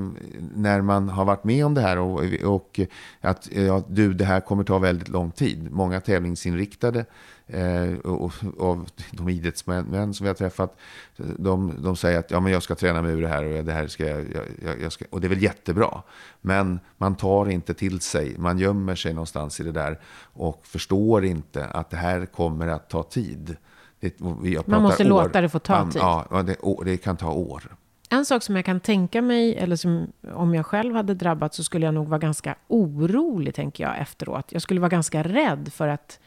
när 0.56 0.82
man 0.82 1.10
har 1.10 1.26
varit 1.26 1.44
med 1.44 1.66
om 1.66 1.74
det 1.74 1.82
här 1.82 1.98
och, 1.98 2.24
och 2.44 2.80
att 3.22 3.50
eh, 3.52 3.66
ja, 3.66 3.84
du, 3.88 4.14
det 4.14 4.26
här 4.26 4.40
kommer 4.40 4.64
ta 4.64 4.80
väldigt 4.80 5.10
lång 5.10 5.32
tid. 5.32 5.72
Många 5.72 6.02
tävlingsinriktade 6.02 7.06
eh, 7.48 7.94
och, 8.04 8.32
och 8.58 8.78
de 9.12 9.30
idrottsmän 9.30 10.14
som 10.14 10.24
vi 10.24 10.28
har 10.28 10.36
träffat, 10.36 10.78
de, 11.18 11.74
de 11.78 11.96
säger 11.96 12.20
att 12.20 12.32
ja, 12.32 12.40
men 12.40 12.52
jag 12.52 12.64
ska 12.64 12.76
träna 12.76 13.02
mig 13.02 13.14
ur 13.14 13.22
det 13.22 13.28
här 13.28 13.44
och 13.44 13.66
det 13.66 13.74
här 13.74 13.88
ska 13.88 14.08
jag, 14.08 14.26
jag, 14.66 14.82
jag 14.82 14.92
ska, 14.92 15.06
och 15.10 15.22
det 15.22 15.28
är 15.28 15.30
väl 15.30 15.44
jättebra. 15.44 16.02
Men 16.42 16.80
man 16.98 17.16
tar 17.16 17.50
inte 17.50 17.74
till 17.74 18.00
sig, 18.00 18.36
man 18.38 18.60
gömmer 18.60 18.96
sig 18.96 19.14
någonstans 19.14 19.60
i 19.60 19.64
det 19.64 19.72
där 19.72 20.00
och 20.34 20.62
förstår 20.64 21.26
inte 21.26 21.66
att 21.66 21.90
det 21.90 21.98
här 21.98 22.26
kommer 22.26 22.68
att 22.68 22.90
ta 22.90 23.04
tid. 23.04 23.58
Det, 24.02 24.20
Man 24.68 24.82
måste 24.82 25.04
år. 25.04 25.10
låta 25.10 25.42
det 25.42 25.50
få 25.50 25.60
ta 25.60 25.84
tid. 25.92 26.02
Ja, 26.02 26.44
det, 26.46 26.56
det 26.86 26.98
kan 26.98 27.18
ta 27.18 27.32
år. 27.32 27.76
En 28.10 28.26
sak 28.26 28.44
som 28.44 28.56
jag 28.56 28.66
kan 28.66 28.80
tänka 28.80 29.22
mig, 29.22 29.56
eller 29.58 29.76
som 29.76 30.08
om 30.34 30.56
jag 30.56 30.66
själv 30.66 30.96
hade 30.96 31.14
drabbats, 31.14 31.58
så 31.58 31.64
skulle 31.64 31.86
jag 31.86 31.94
nog 31.94 32.08
vara 32.08 32.20
ganska 32.20 32.56
orolig, 32.68 33.56
tänker 33.56 33.84
jag, 33.84 34.00
efteråt. 34.00 34.46
Jag 34.50 34.62
skulle 34.62 34.80
vara 34.80 34.90
ganska 34.90 35.24
rädd 35.24 35.70
för 35.74 35.88
att 35.88 36.20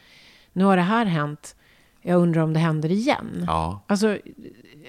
nu 0.53 0.63
har 0.63 0.75
det 0.77 0.81
här 0.83 1.05
hänt. 1.05 1.55
Jag 2.01 2.21
undrar 2.21 2.41
om 2.41 2.53
det 2.53 2.59
händer 2.59 2.91
igen. 2.91 3.43
Ja. 3.47 3.83
Alltså, 3.87 4.17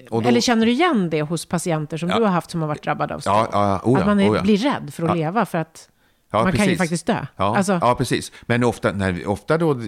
då- 0.09 0.21
eller 0.21 0.41
känner 0.41 0.65
du 0.65 0.71
igen 0.71 1.09
det 1.09 1.21
hos 1.21 1.45
patienter 1.45 1.97
som 1.97 2.09
Ja. 2.09 2.17
du 2.17 2.23
har 2.23 2.31
haft 2.31 2.51
som 2.51 2.61
har 2.61 2.67
varit 2.67 2.83
drabbade 2.83 3.15
av 3.15 3.19
stroke? 3.19 3.49
ja, 3.51 3.81
ja, 3.85 3.97
att 3.99 4.05
man 4.05 4.19
är, 4.19 4.41
blir 4.41 4.57
rädd 4.57 4.93
för 4.93 5.07
att 5.07 5.17
leva 5.17 5.45
för 5.45 5.57
att 5.57 5.89
man 6.31 6.43
kan 6.43 6.51
ju 6.51 6.57
precis. 6.57 6.77
faktiskt 6.77 7.05
dö. 7.07 7.25
Ja, 7.35 7.57
Alltså, 7.57 7.95
precis. 7.97 8.31
Men 8.45 8.63
ofta, 8.63 8.91
när 8.91 9.27
ofta 9.27 9.57
då, 9.57 9.81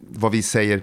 vad 0.00 0.32
vi 0.32 0.42
säger 0.42 0.82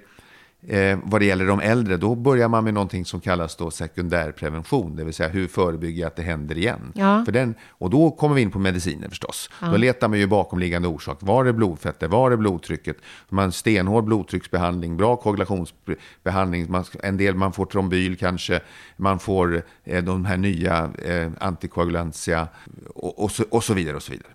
eh, 0.62 1.00
vad 1.04 1.22
det 1.22 1.26
gäller 1.26 1.46
de 1.46 1.60
äldre, 1.60 1.98
då 1.98 2.16
börjar 2.16 2.48
man 2.48 2.64
med 2.64 2.74
någonting 2.74 3.06
som 3.06 3.20
kallas 3.20 3.56
då 3.56 3.72
sekundärprevention, 3.72 4.96
det 4.96 5.04
vill 5.04 5.14
säga 5.14 5.30
hur 5.30 5.48
förebygger 5.48 6.02
jag 6.02 6.08
att 6.08 6.16
det 6.16 6.22
händer 6.22 6.58
igen? 6.58 6.92
Ja. 6.96 7.26
För 7.26 7.32
den, 7.32 7.56
och 7.70 7.90
då 7.90 8.12
kommer 8.12 8.36
vi 8.36 8.42
in 8.42 8.52
på 8.52 8.60
mediciner 8.60 9.10
förstås. 9.10 9.50
Då 9.62 9.78
letar 9.78 10.08
man 10.08 10.20
ju 10.20 10.28
bakomliggande 10.28 10.88
orsak. 10.88 11.18
Var 11.22 11.46
är 11.46 11.52
blodfettet? 11.52 12.12
Var 12.12 12.32
är 12.32 12.38
blodtrycket? 12.38 12.98
Man 13.30 13.52
stenhård 13.52 14.04
blodtrycksbehandling, 14.04 14.98
bra 14.98 15.16
koagulationsbehandling, 15.16 16.72
man, 16.72 16.86
en 17.04 17.18
del 17.18 17.36
man 17.36 17.54
får 17.54 17.66
trombyl 17.66 18.18
kanske, 18.18 18.60
man 18.98 19.20
får 19.20 19.64
eh, 19.84 20.04
de 20.04 20.26
här 20.26 20.38
nya 20.38 20.92
eh, 21.06 21.32
antikoagulantia 21.40 22.48
och, 22.96 23.24
och, 23.24 23.32
så, 23.32 23.44
och 23.50 23.64
så 23.64 23.74
vidare 23.74 23.96
och 23.96 24.04
så 24.04 24.12
vidare. 24.12 24.32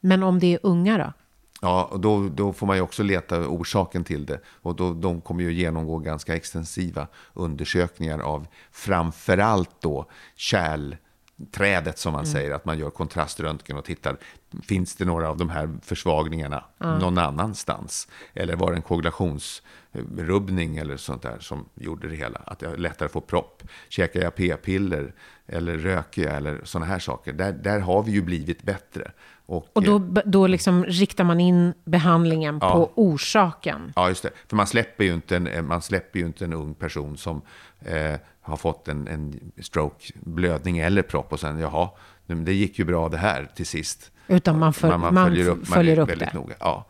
men 0.00 0.22
om 0.22 0.38
det 0.38 0.54
är 0.54 0.58
unga 0.62 0.98
då? 0.98 1.12
Ja, 1.60 1.84
och 1.84 2.00
då, 2.00 2.28
då 2.28 2.52
får 2.52 2.66
man 2.66 2.76
ju 2.76 2.82
också 2.82 3.02
leta 3.02 3.48
orsaken 3.48 4.04
till 4.04 4.26
det. 4.26 4.40
Och 4.62 4.76
då, 4.76 4.92
de 4.92 5.20
kommer 5.20 5.42
ju 5.42 5.52
genomgå 5.52 5.98
ganska 5.98 6.36
extensiva 6.36 7.06
undersökningar 7.34 8.18
av 8.18 8.46
framförallt 8.72 9.80
då 9.80 10.06
kärlträdet 10.36 11.98
som 11.98 12.12
man 12.12 12.26
säger. 12.26 12.50
Att 12.50 12.64
man 12.64 12.78
gör 12.78 12.90
kontraströntgen 12.90 13.76
och 13.76 13.84
tittar, 13.84 14.16
finns 14.62 14.96
det 14.96 15.04
några 15.04 15.28
av 15.28 15.36
de 15.36 15.50
här 15.50 15.70
försvagningarna 15.82 16.64
någon 16.78 17.18
annanstans? 17.18 18.08
Eller 18.34 18.56
var 18.56 18.70
det 18.70 18.76
en 18.76 18.82
koagulationsrubbning 18.82 20.76
eller 20.76 20.96
sånt 20.96 21.22
där 21.22 21.38
som 21.40 21.68
gjorde 21.74 22.08
det 22.08 22.16
hela? 22.16 22.40
Att 22.46 22.62
jag 22.62 22.78
lättare 22.78 23.08
får 23.08 23.20
propp? 23.20 23.62
Käkar 23.88 24.20
jag 24.20 24.34
p-piller? 24.34 25.14
Eller 25.46 25.78
röker 25.78 26.22
jag? 26.22 26.36
Eller 26.36 26.60
sådana 26.64 26.86
här 26.86 26.98
saker. 26.98 27.32
Där, 27.32 27.52
där 27.52 27.80
har 27.80 28.02
vi 28.02 28.12
ju 28.12 28.22
blivit 28.22 28.62
bättre. 28.62 29.12
Och 29.46 29.82
då, 29.82 29.98
då 30.24 30.46
liksom 30.46 30.84
riktar 30.84 31.24
man 31.24 31.40
in 31.40 31.74
behandlingen 31.84 32.58
Ja. 32.60 32.72
på 32.72 32.90
orsaken. 32.94 33.92
Ja, 33.96 34.08
just 34.08 34.22
det. 34.22 34.30
För 34.48 34.56
man 34.56 34.66
släpper 34.66 35.04
ju 35.04 35.14
inte 35.14 35.36
en, 35.36 35.66
man 35.66 35.82
släpper 35.82 36.18
ju 36.18 36.26
inte 36.26 36.44
en 36.44 36.52
ung 36.52 36.74
person 36.74 37.16
som 37.16 37.42
eh, 37.80 38.14
har 38.40 38.56
fått 38.56 38.88
en, 38.88 39.08
en 39.08 39.52
stroke, 39.62 40.12
blödning 40.14 40.78
eller 40.78 41.02
propp 41.02 41.32
och 41.32 41.40
sen, 41.40 41.58
jaha, 41.58 41.90
det 42.26 42.52
gick 42.52 42.78
ju 42.78 42.84
bra 42.84 43.08
det 43.08 43.16
här 43.18 43.50
till 43.54 43.66
sist. 43.66 44.12
Utan 44.30 44.58
man, 44.58 44.72
föl- 44.72 44.90
man, 44.98 45.14
man 45.14 45.26
följer 45.26 45.48
upp, 45.48 45.66
följer 45.66 45.98
upp 45.98 46.08
väldigt 46.10 46.28
det. 46.32 46.38
noga. 46.38 46.54
Ja. 46.60 46.86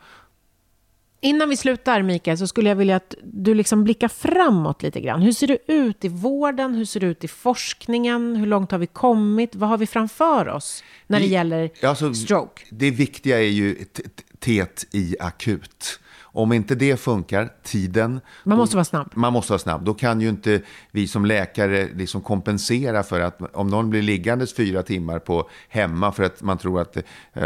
Innan 1.22 1.49
vi 1.49 1.57
slutar, 1.57 2.03
Mikael, 2.03 2.38
så 2.38 2.47
skulle 2.47 2.68
jag 2.68 2.76
vilja 2.76 2.97
att 2.97 3.14
du 3.22 3.55
liksom 3.55 3.84
blickar 3.84 4.09
framåt 4.09 4.82
lite 4.82 5.01
grann. 5.01 5.22
Hur 5.22 5.32
ser 5.32 5.47
det 5.47 5.59
ut 5.72 6.05
i 6.05 6.09
vården? 6.09 6.74
Hur 6.74 6.84
ser 6.84 7.01
det 7.01 7.07
ut 7.07 7.24
i 7.24 7.28
forskningen? 7.28 8.36
Hur 8.36 8.47
långt 8.47 8.70
har 8.70 8.78
vi 8.78 8.86
kommit? 8.86 9.55
Vad 9.55 9.68
har 9.68 9.78
vi 9.78 9.86
framför 9.86 10.49
oss 10.49 10.84
när 11.07 11.18
det 11.20 11.26
Vi- 11.26 11.32
gäller 11.32 11.70
alltså, 11.82 12.14
stroke? 12.14 12.62
Det 12.70 12.91
viktiga 12.91 13.38
är 13.38 13.49
ju 13.49 13.74
t- 13.74 13.84
t- 14.03 14.22
TET 14.38 14.86
i 14.93 15.16
akut. 15.20 16.01
Om 16.33 16.53
inte 16.53 16.74
det 16.74 16.97
funkar, 17.01 17.53
tiden. 17.62 18.20
Man 18.45 18.57
då- 18.57 18.62
måste 18.62 18.76
vara 18.76 18.85
snabb. 18.85 19.11
Man 19.14 19.33
måste 19.33 19.53
vara 19.53 19.59
snabb. 19.59 19.85
Då 19.85 19.95
kan 19.95 20.20
ju 20.20 20.28
inte 20.28 20.62
vi 20.91 21.07
som 21.09 21.24
läkare 21.24 21.89
liksom 21.95 22.20
kompensera 22.20 23.03
för 23.03 23.20
att 23.20 23.55
om 23.57 23.68
någon 23.68 23.91
blir 23.91 24.03
liggandes 24.03 24.55
fyra 24.55 24.83
timmar 24.83 25.18
på 25.18 25.49
hemma 25.68 26.12
för 26.12 26.22
att 26.22 26.43
man 26.43 26.59
tror 26.59 26.81
att 26.81 26.97
eh, 27.33 27.45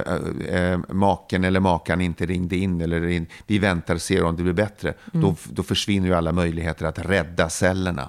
eh, 0.63 0.79
maken 0.89 1.45
eller 1.45 1.61
makan 1.61 2.01
inte 2.01 2.27
ringde 2.27 2.57
in 2.57 2.81
eller 2.81 3.07
in, 3.07 3.27
vi 3.47 3.59
väntar 3.59 3.95
och 3.95 4.03
ser 4.03 4.25
om 4.25 4.37
det 4.37 4.43
blir 4.43 4.53
bättre. 4.53 4.95
Då, 5.13 5.35
då 5.51 5.63
försvinner 5.63 6.09
ju 6.09 6.15
alla 6.15 6.33
möjligheter 6.33 6.87
att 6.87 6.99
rädda 6.99 7.49
cellerna. 7.49 8.09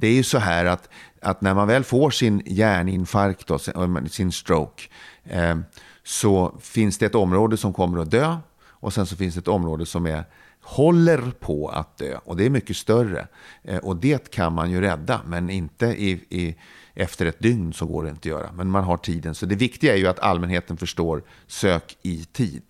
Det 0.00 0.06
är 0.06 0.12
ju 0.14 0.22
så 0.22 0.38
här 0.38 0.64
att, 0.64 0.88
att 1.22 1.40
när 1.40 1.54
man 1.54 1.68
väl 1.68 1.84
får 1.84 2.10
sin 2.10 2.42
hjärninfarkt, 2.46 3.46
då, 3.46 3.58
sin- 3.58 4.08
sin 4.10 4.32
stroke, 4.32 4.82
eh, 5.24 5.56
så 6.04 6.54
finns 6.60 6.98
det 6.98 7.06
ett 7.06 7.14
område 7.14 7.56
som 7.56 7.72
kommer 7.72 7.98
att 8.02 8.10
dö 8.10 8.36
och 8.84 8.92
sen 8.92 9.06
så 9.06 9.16
finns 9.16 9.34
det 9.34 9.40
ett 9.40 9.48
område 9.48 9.86
som 9.86 10.06
är, 10.06 10.24
håller 10.60 11.30
på 11.40 11.68
att 11.68 11.98
dö. 11.98 12.18
Och 12.24 12.36
det 12.36 12.46
är 12.46 12.50
mycket 12.50 12.76
större. 12.76 13.26
Eh, 13.62 13.78
och 13.78 13.96
det 13.96 14.30
kan 14.30 14.52
man 14.52 14.70
ju 14.70 14.80
rädda, 14.80 15.20
men 15.26 15.50
inte 15.50 15.86
i, 15.86 16.10
i, 16.10 16.56
efter 16.94 17.26
ett 17.26 17.38
dygn 17.38 17.72
så 17.72 17.86
går 17.86 18.04
det 18.04 18.10
inte 18.10 18.20
att 18.20 18.26
göra. 18.26 18.52
Men 18.52 18.70
man 18.70 18.84
har 18.84 18.96
tiden. 18.96 19.34
Så 19.34 19.46
det 19.46 19.54
viktiga 19.54 19.94
är 19.94 19.98
ju 19.98 20.06
att 20.06 20.18
allmänheten 20.18 20.76
förstår, 20.76 21.22
sök 21.46 21.96
i 22.02 22.24
tid. 22.24 22.62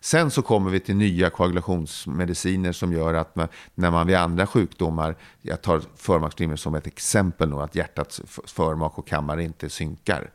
Sen 0.00 0.30
så 0.30 0.42
kommer 0.42 0.70
vi 0.70 0.80
till 0.80 0.96
nya 0.96 1.30
koagulationsmediciner 1.30 2.72
som 2.72 2.92
gör 2.92 3.14
att 3.14 3.36
man, 3.36 3.48
när 3.74 3.90
man 3.90 4.06
vid 4.06 4.16
andra 4.16 4.46
sjukdomar, 4.46 5.16
jag 5.42 5.62
tar 5.62 5.82
förmaksflimmer 5.96 6.56
som 6.56 6.74
ett 6.74 6.86
exempel 6.86 7.48
nu, 7.48 7.56
att 7.56 7.74
hjärtats 7.74 8.20
förmak 8.44 8.98
och 8.98 9.08
kammare 9.08 9.44
inte 9.44 9.70
synkar. 9.70 10.30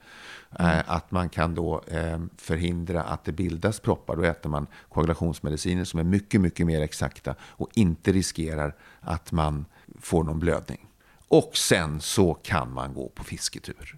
Eh, 0.60 0.92
att 0.92 1.12
man 1.12 1.30
kan 1.30 1.56
då 1.56 1.82
eh, 1.88 2.20
förhindra 2.38 3.04
att 3.04 3.24
det 3.24 3.32
bildas 3.32 3.80
proppar. 3.80 4.16
Då 4.16 4.24
äter 4.24 4.50
man 4.50 4.68
koagulationsmediciner 4.90 5.84
som 5.84 6.00
är 6.00 6.04
mycket, 6.04 6.42
mycket 6.42 6.66
mer 6.66 6.82
exakta 6.82 7.36
och 7.42 7.70
inte 7.74 8.12
riskerar 8.12 8.76
att 9.02 9.32
man 9.32 9.66
får 10.00 10.24
någon 10.24 10.40
blödning. 10.40 10.88
Och 11.28 11.58
sen 11.58 12.02
så 12.02 12.34
kan 12.34 12.74
man 12.74 12.94
gå 12.94 13.10
på 13.10 13.24
fisketur. 13.24 13.98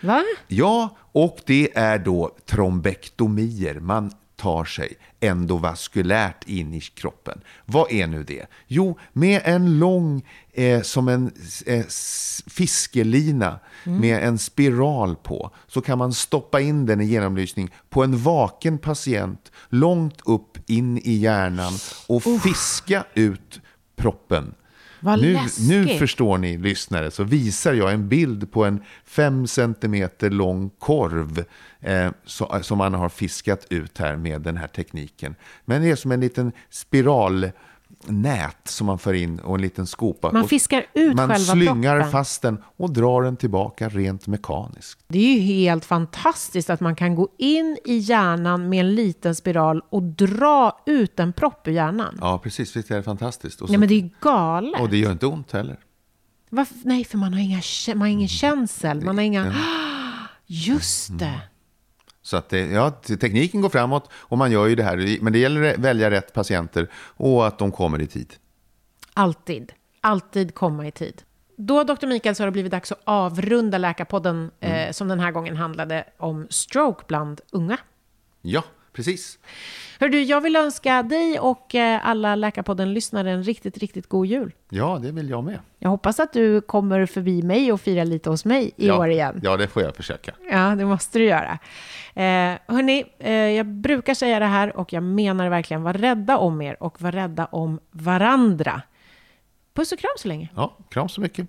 Va? 0.00 0.24
Ja, 0.46 0.96
och 1.12 1.38
det 1.46 1.78
är 1.78 1.98
då 1.98 2.36
trombektomier. 2.46 3.80
Man 3.80 4.12
tar 4.38 4.64
sig 4.64 4.96
endovaskulärt 5.20 6.48
in 6.48 6.74
i 6.74 6.80
kroppen. 6.80 7.40
Vad 7.64 7.92
är 7.92 8.06
nu 8.06 8.24
det? 8.24 8.46
Jo, 8.66 8.98
med 9.12 9.40
en 9.44 9.78
lång, 9.78 10.26
eh, 10.52 10.82
som 10.82 11.08
en 11.08 11.32
eh, 11.66 11.84
fiskelina 12.46 13.58
med 13.84 14.24
en 14.24 14.38
spiral 14.38 15.16
på, 15.16 15.50
så 15.66 15.80
kan 15.80 15.98
man 15.98 16.12
stoppa 16.12 16.60
in 16.60 16.86
den 16.86 17.00
i 17.00 17.04
genomlysning 17.04 17.70
på 17.90 18.04
en 18.04 18.18
vaken 18.18 18.78
patient 18.78 19.52
långt 19.68 20.20
upp 20.24 20.58
in 20.66 20.98
i 20.98 21.12
hjärnan 21.12 21.72
och 22.06 22.22
fiska 22.42 23.04
ut 23.14 23.60
proppen. 23.96 24.54
Vad 25.00 25.20
nu, 25.20 25.32
läskigt. 25.32 25.68
nu 25.68 25.98
förstår 25.98 26.38
ni 26.38 26.58
lyssnare 26.58 27.10
så 27.10 27.24
visar 27.24 27.72
jag 27.72 27.92
en 27.92 28.08
bild 28.08 28.52
på 28.52 28.64
en 28.64 28.82
fem 29.04 29.46
centimeter 29.46 30.30
lång 30.30 30.70
korv 30.78 31.44
eh, 31.80 32.10
så, 32.24 32.58
som 32.62 32.78
man 32.78 32.94
har 32.94 33.08
fiskat 33.08 33.66
ut 33.70 33.98
här 33.98 34.16
med 34.16 34.40
den 34.40 34.56
här 34.56 34.66
tekniken. 34.66 35.34
Men 35.64 35.82
det 35.82 35.90
är 35.90 35.96
som 35.96 36.12
en 36.12 36.20
liten 36.20 36.52
spiralnät 38.02 38.56
som 38.68 38.86
man 38.86 38.98
för 38.98 39.14
in 39.14 39.38
och 39.38 39.54
en 39.54 39.62
liten 39.62 39.86
skopa. 39.86 40.32
Man 40.32 40.48
fiskar 40.48 40.86
ut 40.94 41.16
Man 41.16 41.28
själva 41.28 41.52
slyngar 41.52 41.96
proppen. 41.96 42.12
fast 42.12 42.42
den 42.42 42.62
och 42.76 42.92
drar 42.92 43.22
den 43.22 43.36
tillbaka 43.36 43.88
rent 43.88 44.26
mekaniskt. 44.26 45.04
Det 45.08 45.18
är 45.18 45.34
ju 45.34 45.40
helt 45.40 45.84
fantastiskt 45.84 46.70
att 46.70 46.80
man 46.80 46.96
kan 46.96 47.14
gå 47.14 47.28
in 47.38 47.76
i 47.84 47.96
hjärnan 47.96 48.68
med 48.68 48.80
en 48.80 48.94
liten 48.94 49.34
spiral 49.34 49.82
och 49.90 50.02
dra 50.02 50.82
ut 50.86 51.20
en 51.20 51.32
propp 51.32 51.68
ur 51.68 51.72
hjärnan. 51.72 52.18
Ja, 52.20 52.38
precis. 52.38 52.76
Visst 52.76 52.90
är 52.90 52.96
det 52.96 53.02
fantastiskt? 53.02 53.60
Och, 53.60 53.68
så, 53.68 53.72
Nej, 53.72 53.78
men 53.78 53.88
det 53.88 53.94
är 53.94 54.10
galet. 54.20 54.80
och 54.80 54.88
det 54.88 54.96
gör 54.96 55.12
inte 55.12 55.26
ont 55.26 55.52
heller. 55.52 55.78
Varför? 56.50 56.74
Nej, 56.84 57.04
för 57.04 57.18
man 57.18 57.32
har, 57.32 57.40
inga, 57.40 57.62
man 57.88 58.00
har 58.00 58.06
ingen 58.08 58.28
känsel. 58.28 59.00
Man 59.04 59.16
har 59.18 59.24
inga... 59.24 59.54
Just 60.46 61.18
det. 61.18 61.40
Så 62.28 62.36
att 62.36 62.52
ja, 62.52 62.90
tekniken 62.90 63.60
går 63.60 63.68
framåt 63.68 64.10
och 64.12 64.38
man 64.38 64.52
gör 64.52 64.66
ju 64.66 64.74
det 64.74 64.82
här. 64.82 65.22
Men 65.22 65.32
det 65.32 65.38
gäller 65.38 65.74
att 65.74 65.78
välja 65.78 66.10
rätt 66.10 66.32
patienter 66.32 66.90
och 66.94 67.46
att 67.46 67.58
de 67.58 67.72
kommer 67.72 68.00
i 68.02 68.06
tid. 68.06 68.34
Alltid. 69.14 69.72
Alltid 70.00 70.54
komma 70.54 70.86
i 70.86 70.90
tid. 70.90 71.22
Då, 71.56 71.84
Dr. 71.84 72.06
Mikael, 72.06 72.34
så 72.34 72.42
har 72.42 72.46
det 72.46 72.52
blivit 72.52 72.72
dags 72.72 72.92
att 72.92 73.00
avrunda 73.04 73.78
Läkarpodden 73.78 74.50
mm. 74.60 74.88
eh, 74.88 74.92
som 74.92 75.08
den 75.08 75.20
här 75.20 75.32
gången 75.32 75.56
handlade 75.56 76.04
om 76.18 76.46
stroke 76.50 77.04
bland 77.08 77.40
unga. 77.52 77.78
Ja, 78.42 78.62
precis. 78.98 79.38
Hör 80.00 80.08
du, 80.08 80.22
jag 80.22 80.40
vill 80.40 80.56
önska 80.56 81.02
dig 81.02 81.38
och 81.40 81.74
eh, 81.74 82.06
alla 82.06 82.36
Läkarpodden-lyssnare 82.36 83.30
en 83.30 83.42
riktigt, 83.42 83.78
riktigt 83.78 84.08
god 84.08 84.26
jul. 84.26 84.52
Ja, 84.70 84.98
det 85.02 85.12
vill 85.12 85.30
jag 85.30 85.44
med. 85.44 85.58
Jag 85.78 85.90
hoppas 85.90 86.20
att 86.20 86.32
du 86.32 86.60
kommer 86.60 87.06
förbi 87.06 87.42
mig 87.42 87.72
och 87.72 87.80
firar 87.80 88.04
lite 88.04 88.30
hos 88.30 88.44
mig 88.44 88.72
i 88.76 88.86
ja, 88.86 88.98
år 88.98 89.08
igen. 89.10 89.40
Ja, 89.42 89.56
det 89.56 89.68
får 89.68 89.82
jag 89.82 89.96
försöka. 89.96 90.32
Ja, 90.50 90.74
det 90.74 90.84
måste 90.84 91.18
du 91.18 91.24
göra. 91.24 91.58
Eh, 92.14 92.58
hörni, 92.66 93.04
eh, 93.18 93.32
jag 93.32 93.66
brukar 93.66 94.14
säga 94.14 94.38
det 94.38 94.46
här 94.46 94.76
och 94.76 94.92
jag 94.92 95.02
menar 95.02 95.48
verkligen, 95.48 95.82
var 95.82 95.92
rädda 95.92 96.38
om 96.38 96.62
er 96.62 96.82
och 96.82 97.02
var 97.02 97.12
rädda 97.12 97.46
om 97.46 97.80
varandra. 97.90 98.82
Puss 99.74 99.92
och 99.92 99.98
kram 99.98 100.10
så 100.16 100.28
länge. 100.28 100.48
Ja, 100.56 100.76
kram 100.90 101.08
så 101.08 101.20
mycket. 101.20 101.48